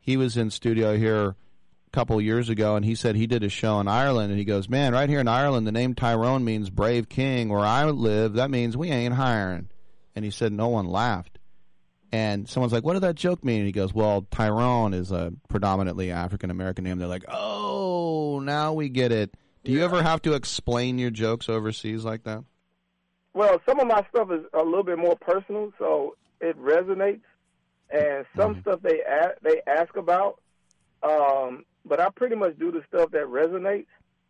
[0.00, 1.36] he was in studio here a
[1.92, 4.68] couple years ago, and he said he did a show in Ireland, and he goes,
[4.68, 7.48] "Man, right here in Ireland, the name Tyrone means brave king.
[7.48, 9.68] Where I live, that means we ain't hiring."
[10.14, 11.38] And he said no one laughed.
[12.12, 15.32] And someone's like, "What did that joke mean?" And he goes, "Well, Tyrone is a
[15.48, 19.34] predominantly African American name." They're like, "Oh, now we get it."
[19.64, 22.44] Do you ever have to explain your jokes overseas like that?
[23.32, 27.22] Well, some of my stuff is a little bit more personal, so it resonates,
[27.90, 30.38] and some stuff they a- they ask about.
[31.02, 33.86] Um, but I pretty much do the stuff that resonates.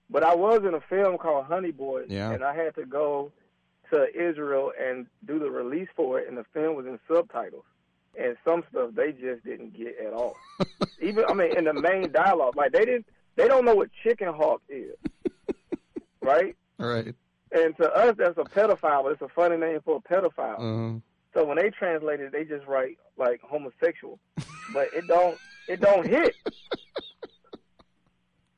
[0.08, 2.30] But I was in a film called Honey Boys, Yeah.
[2.30, 3.32] and I had to go
[3.90, 7.64] to Israel and do the release for it, and the film was in subtitles.
[8.18, 10.36] And some stuff they just didn't get at all.
[11.00, 13.06] Even I mean, in the main dialogue, like they didn't,
[13.36, 14.94] they don't know what chicken hawk is,
[16.20, 16.54] right?
[16.78, 17.14] Right.
[17.52, 20.58] And to us, that's a pedophile, but it's a funny name for a pedophile.
[20.58, 20.98] Uh-huh.
[21.34, 24.18] So when they translate it, they just write like homosexual,
[24.74, 26.34] but it don't it don't hit.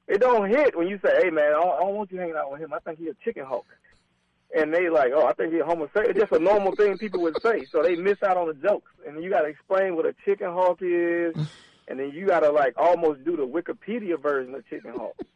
[0.07, 2.37] It don't hit when you say, "Hey man, I don't, I don't want you hanging
[2.37, 2.73] out with him.
[2.73, 3.67] I think he's a chicken hawk."
[4.57, 7.41] And they like, "Oh, I think he's homosexual." It's just a normal thing people would
[7.43, 7.65] say.
[7.65, 10.49] So they miss out on the jokes, and you got to explain what a chicken
[10.53, 11.35] hawk is,
[11.89, 15.17] and then you got to like almost do the Wikipedia version of chicken hawk.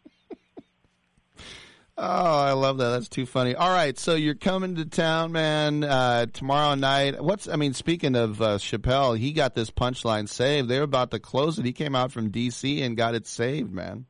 [2.00, 2.90] Oh, I love that.
[2.90, 3.56] That's too funny.
[3.56, 7.20] All right, so you're coming to town, man, uh, tomorrow night.
[7.20, 10.68] What's I mean, speaking of uh, Chappelle, he got this punchline saved.
[10.68, 11.64] They're about to close it.
[11.64, 12.82] He came out from D.C.
[12.82, 14.06] and got it saved, man.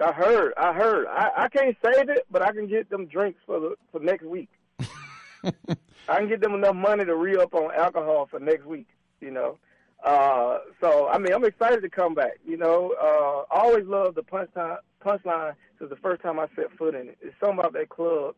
[0.00, 1.06] I heard, I heard.
[1.08, 4.24] I, I can't save it, but I can get them drinks for the for next
[4.24, 4.48] week.
[5.44, 8.86] I can get them enough money to re up on alcohol for next week.
[9.20, 9.58] You know,
[10.04, 12.38] uh, so I mean, I'm excited to come back.
[12.46, 14.78] You know, uh, I always loved the punchline.
[15.04, 17.18] Punchline since the first time I set foot in it.
[17.20, 18.34] It's something about that club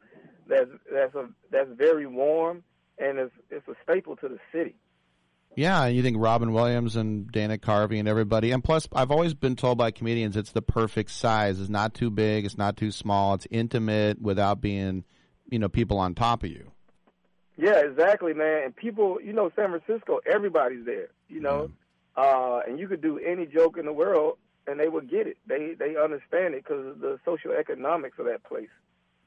[0.46, 2.62] that's that's a that's very warm
[2.98, 4.74] and it's it's a staple to the city.
[5.60, 9.34] Yeah, and you think Robin Williams and Dana Carvey and everybody, and plus, I've always
[9.34, 11.60] been told by comedians it's the perfect size.
[11.60, 12.46] It's not too big.
[12.46, 13.34] It's not too small.
[13.34, 15.04] It's intimate without being,
[15.50, 16.72] you know, people on top of you.
[17.58, 18.62] Yeah, exactly, man.
[18.64, 21.70] And people, you know, San Francisco, everybody's there, you know,
[22.16, 25.36] uh, and you could do any joke in the world, and they would get it.
[25.46, 28.70] They they understand it because of the social economics of that place.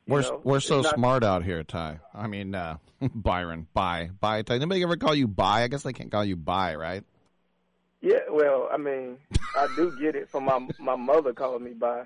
[0.08, 0.42] We're know?
[0.44, 2.00] we're so not- smart out here, Ty.
[2.14, 2.78] I mean, uh,
[3.16, 4.42] Byron, bye, bye.
[4.42, 4.56] Ty.
[4.56, 5.64] Anybody ever call you bye?
[5.64, 7.04] I guess they can't call you bye, right?
[8.02, 9.18] Yeah, well, I mean,
[9.56, 12.04] I do get it from my my mother calling me by,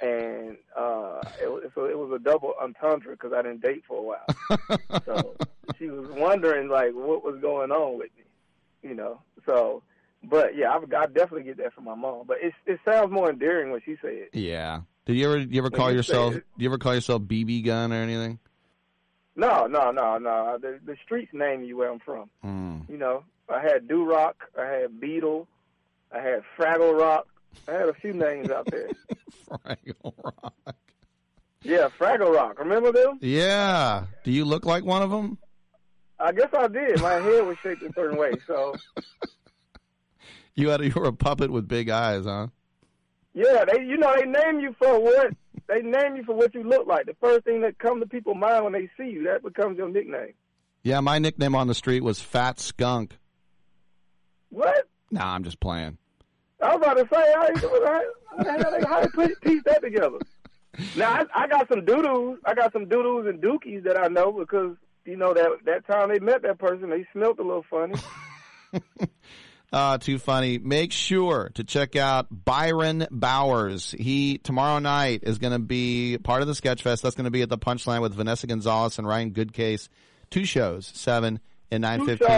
[0.00, 3.98] and uh, it, was- so it was a double entendre because I didn't date for
[3.98, 4.78] a while.
[5.04, 5.36] so
[5.78, 9.20] she was wondering like what was going on with me, you know.
[9.44, 9.82] So,
[10.24, 12.26] but yeah, I've I definitely get that from my mom.
[12.26, 14.30] But it it sounds more endearing when she said it.
[14.32, 14.80] Yeah.
[15.06, 16.34] Did you ever you ever call yourself?
[16.34, 18.38] Do you ever call yourself BB Gun or anything?
[19.34, 20.58] No, no, no, no.
[20.60, 22.30] The the streets name you where I'm from.
[22.44, 22.88] Mm.
[22.88, 25.48] You know, I had Do Rock, I had Beetle,
[26.12, 27.26] I had Fraggle Rock.
[27.68, 28.88] I had a few names out there.
[29.50, 30.76] Fraggle Rock.
[31.62, 32.58] Yeah, Fraggle Rock.
[32.58, 33.18] Remember them?
[33.20, 34.06] Yeah.
[34.24, 35.38] Do you look like one of them?
[36.18, 37.00] I guess I did.
[37.02, 38.32] My head was shaped a certain way.
[38.46, 38.74] So
[40.54, 42.48] You had a, you were a puppet with big eyes, huh?
[43.34, 45.32] Yeah, they you know they name you for what
[45.68, 47.06] they name you for what you look like.
[47.06, 49.88] The first thing that comes to people's mind when they see you, that becomes your
[49.88, 50.34] nickname.
[50.82, 53.16] Yeah, my nickname on the street was Fat Skunk.
[54.50, 54.88] What?
[55.10, 55.98] Nah, I'm just playing.
[56.60, 58.02] I was about to say, how, you- how,
[58.44, 60.18] how, how they put, piece that together?
[60.96, 62.38] Now I, I got some doodles.
[62.46, 66.08] I got some doodles and dookies that I know because you know that that time
[66.08, 67.94] they met that person, they smelled a little funny.
[69.72, 70.58] Uh, too funny.
[70.58, 73.90] Make sure to check out Byron Bowers.
[73.90, 77.00] He tomorrow night is going to be part of the Sketchfest.
[77.00, 79.88] That's going to be at the Punchline with Vanessa Gonzalez and Ryan Goodcase.
[80.30, 81.40] Two shows, seven
[81.70, 82.28] and nine fifteen.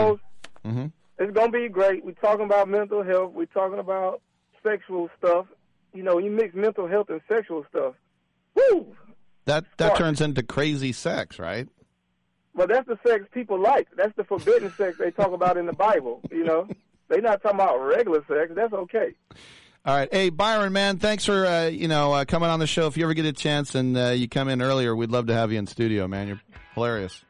[0.64, 0.86] Mm-hmm.
[1.18, 2.04] It's gonna be great.
[2.04, 3.32] We're talking about mental health.
[3.32, 4.20] We're talking about
[4.64, 5.46] sexual stuff.
[5.92, 7.94] You know, you mix mental health and sexual stuff.
[8.56, 8.96] Woo!
[9.44, 9.98] That that Spark.
[9.98, 11.68] turns into crazy sex, right?
[12.54, 13.86] Well, that's the sex people like.
[13.96, 16.20] That's the forbidden sex they talk about in the Bible.
[16.32, 16.68] You know,
[17.08, 18.52] they're not talking about regular sex.
[18.54, 19.14] That's okay.
[19.86, 20.08] All right.
[20.10, 22.86] Hey, Byron, man, thanks for uh, you know uh, coming on the show.
[22.86, 25.34] If you ever get a chance and uh, you come in earlier, we'd love to
[25.34, 26.28] have you in studio, man.
[26.28, 26.40] You're
[26.74, 27.24] hilarious.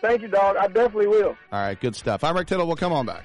[0.00, 0.56] Thank you, dog.
[0.56, 1.36] I definitely will.
[1.52, 2.24] All right, good stuff.
[2.24, 2.66] I'm Rick Tittle.
[2.66, 3.24] We'll come on back.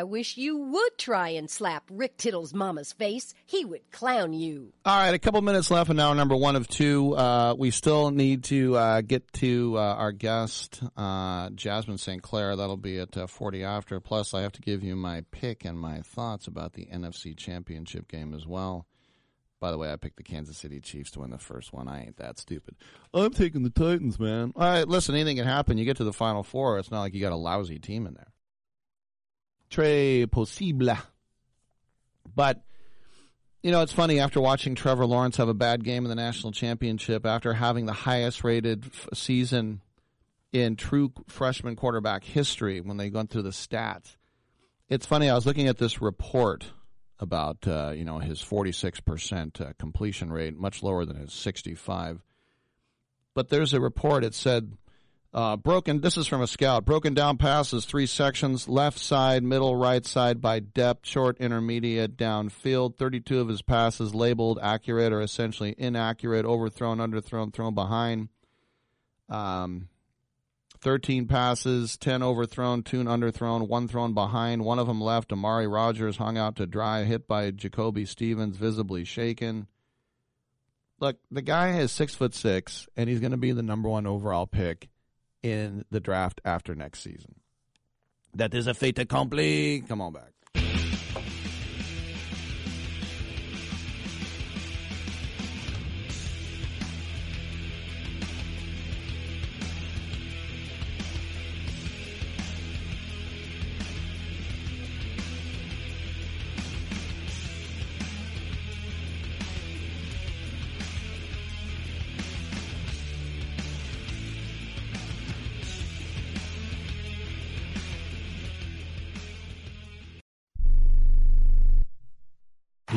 [0.00, 3.34] I wish you would try and slap Rick Tittle's mama's face.
[3.44, 4.72] He would clown you.
[4.86, 7.14] All right, a couple minutes left, and now number one of two.
[7.14, 12.22] Uh, we still need to uh, get to uh, our guest, uh, Jasmine St.
[12.22, 12.56] Clair.
[12.56, 14.00] That'll be at uh, 40 after.
[14.00, 18.08] Plus, I have to give you my pick and my thoughts about the NFC Championship
[18.08, 18.86] game as well.
[19.60, 21.88] By the way, I picked the Kansas City Chiefs to win the first one.
[21.88, 22.74] I ain't that stupid.
[23.12, 24.54] I'm taking the Titans, man.
[24.56, 25.76] All right, listen, anything can happen.
[25.76, 26.78] You get to the Final Four.
[26.78, 28.29] It's not like you got a lousy team in there.
[29.70, 30.96] Très possible.
[32.34, 32.62] But,
[33.62, 34.20] you know, it's funny.
[34.20, 37.92] After watching Trevor Lawrence have a bad game in the national championship, after having the
[37.92, 39.80] highest rated f- season
[40.52, 44.16] in true freshman quarterback history when they went through the stats,
[44.88, 45.30] it's funny.
[45.30, 46.66] I was looking at this report
[47.20, 52.22] about uh, you know his 46% uh, completion rate, much lower than his 65.
[53.34, 54.24] But there's a report.
[54.24, 54.76] It said
[55.32, 56.00] uh, broken.
[56.00, 56.84] This is from a scout.
[56.84, 62.96] Broken down passes, three sections: left side, middle, right side by depth, short, intermediate, downfield.
[62.96, 68.28] 32 of his passes labeled accurate or essentially inaccurate, overthrown, underthrown, thrown behind.
[69.28, 69.88] Um,
[70.80, 74.64] 13 passes, 10 overthrown, 2 underthrown, 1 thrown behind.
[74.64, 75.30] One of them left.
[75.30, 79.66] Amari Rodgers hung out to dry, hit by Jacoby Stevens, visibly shaken.
[80.98, 84.06] Look, the guy is six foot six, and he's going to be the number one
[84.06, 84.88] overall pick
[85.42, 87.36] in the draft after next season.
[88.34, 89.82] That is a fait accompli.
[89.82, 90.32] Come on back.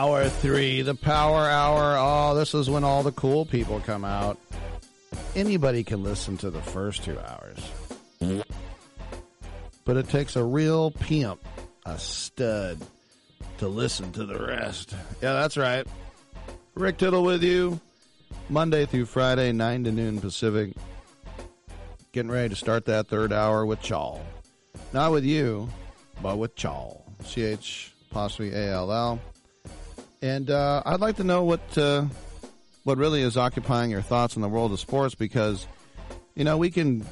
[0.00, 1.94] Hour three, the power hour.
[1.98, 4.38] Oh, this is when all the cool people come out.
[5.36, 8.42] Anybody can listen to the first two hours.
[9.84, 11.46] But it takes a real pimp,
[11.84, 12.80] a stud,
[13.58, 14.94] to listen to the rest.
[15.20, 15.86] Yeah, that's right.
[16.74, 17.78] Rick Tittle with you,
[18.48, 20.72] Monday through Friday, 9 to noon Pacific.
[22.12, 24.24] Getting ready to start that third hour with Chal.
[24.94, 25.68] Not with you,
[26.22, 27.04] but with Chal.
[27.22, 29.20] C H apostrophe A L L.
[30.22, 32.04] And uh, I'd like to know what uh,
[32.84, 35.66] what really is occupying your thoughts in the world of sports because,
[36.34, 37.06] you know, we can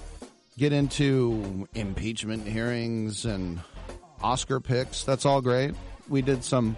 [0.58, 3.60] get into impeachment hearings and
[4.22, 5.04] Oscar picks.
[5.04, 5.74] That's all great.
[6.08, 6.76] We did some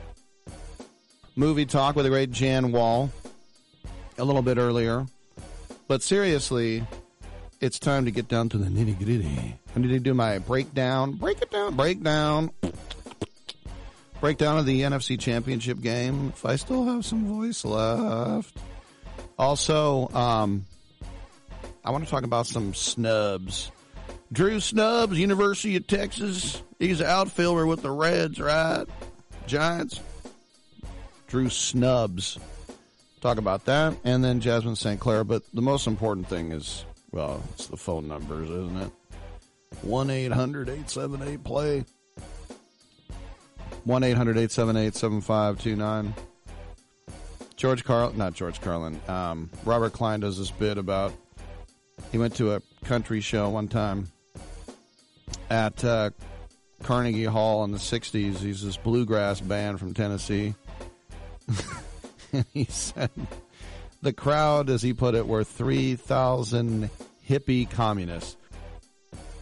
[1.35, 3.11] movie talk with the great Jan Wall
[4.19, 5.07] a little bit earlier.
[5.89, 6.87] But seriously,
[7.61, 9.57] it's time to get down to the nitty gritty.
[9.75, 11.13] I need to do my breakdown.
[11.13, 11.75] Break it down.
[11.75, 12.51] Breakdown
[14.21, 16.29] breakdown of the NFC Championship game.
[16.35, 18.57] If I still have some voice left.
[19.39, 20.67] Also, um,
[21.85, 23.71] I want to talk about some snubs.
[24.33, 26.63] Drew Stubbs, University of Texas.
[26.79, 28.85] He's an outfielder with the Reds, right?
[29.47, 30.01] Giants.
[31.27, 32.39] Drew Stubbs.
[33.21, 33.97] Talk about that.
[34.05, 35.01] And then Jasmine St.
[35.01, 35.25] Clair.
[35.25, 38.91] But the most important thing is, well, it's the phone numbers, isn't it?
[39.83, 41.85] 1 800 878 play.
[43.85, 46.15] 1 800 878 7529.
[47.57, 51.13] George Carl, not George Carlin, um, Robert Klein does this bit about
[52.11, 54.09] he went to a country show one time
[55.51, 56.11] at uh,
[56.83, 58.39] Carnegie Hall in the 60s.
[58.39, 60.55] He's this bluegrass band from Tennessee.
[62.33, 63.11] and he said
[64.03, 66.91] the crowd, as he put it, were 3,000
[67.29, 68.37] hippie communists.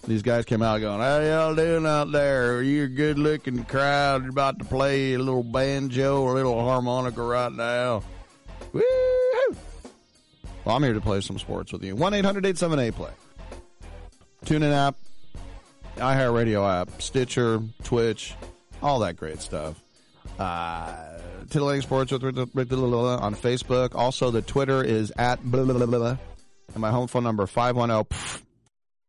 [0.08, 2.62] These guys came out going, How y'all doing out there?
[2.62, 4.22] You're a good looking crowd.
[4.22, 8.02] You're about to play a little banjo or a little harmonica right now.
[8.72, 8.82] Woo!
[10.64, 11.94] Well, I'm here to play some sports with you.
[11.94, 13.10] 1 800 878 play.
[14.46, 14.96] TuneIn app,
[15.96, 18.34] iHeartRadio app, Stitcher, Twitch,
[18.82, 19.78] all that great stuff.
[20.38, 21.18] Uh,
[21.82, 23.94] Sports with on Facebook.
[23.94, 26.16] Also, the Twitter is at blah, blah, blah, blah.
[26.72, 28.47] And my home phone number 510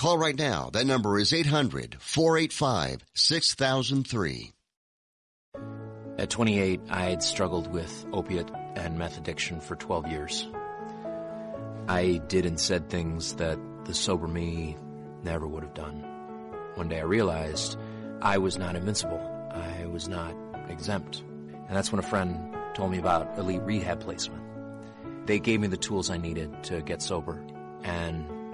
[0.00, 0.70] Call right now.
[0.72, 4.52] That number is 800 485 6003.
[6.16, 10.48] At 28, I had struggled with opiate and meth addiction for 12 years.
[11.86, 14.78] I did and said things that the sober me
[15.22, 16.02] never would have done.
[16.76, 17.76] One day I realized
[18.22, 19.20] I was not invincible.
[19.52, 20.34] I was not
[20.70, 21.22] exempt.
[21.68, 24.42] And that's when a friend told me about elite rehab placement.
[25.26, 27.44] They gave me the tools I needed to get sober,
[27.82, 28.39] and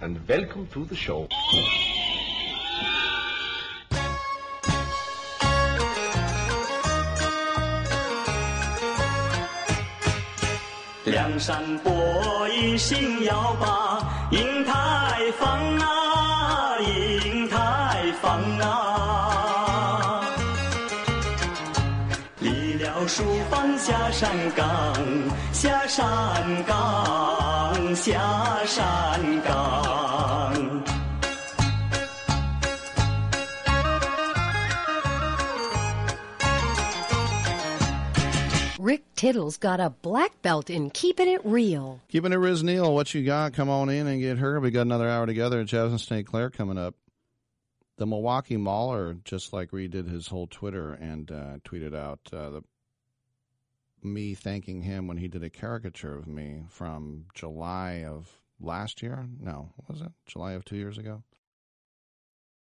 [0.00, 1.28] and welcome to the show.
[11.04, 14.72] 梁山伯一心要把银台
[15.38, 20.24] 放啊，银台放啊，
[22.40, 24.95] 离了书房下山岗，
[25.53, 30.83] 下山岗，下山岗。
[38.79, 41.99] Rick Tittle's got a black belt in keeping it real.
[42.07, 43.53] Keeping it Riz Neal, what you got?
[43.53, 44.59] Come on in and get her.
[44.59, 46.25] We got another hour together at Jazz and St.
[46.25, 46.95] Clair coming up.
[47.97, 52.63] The Milwaukee Mauler, just like redid his whole Twitter and uh, tweeted out uh, the
[54.04, 59.26] me thanking him when he did a caricature of me from July of last year.
[59.40, 60.12] No, was it?
[60.26, 61.22] July of two years ago?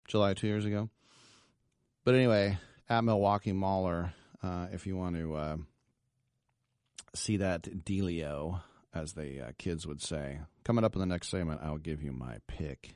[0.08, 0.90] July two years ago.
[2.04, 2.58] But anyway,
[2.90, 4.14] at Milwaukee Mauler,
[4.44, 5.58] uh, if you want to uh,
[7.16, 8.62] see that dealio,
[8.94, 10.40] as the uh, kids would say.
[10.64, 12.96] Coming up in the next segment, I'll give you my pick.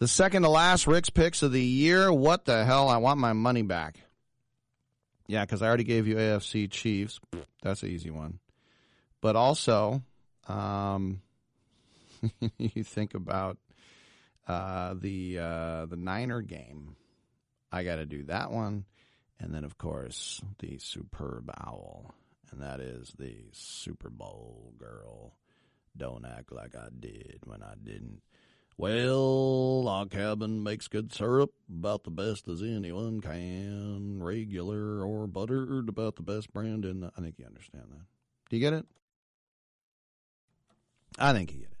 [0.00, 2.12] The second to last Rick's picks of the year.
[2.12, 2.88] What the hell?
[2.88, 4.00] I want my money back.
[5.30, 7.20] Yeah, because I already gave you AFC Chiefs.
[7.62, 8.40] That's an easy one.
[9.20, 10.02] But also,
[10.48, 11.22] um,
[12.58, 13.56] you think about
[14.48, 16.96] uh, the uh, the Niner game.
[17.70, 18.86] I got to do that one,
[19.38, 22.12] and then of course the superb owl,
[22.50, 25.36] and that is the Super Bowl girl.
[25.96, 28.20] Don't act like I did when I didn't.
[28.80, 34.22] Well, our cabin makes good syrup, about the best as anyone can.
[34.22, 37.12] Regular or buttered, about the best brand in the.
[37.14, 38.06] I think you understand that.
[38.48, 38.86] Do you get it?
[41.18, 41.76] I think you get it.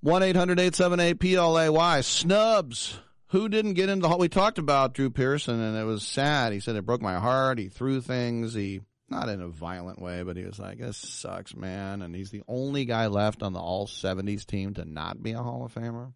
[0.00, 2.02] 1 800 878 PLAY.
[2.02, 2.98] Snubs.
[3.28, 4.16] Who didn't get into the.
[4.16, 6.52] We talked about Drew Pearson, and it was sad.
[6.52, 7.60] He said it broke my heart.
[7.60, 8.54] He threw things.
[8.54, 8.80] He.
[9.14, 12.02] Not in a violent way, but he was like, this sucks, man.
[12.02, 15.42] And he's the only guy left on the all 70s team to not be a
[15.42, 16.12] Hall of Famer.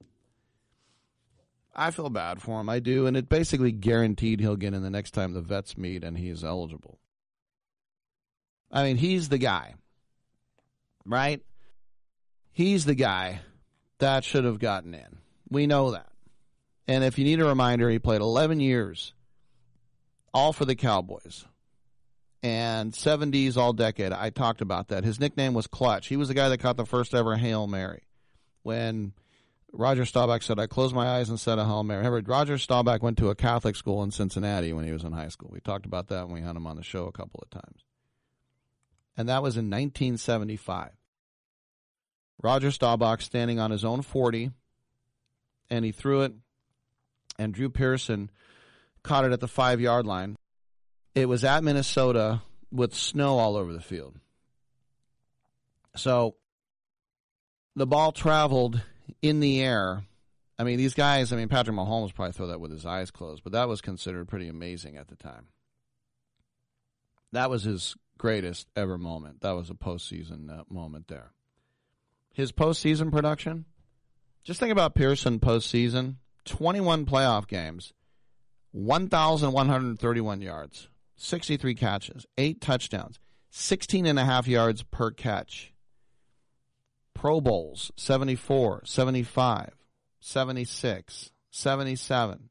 [1.77, 2.69] I feel bad for him.
[2.69, 6.03] I do, and it basically guaranteed he'll get in the next time the vets meet
[6.03, 6.99] and he's eligible.
[8.73, 9.75] I mean, he's the guy,
[11.05, 11.41] right?
[12.51, 13.43] He's the guy
[13.99, 15.19] that should have gotten in.
[15.49, 16.09] We know that.
[16.89, 19.13] And if you need a reminder, he played 11 years,
[20.35, 21.45] all for the Cowboys,
[22.43, 24.13] and 70s all decade.
[24.13, 25.05] I talked about that.
[25.05, 26.07] His nickname was Clutch.
[26.07, 28.03] He was the guy that caught the first ever Hail Mary
[28.63, 29.13] when
[29.73, 31.99] Roger Staubach said, I closed my eyes and said a Hail Mary.
[31.99, 35.29] Remember, Roger Staubach went to a Catholic school in Cincinnati when he was in high
[35.29, 35.51] school.
[35.53, 37.85] We talked about that when we had him on the show a couple of times.
[39.17, 40.93] And that was in 1975.
[42.41, 44.53] Roger Staubach standing on his own 40,
[45.71, 46.33] and he threw it,
[47.37, 48.31] and Drew Pearson
[49.03, 50.37] caught it at the five yard line.
[51.19, 54.15] It was at Minnesota with snow all over the field.
[55.97, 56.37] So
[57.75, 58.81] the ball traveled
[59.21, 60.05] in the air.
[60.61, 63.43] I mean, these guys, I mean, Patrick Mahomes probably throw that with his eyes closed,
[63.43, 65.49] but that was considered pretty amazing at the time.
[67.33, 69.41] That was his greatest ever moment.
[69.41, 71.33] That was a postseason uh, moment there.
[72.33, 73.65] His postseason production,
[74.45, 77.93] just think about Pearson postseason 21 playoff games,
[78.71, 80.89] 1,131 yards,
[81.19, 83.19] 63 catches, 8 touchdowns,
[83.51, 85.75] 16 and a half yards per catch.
[87.13, 89.73] Pro Bowls 74, 75,
[90.21, 92.49] 76, 77.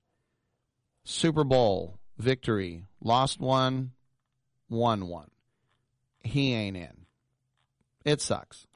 [1.06, 3.92] Super Bowl victory, lost one,
[4.70, 5.32] won one.
[6.20, 7.06] He ain't in.
[8.04, 8.68] It sucks.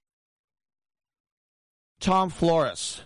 [2.00, 3.02] Tom Flores.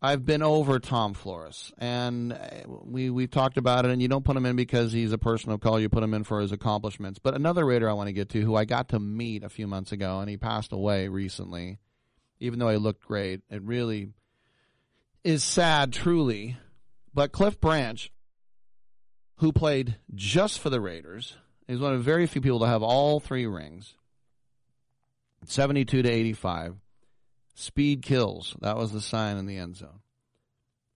[0.00, 2.38] I've been over Tom Flores, and uh,
[2.84, 3.90] we we talked about it.
[3.90, 5.80] And you don't put him in because he's a person of color.
[5.80, 7.18] You put him in for his accomplishments.
[7.18, 9.66] But another Raider I want to get to, who I got to meet a few
[9.66, 11.78] months ago, and he passed away recently,
[12.38, 13.40] even though he looked great.
[13.50, 14.10] It really
[15.24, 16.56] is sad, truly.
[17.12, 18.12] But Cliff Branch,
[19.38, 23.18] who played just for the Raiders, is one of very few people to have all
[23.18, 23.96] three rings.
[25.44, 26.76] 72 to 85.
[27.58, 28.54] Speed kills.
[28.60, 29.98] That was the sign in the end zone.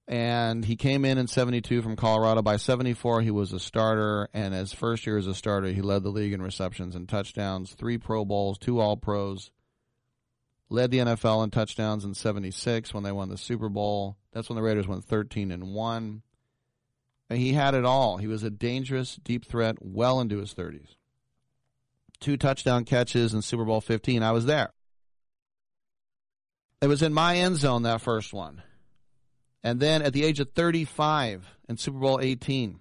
[0.06, 2.40] And he came in in 72 from Colorado.
[2.40, 4.28] By 74, he was a starter.
[4.32, 7.74] And as first year as a starter, he led the league in receptions and touchdowns,
[7.74, 9.50] three Pro Bowls, two All Pros.
[10.68, 14.16] Led the NFL in touchdowns in 76 when they won the Super Bowl.
[14.32, 16.22] That's when the Raiders went 13 and 1.
[17.28, 18.18] And he had it all.
[18.18, 20.94] He was a dangerous deep threat well into his 30s.
[22.20, 24.22] Two touchdown catches in Super Bowl 15.
[24.22, 24.72] I was there.
[26.82, 28.60] It was in my end zone, that first one.
[29.62, 32.80] And then at the age of 35 in Super Bowl 18,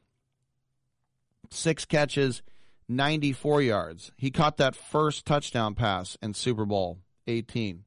[1.52, 2.42] six catches,
[2.90, 4.12] 94 yards.
[4.18, 6.98] He caught that first touchdown pass in Super Bowl
[7.28, 7.84] 18.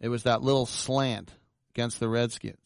[0.00, 1.34] It was that little slant
[1.74, 2.56] against the Redskins.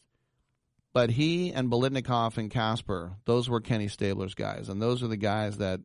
[0.93, 4.69] But he and Biletnikoff and Casper, those were Kenny Stabler's guys.
[4.69, 5.81] And those are the guys that,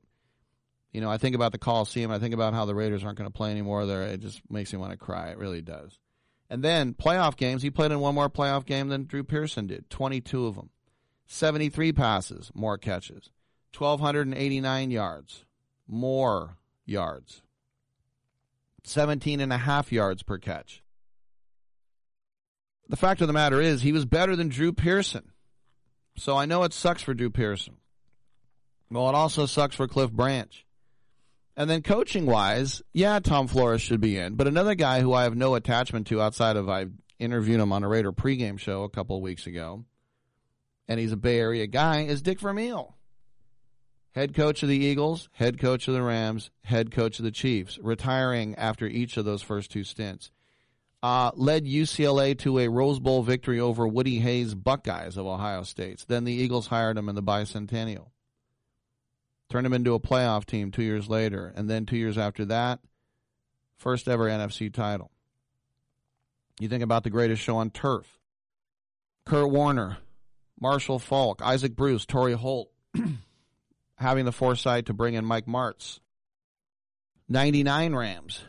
[0.93, 2.13] you know, I think about the Coliseum.
[2.13, 4.03] I think about how the Raiders aren't going to play anymore there.
[4.03, 5.31] It just makes me want to cry.
[5.31, 5.99] It really does.
[6.49, 9.91] And then playoff games, he played in one more playoff game than Drew Pearson did
[9.91, 10.71] 22 of them.
[11.27, 13.31] 73 passes, more catches.
[13.77, 15.45] 1,289 yards,
[15.89, 17.43] more yards.
[18.85, 20.83] 17 and a half yards per catch.
[22.89, 25.33] The fact of the matter is, he was better than Drew Pearson.
[26.17, 27.79] So I know it sucks for Drew Pearson.
[28.91, 30.65] Well, it also sucks for Cliff Branch.
[31.57, 34.35] And then coaching wise, yeah, Tom Flores should be in.
[34.35, 36.87] But another guy who I have no attachment to outside of I
[37.19, 39.85] interviewed him on a Raider pregame show a couple of weeks ago,
[40.87, 42.95] and he's a Bay Area guy, is Dick Vermeil.
[44.15, 47.79] Head coach of the Eagles, head coach of the Rams, head coach of the Chiefs,
[47.83, 50.31] retiring after each of those first two stints.
[51.03, 56.05] Uh, led UCLA to a Rose Bowl victory over Woody Hayes Buckeyes of Ohio State.
[56.09, 58.09] Then the Eagles hired him in the bicentennial
[59.49, 61.53] turned them into a playoff team two years later.
[61.55, 62.81] And then two years after that,
[63.77, 65.11] first ever NFC title.
[66.59, 68.19] You think about the greatest show on turf
[69.27, 69.99] Kurt Warner,
[70.61, 72.71] Marshall Faulk, Isaac Bruce, Torry Holt,
[73.97, 76.01] having the foresight to bring in Mike Martz.
[77.29, 78.41] 99 Rams,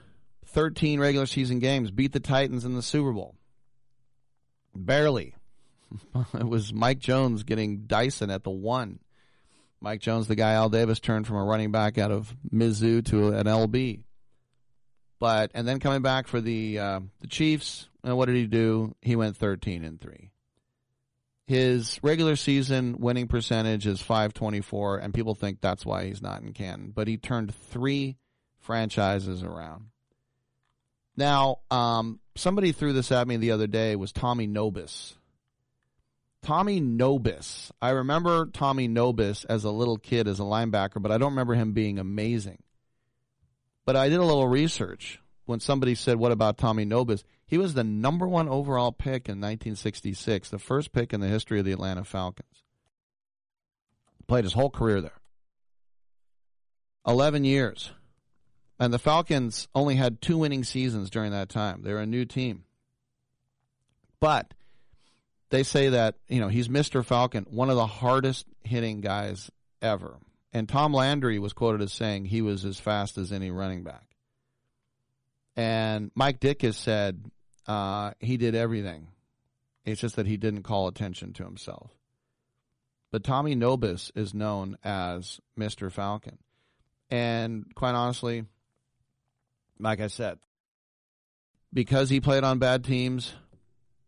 [0.46, 3.36] 13 regular season games, beat the Titans in the Super Bowl.
[4.76, 5.34] Barely.
[6.34, 9.00] it was Mike Jones getting Dyson at the one.
[9.80, 13.30] Mike Jones, the guy Al Davis turned from a running back out of Mizzou to
[13.30, 14.04] an LB.
[15.20, 18.96] But and then coming back for the uh, the Chiefs, and what did he do?
[19.02, 20.32] He went thirteen and three.
[21.48, 26.22] His regular season winning percentage is five twenty four, and people think that's why he's
[26.22, 26.92] not in Canton.
[26.94, 28.18] But he turned three
[28.60, 29.88] franchises around.
[31.16, 33.96] Now, um, somebody threw this at me the other day.
[33.96, 35.17] Was Tommy Nobis?
[36.48, 37.74] Tommy Nobis.
[37.82, 41.56] I remember Tommy Nobis as a little kid as a linebacker, but I don't remember
[41.56, 42.64] him being amazing.
[43.86, 47.26] But I did a little research when somebody said, What about Tommy Nobis?
[47.48, 51.60] He was the number one overall pick in 1966, the first pick in the history
[51.60, 52.64] of the Atlanta Falcons.
[54.28, 55.20] Played his whole career there.
[57.06, 57.92] 11 years.
[58.80, 61.82] And the Falcons only had two winning seasons during that time.
[61.82, 62.64] They were a new team.
[64.22, 64.54] But
[65.50, 67.04] they say that, you know, he's Mr.
[67.04, 69.50] Falcon, one of the hardest hitting guys
[69.82, 70.18] ever.
[70.54, 74.04] And Tom Landry was quoted as saying he was as fast as any running back.
[75.56, 77.24] And Mike Dick has said
[77.68, 79.08] uh, he did everything.
[79.86, 81.92] It's just that he didn't call attention to himself.
[83.12, 85.92] But Tommy Nobis is known as Mr.
[85.92, 86.38] Falcon.
[87.10, 88.46] And quite honestly,
[89.80, 90.40] like I said,
[91.74, 93.34] because he played on bad teams,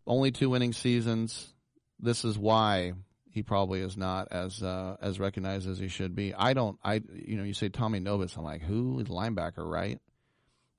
[0.09, 1.53] only two winning seasons,
[1.99, 2.93] this is why
[3.31, 6.33] he probably is not as uh, as recognized as he should be.
[6.33, 6.77] I don't.
[6.83, 8.97] I you know you say Tommy Nobis, I'm like who?
[8.97, 9.99] He's linebacker, right?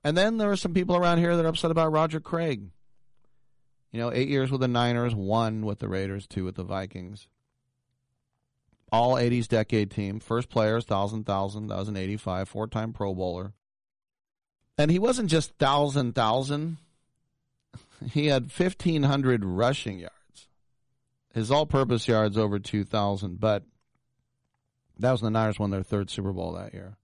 [0.03, 2.69] And then there are some people around here that are upset about Roger Craig.
[3.91, 7.27] You know, eight years with the Niners, one with the Raiders, two with the Vikings.
[8.91, 13.53] All 80s decade team, first players, 1,000, 1,000, 1,085, four time Pro Bowler.
[14.77, 16.77] And he wasn't just 1,000, 1,000.
[18.11, 20.47] He had 1,500 rushing yards.
[21.33, 23.63] His all purpose yards over 2,000, but
[24.99, 26.97] that was the Niners won their third Super Bowl that year.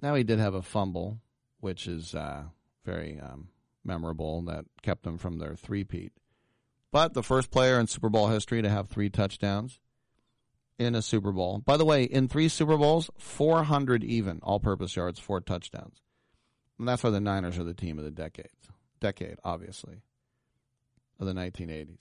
[0.00, 1.20] Now he did have a fumble,
[1.60, 2.44] which is uh,
[2.84, 3.48] very um,
[3.84, 6.12] memorable, that kept them from their three-peat.
[6.92, 9.80] But the first player in Super Bowl history to have three touchdowns
[10.78, 11.58] in a Super Bowl.
[11.64, 16.02] By the way, in three Super Bowls, 400 even all purpose yards, four touchdowns.
[16.78, 18.48] And that's why the Niners are the team of the decade.
[19.00, 20.02] Decade, obviously,
[21.18, 21.98] of the 1980s.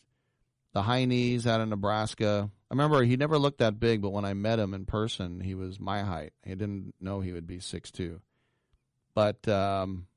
[0.74, 2.50] The high knees out of Nebraska.
[2.70, 5.56] I remember he never looked that big, but when I met him in person, he
[5.56, 6.34] was my height.
[6.46, 8.20] I didn't know he would be six two.
[9.14, 10.08] But um,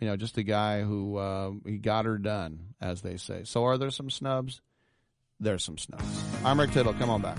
[0.00, 3.42] you know, just a guy who uh, he got her done, as they say.
[3.44, 4.60] So, are there some snubs?
[5.38, 6.04] There's some snubs.
[6.44, 6.94] I'm Rick Tittle.
[6.94, 7.38] Come on back.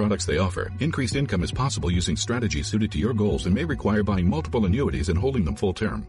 [0.00, 0.70] products they offer.
[0.80, 4.64] Increased income is possible using strategies suited to your goals and may require buying multiple
[4.64, 6.06] annuities and holding them full term.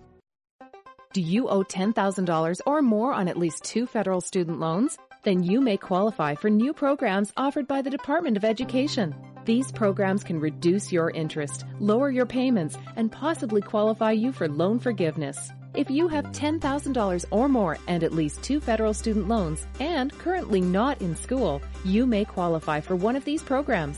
[1.13, 4.97] Do you owe $10,000 or more on at least two federal student loans?
[5.23, 9.13] Then you may qualify for new programs offered by the Department of Education.
[9.43, 14.79] These programs can reduce your interest, lower your payments, and possibly qualify you for loan
[14.79, 15.37] forgiveness.
[15.73, 20.59] If you have $10,000 or more and at least two federal student loans and currently
[20.59, 23.97] not in school, you may qualify for one of these programs.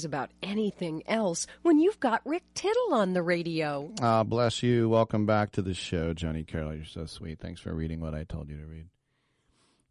[0.00, 3.92] Cares about anything else when you've got Rick Tittle on the radio?
[4.00, 4.88] Ah, bless you.
[4.88, 6.74] Welcome back to the show, Johnny Carroll.
[6.74, 7.38] You're so sweet.
[7.38, 8.86] Thanks for reading what I told you to read.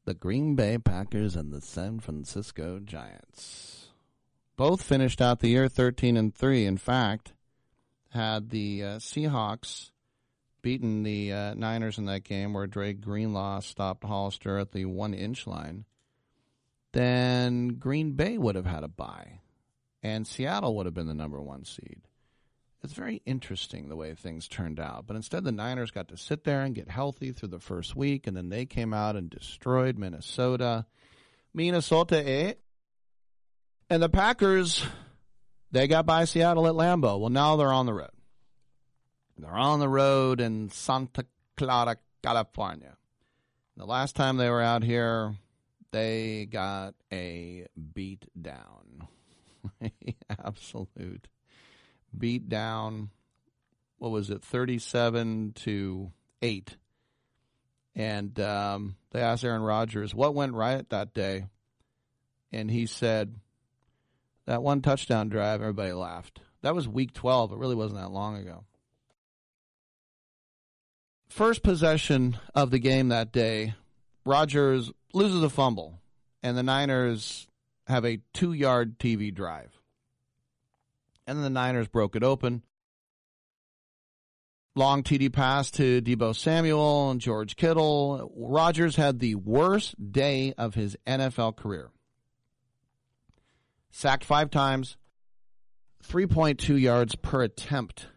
[0.05, 3.89] The Green Bay Packers and the San Francisco Giants
[4.55, 6.65] both finished out the year 13 and 3.
[6.65, 7.33] In fact,
[8.09, 9.91] had the uh, Seahawks
[10.63, 15.13] beaten the uh, Niners in that game where Drake Greenlaw stopped Hollister at the one
[15.13, 15.85] inch line,
[16.93, 19.41] then Green Bay would have had a bye,
[20.01, 22.01] and Seattle would have been the number one seed.
[22.81, 25.05] It's very interesting the way things turned out.
[25.05, 28.25] But instead, the Niners got to sit there and get healthy through the first week,
[28.25, 30.85] and then they came out and destroyed Minnesota.
[31.53, 32.53] Minnesota, eh?
[33.89, 34.85] And the Packers,
[35.71, 37.19] they got by Seattle at Lambeau.
[37.19, 38.11] Well, now they're on the road.
[39.37, 41.25] They're on the road in Santa
[41.57, 42.95] Clara, California.
[43.75, 45.35] The last time they were out here,
[45.91, 49.07] they got a beat down.
[50.45, 51.27] Absolute
[52.17, 53.09] beat down.
[53.97, 56.77] What was it, 37 to 8.
[57.95, 61.47] And um, they asked Aaron Rodgers, what went right that day?
[62.51, 63.35] And he said,
[64.45, 66.39] that one touchdown drive, everybody laughed.
[66.61, 67.51] That was week 12.
[67.51, 68.63] It really wasn't that long ago.
[71.29, 73.75] First possession of the game that day,
[74.25, 75.99] Rodgers loses a fumble,
[76.41, 77.47] and the Niners
[77.89, 79.77] have a two yard TV drive.
[81.27, 82.63] And then the Niners broke it open.
[84.75, 88.31] Long TD pass to Deebo Samuel and George Kittle.
[88.35, 91.89] Rodgers had the worst day of his NFL career.
[93.89, 94.95] Sacked five times,
[96.07, 98.07] 3.2 yards per attempt.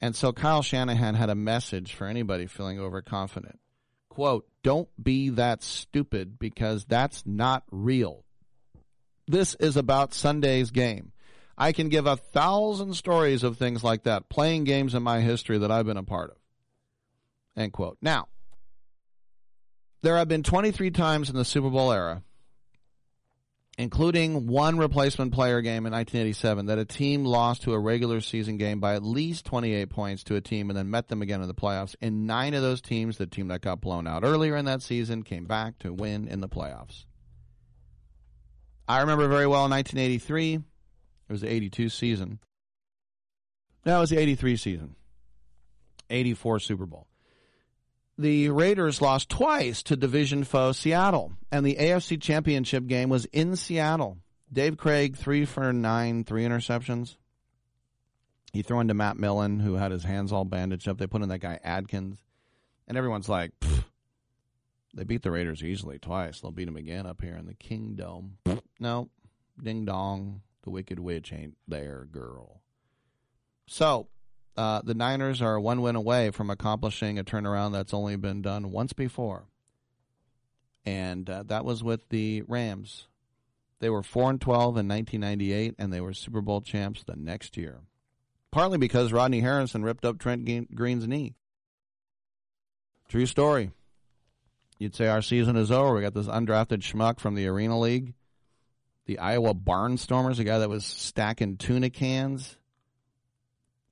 [0.00, 3.58] And so Kyle Shanahan had a message for anybody feeling overconfident.
[4.08, 8.24] Quote, don't be that stupid because that's not real.
[9.26, 11.12] This is about Sunday's game.
[11.56, 15.58] I can give a thousand stories of things like that, playing games in my history
[15.58, 16.36] that I've been a part of.
[17.54, 17.98] End quote.
[18.00, 18.28] Now,
[20.02, 22.22] there have been 23 times in the Super Bowl era,
[23.76, 28.56] including one replacement player game in 1987, that a team lost to a regular season
[28.56, 31.48] game by at least 28 points to a team and then met them again in
[31.48, 31.94] the playoffs.
[32.00, 35.22] In nine of those teams, the team that got blown out earlier in that season
[35.22, 37.04] came back to win in the playoffs.
[38.88, 40.54] I remember very well in 1983.
[40.54, 40.62] It
[41.28, 42.40] was the 82 season.
[43.86, 44.96] No, it was the 83 season.
[46.10, 47.06] 84 Super Bowl.
[48.18, 53.56] The Raiders lost twice to division foe Seattle, and the AFC Championship game was in
[53.56, 54.18] Seattle.
[54.52, 57.16] Dave Krieg, three for nine, three interceptions.
[58.52, 60.98] He threw into Matt Millen, who had his hands all bandaged up.
[60.98, 62.18] They put in that guy Adkins,
[62.88, 63.52] and everyone's like,
[64.94, 66.40] they beat the Raiders easily twice.
[66.40, 68.38] They'll beat them again up here in the Kingdom.
[68.78, 69.08] no,
[69.62, 70.42] ding dong.
[70.62, 72.60] The Wicked Witch ain't there, girl.
[73.66, 74.08] So,
[74.56, 78.70] uh, the Niners are one win away from accomplishing a turnaround that's only been done
[78.70, 79.46] once before.
[80.84, 83.06] and uh, that was with the Rams.
[83.78, 87.56] They were 4 and 12 in 1998, and they were Super Bowl champs the next
[87.56, 87.80] year.
[88.50, 91.34] Partly because Rodney Harrison ripped up Trent Green's knee.
[93.08, 93.70] True story.
[94.80, 95.94] You'd say our season is over.
[95.94, 98.14] We got this undrafted schmuck from the Arena League,
[99.04, 102.56] the Iowa Barnstormers, a guy that was stacking tuna cans,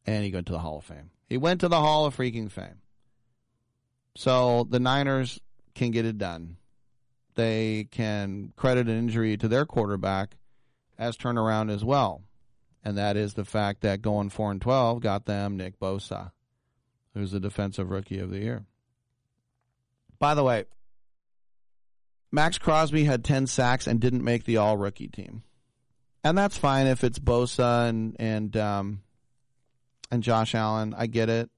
[0.06, 1.10] and he went to the Hall of Fame.
[1.28, 2.80] He went to the Hall of Freaking Fame.
[4.16, 5.38] So the Niners
[5.74, 6.56] can get it done.
[7.34, 10.38] They can credit an injury to their quarterback
[10.98, 12.22] as turnaround as well.
[12.82, 16.32] And that is the fact that going 4 and 12 got them Nick Bosa,
[17.12, 18.64] who's the defensive rookie of the year.
[20.18, 20.64] By the way,
[22.30, 25.42] Maxx Crosby had 10 sacks and didn't make the all rookie team.
[26.24, 29.02] And that's fine if it's Bosa and and um,
[30.10, 30.94] and Josh Allen.
[30.96, 31.48] I get it.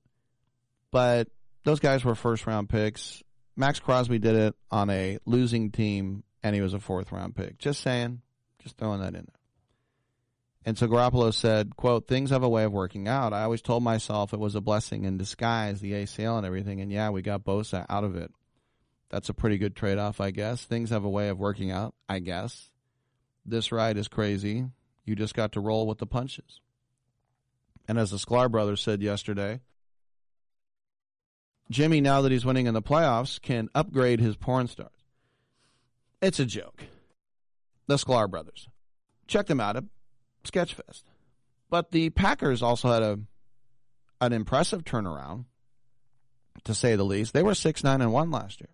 [0.90, 1.28] But
[1.64, 3.22] those guys were first round picks.
[3.56, 7.58] Maxx Crosby did it on a losing team, and he was a fourth round pick.
[7.58, 8.20] Just saying,
[8.62, 9.40] just throwing that in there.
[10.64, 13.32] And so Garoppolo said, quote, things have a way of working out.
[13.32, 16.82] I always told myself it was a blessing in disguise, the ACL and everything.
[16.82, 18.30] And yeah, we got Bosa out of it.
[19.10, 20.64] That's a pretty good trade off, I guess.
[20.64, 22.70] Things have a way of working out, I guess.
[23.44, 24.66] This ride is crazy.
[25.04, 26.60] You just got to roll with the punches.
[27.88, 29.60] And as the Sklar brothers said yesterday,
[31.70, 34.90] Jimmy, now that he's winning in the playoffs, can upgrade his porn stars.
[36.22, 36.84] It's a joke.
[37.86, 38.68] The Sklar brothers.
[39.26, 39.84] Check them out at
[40.44, 41.02] Sketchfest.
[41.68, 43.18] But the Packers also had a
[44.20, 45.46] an impressive turnaround,
[46.64, 47.32] to say the least.
[47.32, 48.68] They were six nine and one last year.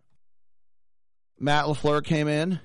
[1.38, 2.60] Matt LaFleur came in.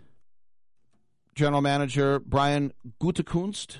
[1.36, 3.78] General manager Brian Gutekunst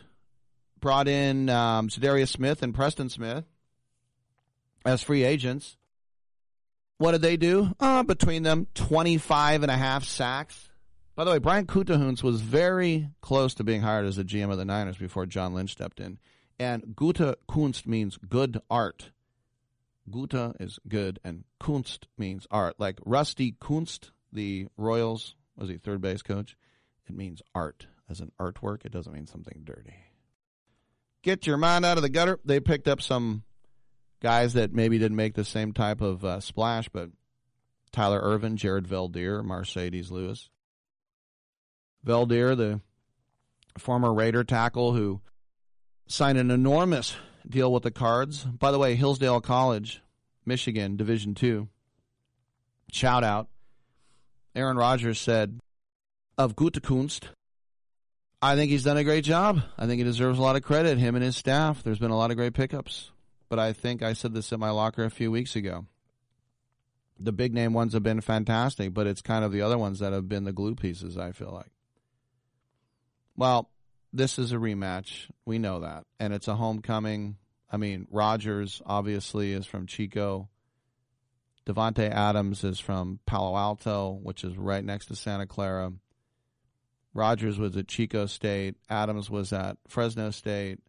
[0.80, 3.46] brought in um, Smith and Preston Smith
[4.86, 5.78] as free agents.
[6.98, 7.74] What did they do?
[7.80, 10.70] Uh, between them, 25 and a half sacks.
[11.16, 14.58] By the way, Brian Gutekunst was very close to being hired as the GM of
[14.58, 16.20] the Niners before John Lynch stepped in.
[16.60, 19.12] And Gute Kunst means good art.
[20.10, 22.76] Gute is good, and Kunst means art.
[22.78, 26.58] Like Rusty Kuntz, the Royals, was he third base coach?
[27.08, 27.88] It means art.
[28.10, 29.96] As an artwork, it doesn't mean something dirty.
[31.22, 32.40] Get your mind out of the gutter.
[32.44, 33.44] They picked up some
[34.22, 37.10] guys that maybe didn't make the same type of uh, splash, but
[37.92, 40.50] Tyler Ervin, Jared Veldheer, Marcedes Lewis.
[42.06, 42.82] Veldheer, the
[43.78, 45.22] former Raider tackle who
[46.08, 47.16] signed an enormous
[47.48, 48.44] deal with the Cards.
[48.44, 50.02] By the way, Hillsdale College,
[50.46, 51.70] Michigan, Division Two.
[52.92, 53.48] Shout out.
[54.56, 55.60] Aaron Rodgers said
[56.38, 57.26] of Gutekunst,
[58.42, 59.62] I think he's done a great job.
[59.78, 61.84] I think he deserves a lot of credit, him and his staff.
[61.84, 63.12] There's been a lot of great pickups
[63.52, 65.86] but I think I said this in my locker a few weeks ago.
[67.20, 70.14] The big name ones have been fantastic, but it's kind of the other ones that
[70.14, 71.74] have been the glue pieces, I feel like.
[73.36, 73.70] Well,
[74.14, 75.30] this is a rematch.
[75.46, 76.06] We know that.
[76.18, 77.36] And it's a homecoming.
[77.70, 80.48] I mean, Rodgers obviously is from Chico.
[81.72, 85.94] Davante Adams is from Palo Alto, which is right next to Santa Clara.
[87.14, 88.76] Rodgers was at Chico State.
[88.90, 90.80] Adams was at Fresno State.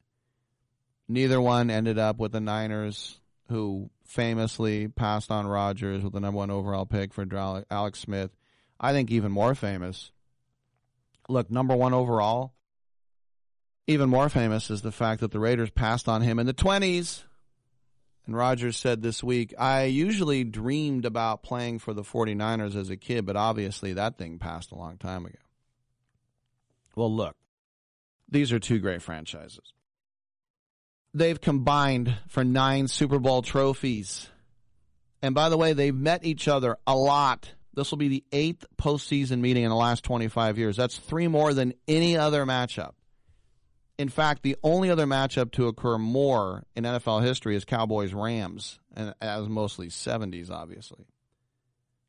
[1.09, 6.39] Neither one ended up with the Niners, who famously passed on Rodgers with the number
[6.39, 7.27] one overall pick for
[7.71, 8.31] Alex Smith.
[8.81, 10.11] I think even more famous.
[11.29, 12.55] Look, number one overall.
[13.87, 17.25] Even more famous is the fact that the Raiders passed on him in the 20s.
[18.27, 22.97] And Rodgers said this week, I usually dreamed about playing for the 49ers as a
[22.97, 25.39] kid, but obviously that thing passed a long time ago.
[26.95, 27.35] Well, look,
[28.29, 29.73] these are two great franchises
[31.15, 34.29] they've combined for nine Super Bowl trophies.
[35.21, 37.53] And by the way, they've met each other a lot.
[37.75, 40.77] This will be the eighth postseason meeting in the last 25 years.
[40.77, 42.93] That's three more than any other matchup.
[43.99, 48.81] In fact, the only other matchup to occur more in NFL history is Cowboys Rams,
[48.95, 51.07] and as mostly 70s, obviously.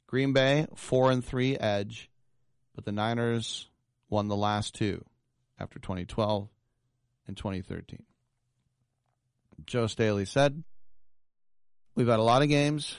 [0.07, 2.09] Green Bay, four and three edge,
[2.75, 3.67] but the Niners
[4.09, 5.03] won the last two
[5.59, 6.47] after 2012
[7.27, 8.03] and 2013.
[9.65, 10.63] Joe Staley said.
[11.95, 12.95] We've had a lot of games,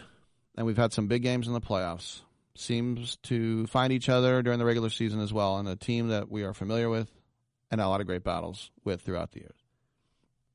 [0.56, 2.20] and we've had some big games in the playoffs.
[2.56, 6.30] Seems to find each other during the regular season as well, and a team that
[6.30, 7.10] we are familiar with
[7.74, 9.58] and a lot of great battles with throughout the years.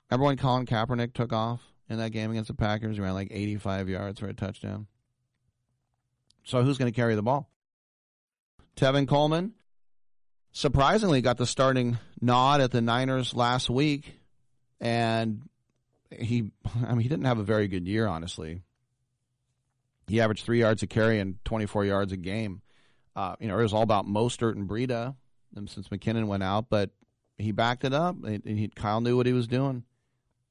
[0.10, 2.96] Remember when Colin Kaepernick took off in that game against the Packers?
[2.96, 4.88] He ran like 85 yards for a touchdown.
[6.46, 7.50] So who's going to carry the ball?
[8.76, 9.54] Tevin Coleman
[10.54, 14.14] surprisingly got the starting nod at the Niners last week,
[14.80, 15.42] and
[16.10, 16.52] he,
[16.88, 18.62] I mean, he didn't have a very good year, honestly.
[20.08, 22.62] He averaged three yards a carry and 24 yards a game.
[23.16, 25.16] Uh, you know, it was all about Mostert and Breida
[25.68, 26.92] since McKinnon went out, but
[27.40, 28.18] he backed it up.
[28.26, 29.84] He, Kyle knew what he was doing.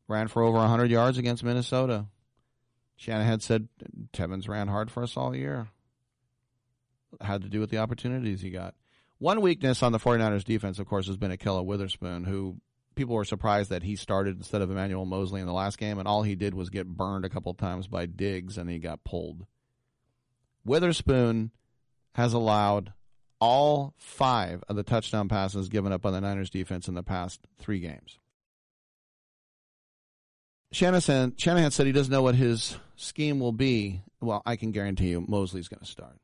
[0.08, 2.06] Ran for over 100 yards against Minnesota.
[2.96, 3.68] Shanahan said
[4.12, 5.68] Tevin's ran hard for us all year.
[7.20, 8.74] Had to do with the opportunities he got.
[9.18, 12.56] One weakness on the 49ers defense, of course, has been Ahkello Witherspoon, who
[12.94, 16.08] people were surprised that he started instead of Emmanuel Moseley in the last game, and
[16.08, 19.46] all he did was get burned a couple times by Diggs, and he got pulled.
[20.64, 21.50] Witherspoon
[22.14, 22.92] has allowed
[23.40, 27.40] all five of the touchdown passes given up by the Niners defense in the past
[27.58, 28.18] three games.
[30.70, 34.02] Shanahan, Shanahan said he doesn't know what his scheme will be.
[34.20, 36.18] Well, I can guarantee you Moseley's going to start.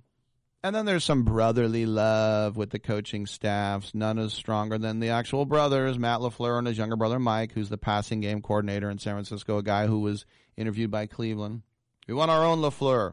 [0.62, 3.94] And then there's some brotherly love with the coaching staffs.
[3.94, 7.68] None is stronger than the actual brothers, Matt LaFleur and his younger brother Mike, who's
[7.68, 10.24] the passing game coordinator in San Francisco, a guy who was
[10.56, 11.62] interviewed by Cleveland.
[12.08, 13.12] We want our own LaFleur.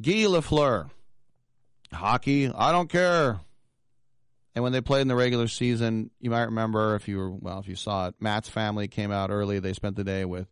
[0.00, 0.90] Guy LaFleur.
[1.92, 3.40] Hockey, I don't care.
[4.54, 7.60] And when they played in the regular season, you might remember if you were, well,
[7.60, 9.60] if you saw it, Matt's family came out early.
[9.60, 10.48] They spent the day with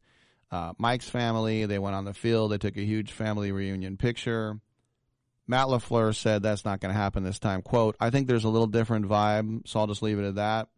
[0.50, 1.66] uh, Mike's family.
[1.66, 2.52] They went on the field.
[2.52, 4.60] They took a huge family reunion picture.
[5.48, 7.62] Matt LaFleur said that's not going to happen this time.
[7.62, 10.68] Quote, I think there's a little different vibe, so I'll just leave it at that.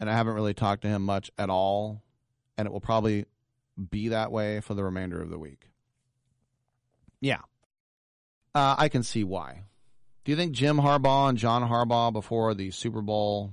[0.00, 2.02] And I haven't really talked to him much at all,
[2.58, 3.26] and it will probably
[3.90, 5.70] be that way for the remainder of the week.
[7.20, 7.40] Yeah.
[8.54, 9.62] Uh, I can see why.
[10.24, 13.52] Do you think Jim Harbaugh and John Harbaugh before the Super Bowl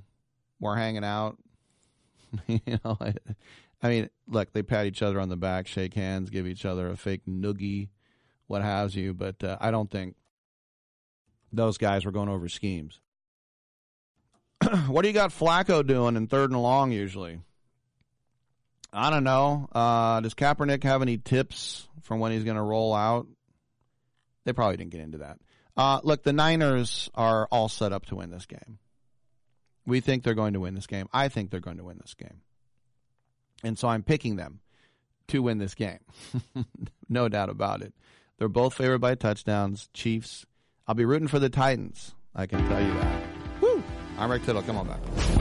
[0.60, 1.38] were hanging out?
[2.48, 3.14] you know, I,
[3.84, 6.90] I mean, look, they pat each other on the back, shake hands, give each other
[6.90, 7.90] a fake noogie,
[8.48, 10.16] what have you, but uh, I don't think
[11.52, 13.00] those guys were going over schemes.
[14.88, 17.40] what do you got Flacco doing in third and long usually?
[18.94, 19.70] I don't know.
[19.74, 23.28] Uh, does Kaepernick have any tips from when he's going to roll out?
[24.44, 25.38] They probably didn't get into that.
[25.76, 28.80] Uh, look, the Niners are all set up to win this game.
[29.86, 31.08] We think they're going to win this game.
[31.12, 32.42] I think they're going to win this game.
[33.64, 34.60] And so I'm picking them
[35.28, 36.00] to win this game.
[37.10, 37.94] no doubt about it.
[38.38, 39.90] They're both favored by touchdowns.
[39.94, 40.46] Chiefs
[40.88, 42.16] I'll be rooting for the Titans.
[42.36, 43.24] I can tell you that.
[43.62, 43.84] Woo!
[44.18, 44.62] I'm Rick Tittle.
[44.62, 45.41] Come on back.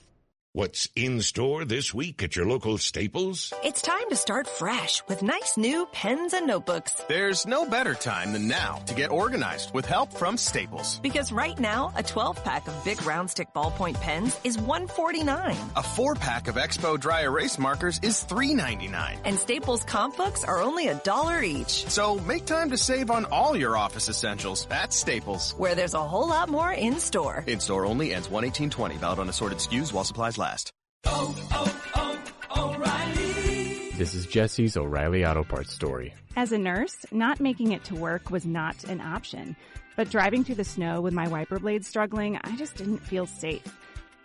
[0.53, 3.53] What's in store this week at your local Staples?
[3.63, 6.93] It's time to start fresh with nice new pens and notebooks.
[7.07, 10.99] There's no better time than now to get organized with help from Staples.
[10.99, 15.55] Because right now, a 12 pack of big round stick ballpoint pens is 149.
[15.77, 19.19] A four pack of Expo dry erase markers is $3.99.
[19.23, 21.87] And Staples comp books are only a dollar each.
[21.87, 25.51] So make time to save on all your office essentials at Staples.
[25.51, 27.41] Where there's a whole lot more in store.
[27.47, 28.97] In store only ends 11820.
[28.97, 30.73] Valid on assorted SKUs while supplies last.
[31.05, 32.21] Oh, oh,
[32.55, 33.91] oh, O'Reilly.
[33.91, 36.13] This is Jesse's O'Reilly Auto Parts story.
[36.35, 39.55] As a nurse, not making it to work was not an option.
[39.95, 43.63] But driving through the snow with my wiper blades struggling, I just didn't feel safe.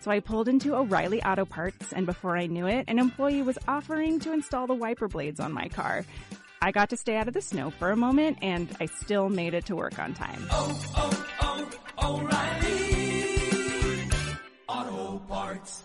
[0.01, 3.59] So I pulled into O'Reilly Auto Parts, and before I knew it, an employee was
[3.69, 6.05] offering to install the wiper blades on my car.
[6.63, 9.53] I got to stay out of the snow for a moment, and I still made
[9.53, 10.47] it to work on time.
[10.51, 12.87] Oh, oh, oh, O'Reilly.
[14.69, 15.85] Auto Parts.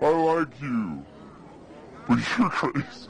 [0.00, 1.04] I like you.
[2.08, 3.08] But you're crazy.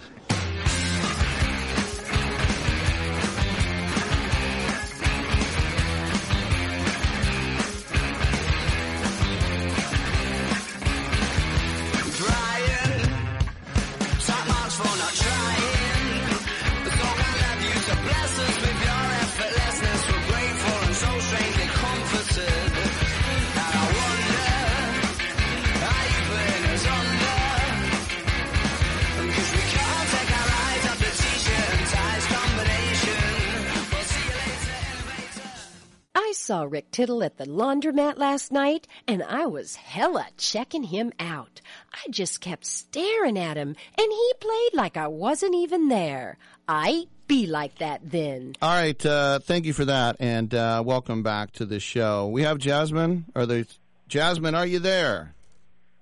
[36.44, 41.62] Saw Rick Tittle at the laundromat last night, and I was hella checking him out.
[41.90, 46.36] I just kept staring at him, and he played like I wasn't even there.
[46.68, 48.56] I be like that then.
[48.60, 52.28] All right, uh, thank you for that, and uh, welcome back to the show.
[52.28, 53.24] We have Jasmin.
[53.34, 53.64] Are there,
[54.08, 54.54] Jasmin?
[54.54, 55.34] Are you there?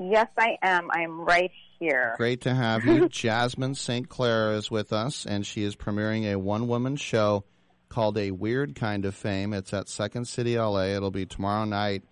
[0.00, 0.90] Yes, I am.
[0.90, 2.14] I'm right here.
[2.16, 3.08] Great to have you.
[3.08, 4.08] Jasmin St.
[4.08, 7.44] Claire is with us, and she is premiering a one-woman show
[7.92, 9.52] called A Weird Kind of Fame.
[9.52, 10.86] It's at Second City, LA.
[10.86, 12.02] It'll be tomorrow night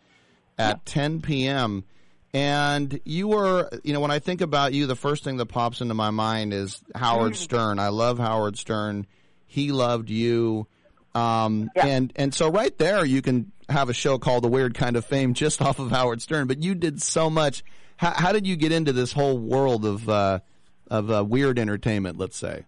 [0.59, 1.85] at 10 p.m.
[2.33, 5.81] And you were, you know, when I think about you, the first thing that pops
[5.81, 7.79] into my mind is Howard Stern.
[7.79, 9.07] I love Howard Stern.
[9.47, 10.67] He loved you.
[11.15, 14.97] Um, and, and so right there, you can have a show called The Weird Kind
[14.97, 16.47] of Fame just off of Howard Stern.
[16.47, 17.65] But you did so much.
[17.97, 20.41] How, how did you get into this whole world of, uh,
[20.89, 22.65] of uh, weird entertainment, let's say?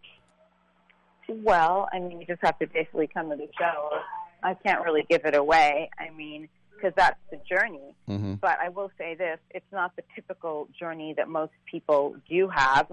[1.28, 3.98] Well, I mean, you just have to basically come to the show.
[4.42, 5.90] I can't really give it away.
[5.98, 7.94] I mean, because that's the journey.
[8.08, 8.34] Mm-hmm.
[8.34, 12.86] But I will say this: it's not the typical journey that most people do have.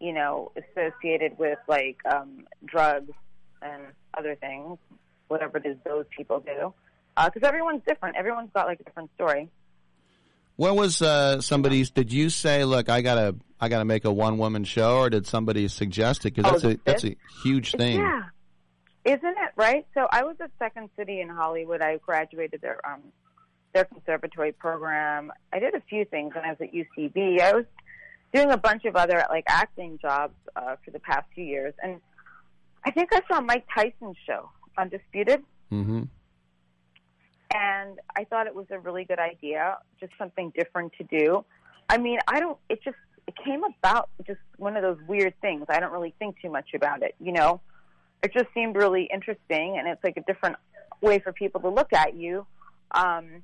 [0.00, 3.12] You know, associated with like um, drugs
[3.60, 3.82] and
[4.16, 4.78] other things,
[5.26, 6.72] whatever it is those people do.
[7.16, 8.16] Because everyone's different.
[8.16, 9.48] Everyone's got like a different story.
[10.58, 11.90] What was uh, somebody's?
[11.90, 15.68] Did you say, "Look, I gotta, I gotta make a one-woman show," or did somebody
[15.68, 16.34] suggest it?
[16.34, 17.98] Because Oh, that's a that's a huge thing.
[18.00, 18.22] Yeah.
[19.04, 19.86] Isn't it right?
[19.94, 21.80] So I was at Second City in Hollywood.
[21.80, 23.00] I graduated their um
[23.72, 25.30] their conservatory program.
[25.52, 27.40] I did a few things when I was at UCB.
[27.40, 27.64] I was
[28.34, 32.00] doing a bunch of other like acting jobs uh, for the past few years, and
[32.84, 36.02] I think I saw Mike Tyson's show, Undisputed, Mm-hmm.
[37.54, 41.44] And I thought it was a really good idea, just something different to do.
[41.88, 42.58] I mean, I don't.
[42.68, 42.96] It just
[43.26, 45.66] it came about just one of those weird things.
[45.68, 47.60] I don't really think too much about it, you know.
[48.22, 50.56] It just seemed really interesting, and it's like a different
[51.00, 52.46] way for people to look at you.
[52.90, 53.42] Um,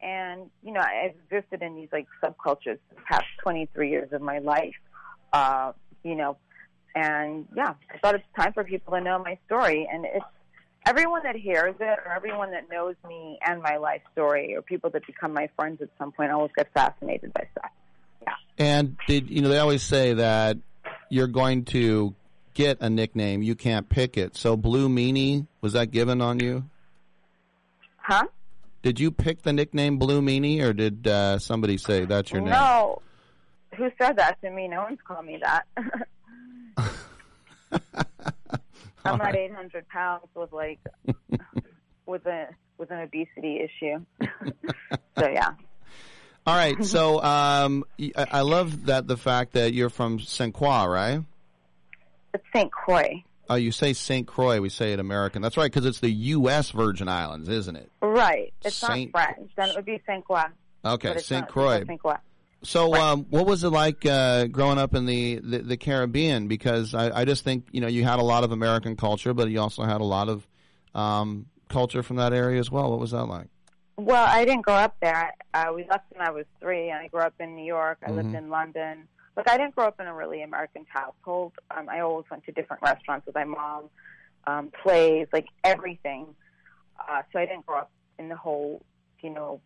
[0.00, 4.38] and you know, I've existed in these like subcultures the past 23 years of my
[4.38, 4.74] life.
[5.32, 6.38] Uh, you know,
[6.94, 10.24] and yeah, I thought it's time for people to know my story, and it's
[10.86, 14.90] everyone that hears it, or everyone that knows me and my life story, or people
[14.90, 17.70] that become my friends at some point, always get fascinated by stuff.
[18.58, 20.56] And did you know they always say that
[21.10, 22.14] you're going to
[22.54, 24.34] get a nickname, you can't pick it.
[24.36, 26.64] So Blue Meanie was that given on you?
[27.98, 28.24] Huh?
[28.82, 32.50] Did you pick the nickname Blue Meanie, or did uh, somebody say that's your name?
[32.50, 33.02] No,
[33.76, 34.68] who said that to me?
[34.68, 35.66] No one's called me that.
[39.12, 40.78] I'm at 800 pounds with like
[42.06, 44.04] with a with an obesity issue.
[45.18, 45.54] so yeah.
[46.46, 50.86] All right, so um, I I love that the fact that you're from Saint Croix,
[50.86, 51.20] right?
[52.32, 52.70] It's St.
[52.70, 53.24] Croix.
[53.48, 54.60] Oh, you say Saint Croix.
[54.60, 55.42] We say it American.
[55.42, 56.70] That's right, because it's the U.S.
[56.70, 57.90] Virgin Islands, isn't it?
[58.02, 58.52] Right.
[58.64, 59.50] It's Saint- not French.
[59.56, 60.24] Then it would be St.
[60.24, 60.44] Croix.
[60.84, 61.84] Okay, Saint Croix.
[61.84, 62.00] St.
[62.00, 62.16] Croix.
[62.62, 66.48] So, um, what was it like uh, growing up in the, the, the Caribbean?
[66.48, 69.48] Because I, I just think you know you had a lot of American culture, but
[69.50, 70.46] you also had a lot of
[70.94, 72.90] um, culture from that area as well.
[72.90, 73.48] What was that like?
[73.98, 75.32] Well, I didn't grow up there.
[75.54, 77.98] Uh, we left when I was three, and I grew up in New York.
[78.06, 78.38] I lived Mhm.
[78.38, 79.08] in London.
[79.36, 81.52] Look, I didn't grow up in a really American household.
[81.70, 83.90] Um, I always went to different restaurants with my mom,
[84.46, 86.34] um, plays, like everything.
[86.98, 88.82] Uh, so I didn't grow up in the whole,
[89.20, 89.60] you know,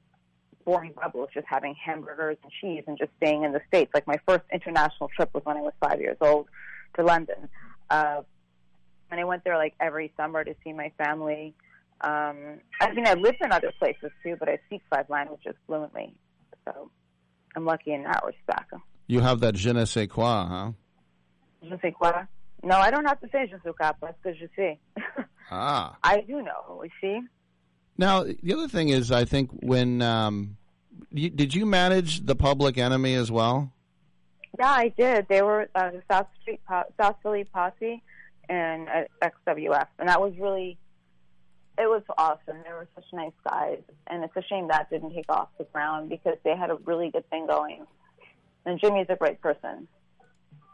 [0.65, 3.91] boring bubble of just having hamburgers and cheese and just staying in the States.
[3.95, 6.49] Like my first international trip was when I was five years old
[6.97, 7.49] to London.
[7.89, 8.23] Uh,
[9.11, 11.55] and I went there like every summer to see my family.
[12.01, 16.15] Um, I mean, I lived in other places too, but I speak five languages fluently.
[16.65, 16.91] So
[17.57, 18.73] I'm lucky in that respect.
[19.07, 20.73] You have that je ne sais quoi, huh?
[21.63, 22.27] Je sais quoi?
[22.63, 24.79] No, I don't have to say je ne suis capable because je sais.
[25.51, 25.97] Ah.
[26.05, 27.21] I do know, you see?
[28.01, 30.57] Now, the other thing is, I think when um,
[31.11, 33.75] you, did you manage the Public Enemy as well?
[34.59, 35.27] Yeah, I did.
[35.29, 38.03] They were uh, the South Street, po- South Philly Posse,
[38.49, 40.79] and uh, XWF, and that was really,
[41.77, 42.57] it was awesome.
[42.65, 46.09] They were such nice guys, and it's a shame that didn't take off the ground
[46.09, 47.85] because they had a really good thing going.
[48.65, 49.89] And Jimmy's a great person.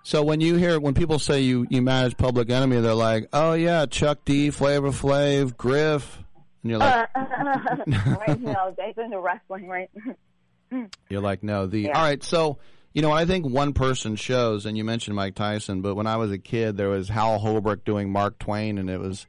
[0.05, 3.55] So when you hear when people say you you manage Public Enemy, they're like, "Oh
[3.55, 6.23] yeah, Chuck D, Flavor Flav, Griff,"
[6.67, 8.41] and you're like, Uh, right?
[8.41, 9.91] No, they into wrestling, right?
[11.09, 11.97] You're like, no, the Yeah.
[11.97, 12.23] all right.
[12.23, 12.59] So
[12.93, 16.17] you know, I think one person shows, and you mentioned Mike Tyson, but when I
[16.17, 19.27] was a kid, there was Hal Holbrook doing Mark Twain, and it was,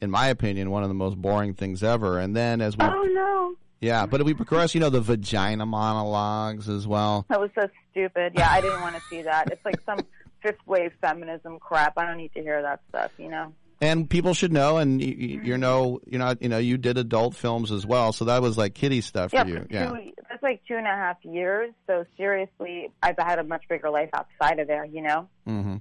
[0.00, 2.20] in my opinion, one of the most boring things ever.
[2.20, 6.68] And then as we, oh no, yeah, but we progress, you know, the vagina monologues
[6.68, 7.26] as well.
[7.28, 8.34] that was so stupid.
[8.36, 9.50] Yeah, I didn't want to see that.
[9.50, 9.98] It's like some
[10.42, 11.98] fifth wave feminism crap.
[11.98, 13.10] I don't need to hear that stuff.
[13.18, 13.52] You know.
[13.80, 16.98] And people should know, and you, you you know, you're not, you know, you did
[16.98, 19.56] adult films as well, so that was like kiddie stuff Yeah, for you.
[19.60, 19.90] for Yeah.
[19.90, 21.72] two, that's like two and a half years.
[21.86, 24.84] So seriously, I've had a much bigger life outside of there.
[24.84, 25.28] You know.
[25.46, 25.76] hmm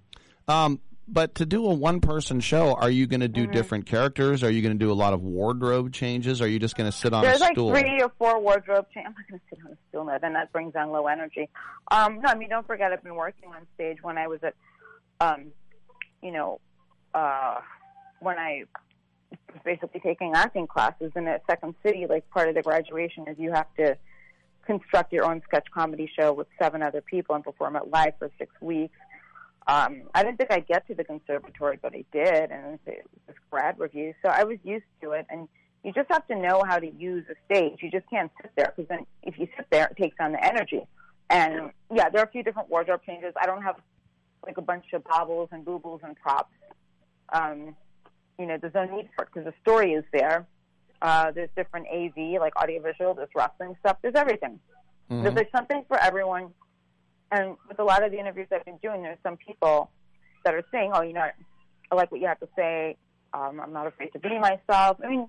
[0.48, 3.52] Um, but to do a one person show, are you going to do Mhm.
[3.54, 4.44] different characters?
[4.44, 6.42] Are you going to do a lot of wardrobe changes?
[6.42, 7.72] Are you just going to sit on There's a like stool?
[7.74, 9.08] three or four wardrobe changes.
[9.08, 10.18] I'm not going to sit on a stool now.
[10.20, 11.50] Then that brings down low energy.
[11.90, 14.54] Um, no, I mean, don't forget, I've been working on stage when I was at,
[15.22, 15.46] um,
[16.22, 16.60] you know,
[17.14, 17.56] uh,
[18.20, 18.64] when I
[19.32, 22.06] was basically taking acting classes and at second city.
[22.08, 23.98] Like part of the graduation is you have to
[24.66, 28.30] construct your own sketch comedy show with seven other people and perform it live for
[28.38, 28.98] six weeks.
[29.68, 33.36] Um, I didn't think I'd get to the conservatory, but I did, and it was
[33.52, 35.26] grad review, so I was used to it.
[35.30, 35.50] And
[35.84, 37.80] you just have to know how to use a stage.
[37.82, 40.44] You just can't sit there because then if you sit there, it takes on the
[40.44, 40.86] energy.
[41.30, 43.34] And yeah, there are a few different wardrobe changes.
[43.42, 43.76] I don't have
[44.46, 46.54] like a bunch of bobbles and boobles and props.
[47.34, 47.76] Um,
[48.40, 50.46] you know, there's no need for it because the story is there.
[51.02, 54.60] Uh, there's different AV, like audiovisual, there's wrestling stuff, there's everything.
[55.10, 55.24] Mm-hmm.
[55.24, 56.50] There's like something for everyone.
[57.32, 59.92] And with a lot of the interviews I've been doing, there's some people
[60.44, 61.28] that are saying, "Oh, you know,
[61.92, 62.96] I like what you have to say.
[63.34, 65.28] Um, I'm not afraid to be myself." I mean,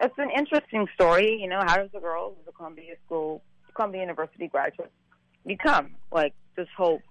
[0.00, 1.40] it's an interesting story.
[1.40, 3.42] You know, how does a girl who's a Columbia School,
[3.74, 4.92] Columbia University graduate,
[5.44, 7.02] become like this whole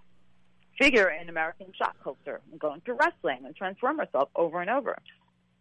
[0.79, 4.97] figure in American shock culture and go into wrestling and transform herself over and over,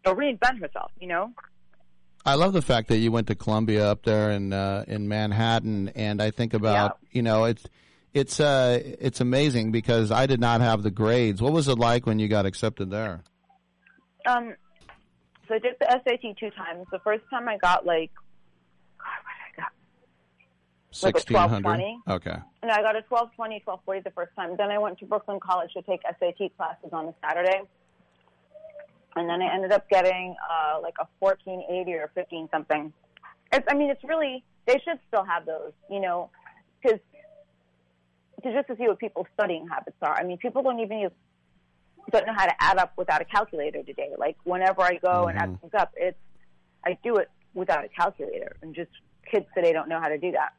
[0.05, 0.91] or reinvent herself?
[0.99, 1.33] You know.
[2.25, 5.89] I love the fact that you went to Columbia up there in uh, in Manhattan,
[5.89, 7.65] and I think about you know it's
[8.13, 11.41] it's uh it's amazing because I did not have the grades.
[11.41, 13.23] What was it like when you got accepted there?
[14.25, 14.53] Um,
[15.47, 16.85] so I did the SAT two times.
[16.91, 18.11] The first time I got like,
[18.97, 19.71] God, what did I got?
[21.03, 21.65] Like a Sixteen hundred.
[21.65, 21.99] 1220?
[22.07, 22.39] Okay.
[22.63, 24.55] No, I got a 1220, 1240 the first time.
[24.57, 27.61] Then I went to Brooklyn College to take SAT classes on a Saturday.
[29.15, 32.93] And then I ended up getting uh, like a 1480 or 15 something.
[33.51, 36.29] It's, I mean, it's really, they should still have those, you know,
[36.81, 36.99] because
[38.43, 40.13] to just to see what people's studying habits are.
[40.13, 41.11] I mean, people don't even use,
[42.11, 44.11] don't know how to add up without a calculator today.
[44.17, 46.17] Like whenever I go and add things up, it's,
[46.85, 48.55] I do it without a calculator.
[48.61, 48.91] And just
[49.29, 50.53] kids today don't know how to do that.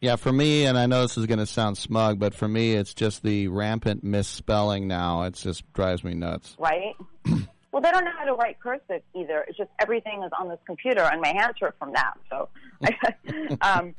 [0.00, 2.72] Yeah, for me, and I know this is going to sound smug, but for me,
[2.72, 5.24] it's just the rampant misspelling now.
[5.24, 6.56] It just drives me nuts.
[6.58, 6.96] right?
[7.72, 9.44] well, they don't know how to write cursive either.
[9.48, 12.14] It's just everything is on this computer, and my hands hurt from that.
[12.28, 12.48] So,
[13.60, 13.94] um,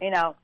[0.00, 0.36] you know,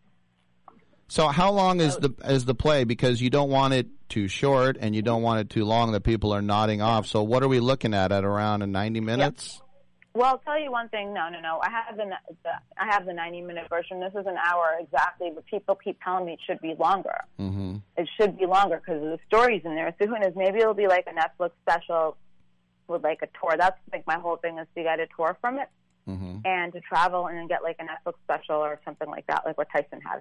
[1.08, 2.84] So, how long is the is the play?
[2.84, 6.02] Because you don't want it too short, and you don't want it too long that
[6.02, 7.06] people are nodding off.
[7.06, 9.60] So, what are we looking at at around a ninety minutes?
[10.14, 11.12] well, I'll tell you one thing.
[11.12, 11.60] No, no, no.
[11.62, 12.04] I have the,
[12.44, 14.00] the I have the ninety minute version.
[14.00, 17.18] This is an hour exactly, but people keep telling me it should be longer.
[17.38, 17.76] Mm-hmm.
[17.96, 19.94] It should be longer because of the stories in there.
[20.00, 20.32] So who knows?
[20.34, 22.16] Maybe it'll be like a Netflix special
[22.88, 23.56] with like a tour.
[23.58, 25.68] That's like my whole thing is to get a tour from it
[26.08, 26.40] Mm-hmm.
[26.44, 29.56] and to travel and then get like a Netflix special or something like that, like
[29.56, 30.20] what Tyson has.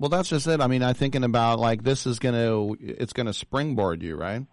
[0.00, 0.60] Well, that's just it.
[0.60, 4.16] I mean, I'm thinking about like this is going to it's going to springboard you,
[4.16, 4.44] right?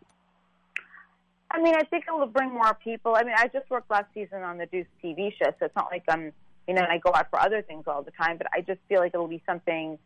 [1.49, 3.15] I mean, I think it will bring more people.
[3.15, 5.87] I mean, I just worked last season on the Deuce TV show, so it's not
[5.91, 6.31] like I'm,
[6.67, 8.37] you know, I go out for other things all the time.
[8.37, 9.97] But I just feel like it'll be something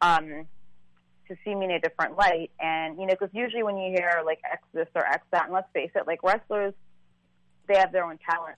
[0.00, 0.46] um,
[1.34, 2.50] to see me in a different light.
[2.60, 5.54] And you know, because usually when you hear like X this or X that, and
[5.54, 6.74] let's face it, like wrestlers,
[7.68, 8.56] they have their own talent.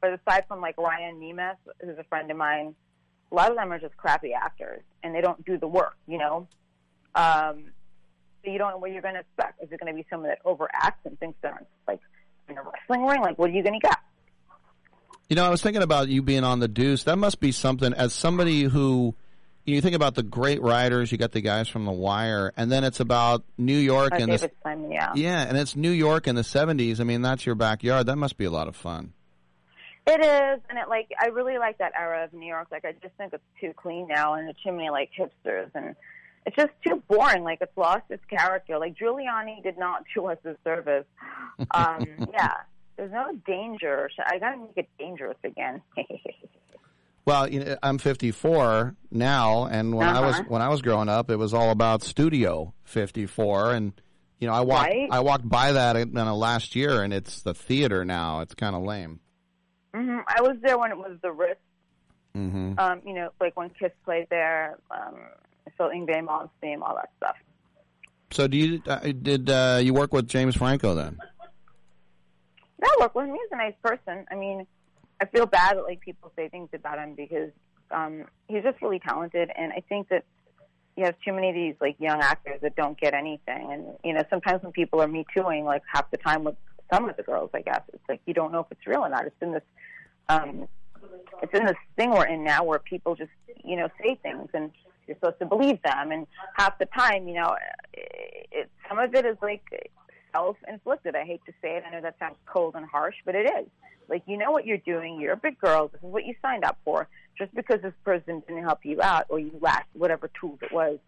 [0.00, 2.74] But aside from like Ryan Nemeth, who's a friend of mine,
[3.30, 5.96] a lot of them are just crappy actors, and they don't do the work.
[6.06, 6.48] You know.
[7.14, 7.72] Um,
[8.44, 9.62] so you don't know what you're going to expect.
[9.62, 12.00] Is it going to be someone that overacts and thinks they're like
[12.48, 13.20] in a wrestling ring?
[13.20, 13.98] Like, what are you going to get?
[15.28, 17.04] You know, I was thinking about you being on the Deuce.
[17.04, 17.92] That must be something.
[17.92, 19.14] As somebody who,
[19.68, 22.84] you think about the great writers, you got the guys from The Wire, and then
[22.84, 25.12] it's about New York and David the Simon, yeah.
[25.14, 27.00] yeah, and it's New York in the '70s.
[27.00, 28.06] I mean, that's your backyard.
[28.06, 29.12] That must be a lot of fun.
[30.06, 32.68] It is, and it like I really like that era of New York.
[32.72, 35.94] Like I just think it's too clean now, and it's too many like hipsters, and
[36.46, 37.42] it's just too boring.
[37.42, 38.78] Like it's lost its character.
[38.78, 41.04] Like Giuliani did not do us a service.
[41.72, 42.54] Um, yeah,
[42.96, 44.08] there's no danger.
[44.24, 45.82] I gotta make it dangerous again.
[47.28, 50.44] Well, you know, I'm 54 now, and when I was Uh-huh.
[50.48, 53.92] when I was growing up, it was all about Studio 54, and
[54.38, 55.08] you know, I walked Right.
[55.10, 58.40] I walked by that in, uh, last year, and it's the theater now.
[58.40, 59.20] It's kind of lame.
[59.92, 61.60] hmm I was there when it was the Ritz.
[62.34, 64.78] hmm Um, you know, like when Kiss played there.
[64.90, 65.16] Um,
[65.76, 67.36] so Yngwie Malmsteen, all that stuff.
[68.30, 71.18] So, do you uh, did uh, you work with James Franco then?
[72.80, 74.24] No, with well, he's a nice person.
[74.30, 74.66] I mean,
[75.20, 77.50] I feel bad that like people say things about him because
[77.90, 80.24] um, he's just really talented, and I think that
[80.96, 83.72] you have too many of these like young actors that don't get anything.
[83.72, 86.56] And you know, sometimes when people are me tooing, like half the time with
[86.92, 89.08] some of the girls, I guess it's like you don't know if it's real or
[89.08, 89.26] not.
[89.26, 89.62] It's in this,
[90.28, 90.68] um,
[91.42, 93.30] it's in this thing we're in now where people just
[93.64, 94.70] you know say things and
[95.06, 97.56] you're supposed to believe them, and half the time, you know,
[97.94, 99.62] it, it, some of it is like
[100.38, 101.14] self-inflicted.
[101.14, 101.84] I hate to say it.
[101.86, 103.66] I know that sounds cold and harsh, but it is.
[104.08, 105.20] Like you know what you're doing.
[105.20, 105.88] You're a big girl.
[105.88, 107.08] This is what you signed up for.
[107.36, 110.98] Just because this person didn't help you out or you lacked whatever tools it was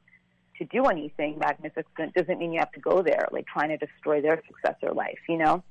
[0.58, 4.20] to do anything magnificent doesn't mean you have to go there, like trying to destroy
[4.20, 5.18] their success or life.
[5.28, 5.62] You know.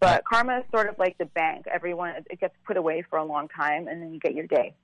[0.00, 1.66] But karma is sort of like the bank.
[1.70, 4.74] Everyone it gets put away for a long time, and then you get your day.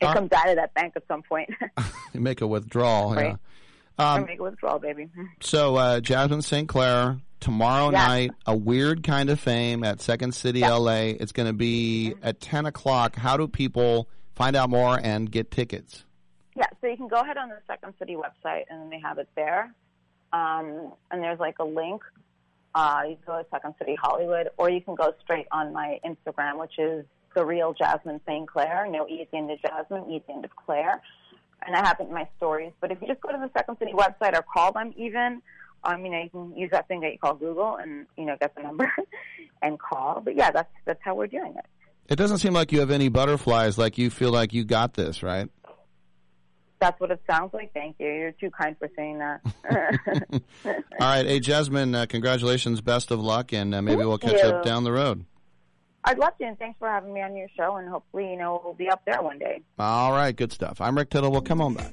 [0.00, 1.50] It Uh, comes out of that bank at some point.
[2.14, 3.14] You make a withdrawal.
[3.14, 3.26] Right.
[3.26, 3.36] Yeah.
[3.98, 5.08] Or Um, make a withdrawal, baby.
[5.40, 6.68] so, uh, Jasmin St.
[6.68, 8.08] Claire tomorrow Yes.
[8.08, 11.14] night, a weird kind of fame at Second City, LA.
[11.20, 13.16] It's going to be at 10 o'clock.
[13.16, 16.04] How do people find out more and get tickets?
[16.56, 19.28] Yeah, so you can go ahead on the Second City website, and they have it
[19.36, 19.72] there.
[20.32, 22.02] Um, and there's like a link.
[22.74, 25.98] Uh, you can go to Second City Hollywood, or you can go straight on my
[26.04, 27.04] Instagram, which is
[27.34, 28.46] the real Jasmin St.
[28.48, 28.86] Claire.
[28.90, 31.00] No E at the end of Jasmin, E at the end of Claire.
[31.66, 32.72] And that it in my stories.
[32.80, 35.42] But if you just go to the Second City website or call them even,
[35.84, 38.36] um, you know, you can use that thing that you call Google and, you know,
[38.40, 38.90] get the number
[39.62, 40.20] and call.
[40.24, 41.66] But yeah, that's, that's how we're doing it.
[42.08, 45.22] It doesn't seem like you have any butterflies, like you feel like you got this,
[45.22, 45.50] right?
[46.80, 47.72] That's what it sounds like.
[47.74, 48.06] Thank you.
[48.06, 49.40] You're too kind for saying that.
[50.64, 51.26] All right.
[51.26, 52.80] Hey, Jasmin, uh, congratulations.
[52.80, 55.24] Best of luck, and uh, maybe Thank we'll catch up down the road.
[56.04, 57.76] I'd love to, and thanks for having me on your show.
[57.76, 59.62] And hopefully, you know, we'll be up there one day.
[59.78, 60.34] All right.
[60.34, 60.80] Good stuff.
[60.80, 61.30] I'm Rick Tittle.
[61.30, 61.92] We'll come on back.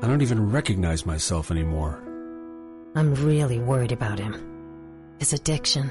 [0.00, 2.02] I don't even recognize myself anymore.
[2.94, 5.16] I'm really worried about him.
[5.18, 5.90] His addiction.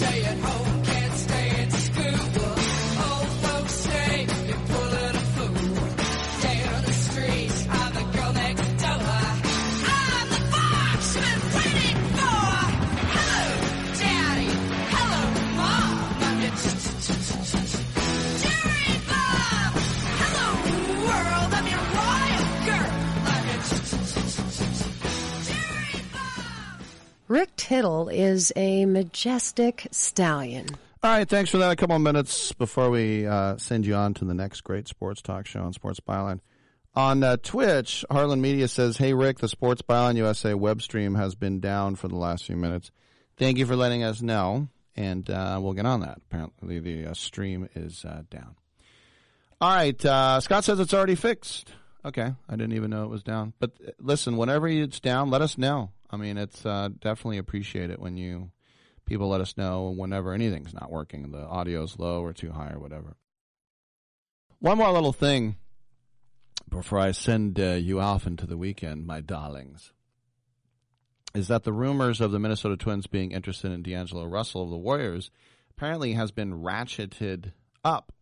[0.00, 0.29] Stay
[27.30, 30.66] Rick Tittle is a majestic stallion.
[31.00, 31.70] All right, thanks for that.
[31.70, 35.22] A couple of minutes before we uh, send you on to the next great sports
[35.22, 36.40] talk show on Sports Byline.
[36.96, 41.36] On uh, Twitch, Harlan Media says, Hey, Rick, the Sports Byline USA web stream has
[41.36, 42.90] been down for the last few minutes.
[43.36, 46.16] Thank you for letting us know, and uh, we'll get on that.
[46.16, 48.56] Apparently, the uh, stream is uh, down.
[49.60, 51.70] All right, uh, Scott says it's already fixed.
[52.04, 53.52] Okay, I didn't even know it was down.
[53.60, 55.92] But listen, whenever it's down, let us know.
[56.10, 58.50] I mean, it's uh, definitely appreciate it when you
[59.06, 62.78] people let us know whenever anything's not working, the audio's low or too high or
[62.78, 63.16] whatever.
[64.58, 65.56] One more little thing
[66.68, 69.92] before I send uh, you off into the weekend, my darlings,
[71.34, 74.78] is that the rumors of the Minnesota Twins being interested in D'Angelo Russell of the
[74.78, 75.30] Warriors
[75.70, 77.52] apparently has been ratcheted
[77.84, 78.12] up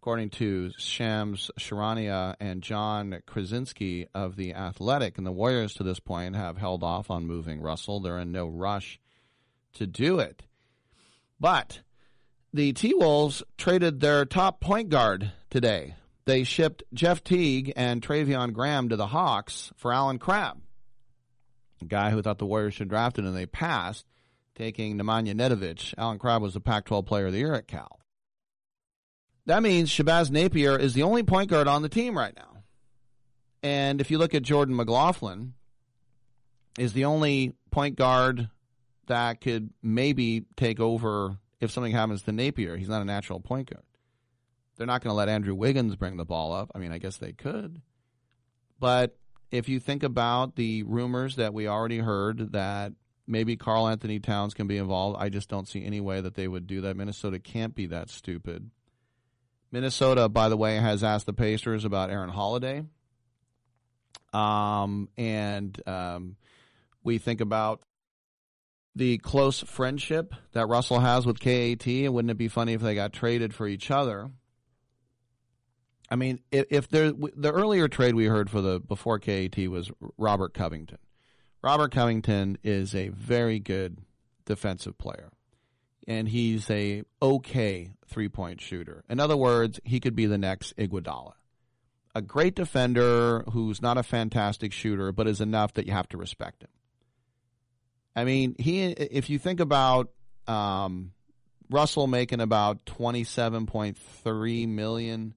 [0.00, 5.18] according to Shams Charania and Jon Krawczynski of The Athletic.
[5.18, 8.00] And the Warriors, to this point, have held off on moving Russell.
[8.00, 8.98] They're in no rush
[9.74, 10.42] to do it.
[11.38, 11.82] But
[12.54, 15.96] the T Wolves traded their top point guard today.
[16.24, 20.62] They shipped Jeff Teague and Treveon Graham to the Hawks for Allen Crabbe,
[21.82, 24.06] a guy who thought the Warriors should draft him, and they passed,
[24.54, 25.92] taking Nemanja Nedovic.
[25.98, 27.99] Allen Crabbe was the Pac 12 player of the year at Cal.
[29.50, 32.62] That means Shabazz Napier is the only point guard on the team right now.
[33.64, 35.54] And if you look at Jordan McLaughlin,
[36.78, 38.48] is the only point guard
[39.08, 42.76] that could maybe take over if something happens to Napier.
[42.76, 43.82] He's not a natural point guard.
[44.76, 46.70] They're not going to let Andrew Wiggins bring the ball up.
[46.72, 47.82] I mean, I guess they could.
[48.78, 49.16] But
[49.50, 52.92] if you think about the rumors that we already heard that
[53.26, 56.46] maybe Karl Anthony Towns can be involved, I just don't see any way that they
[56.46, 56.96] would do that.
[56.96, 58.70] Minnesota can't be that stupid.
[59.72, 62.84] Minnesota, by the way, has asked the Pacers about Aaron Holiday.
[64.32, 66.36] Um, and um,
[67.02, 67.82] we think about
[68.94, 71.86] the close friendship that Russell has with KAT.
[71.86, 74.30] And wouldn't it be funny if they got traded for each other?
[76.10, 79.90] I mean, if, if there the earlier trade we heard for the before KAT was
[80.18, 80.98] Robert Covington.
[81.62, 83.98] Robert Covington is a very good
[84.44, 85.30] defensive player,
[86.06, 89.04] and he's a okay three point shooter.
[89.08, 91.34] In other words, he could be the next Iguodala,
[92.14, 96.16] a great defender who's not a fantastic shooter, but is enough that you have to
[96.16, 96.70] respect him.
[98.16, 100.10] I mean, he if you think about
[100.46, 101.12] Um,
[101.68, 105.34] Russell making about twenty seven point three million.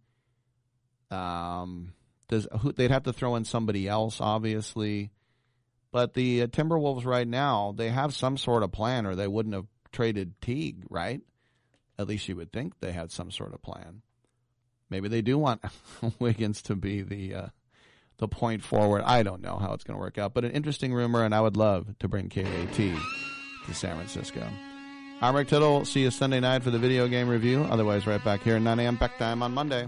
[1.11, 1.93] Um,
[2.29, 5.11] does who, they'd have to throw in somebody else, obviously,
[5.91, 9.53] but the uh, Timberwolves right now they have some sort of plan, or they wouldn't
[9.53, 11.21] have traded Teague, right?
[11.97, 14.01] At least you would think they had some sort of plan.
[14.89, 15.61] Maybe they do want
[16.19, 17.47] Wiggins to be the uh,
[18.17, 19.03] the point forward.
[19.03, 21.41] I don't know how it's going to work out, but an interesting rumor, and I
[21.41, 24.45] would love to bring KAT to San Francisco.
[25.21, 25.85] I'm Rick Tittle.
[25.85, 27.63] See you Sunday night for the video game review.
[27.63, 28.97] Otherwise, right back here at 9 a.m.
[28.97, 29.87] Pack time on Monday.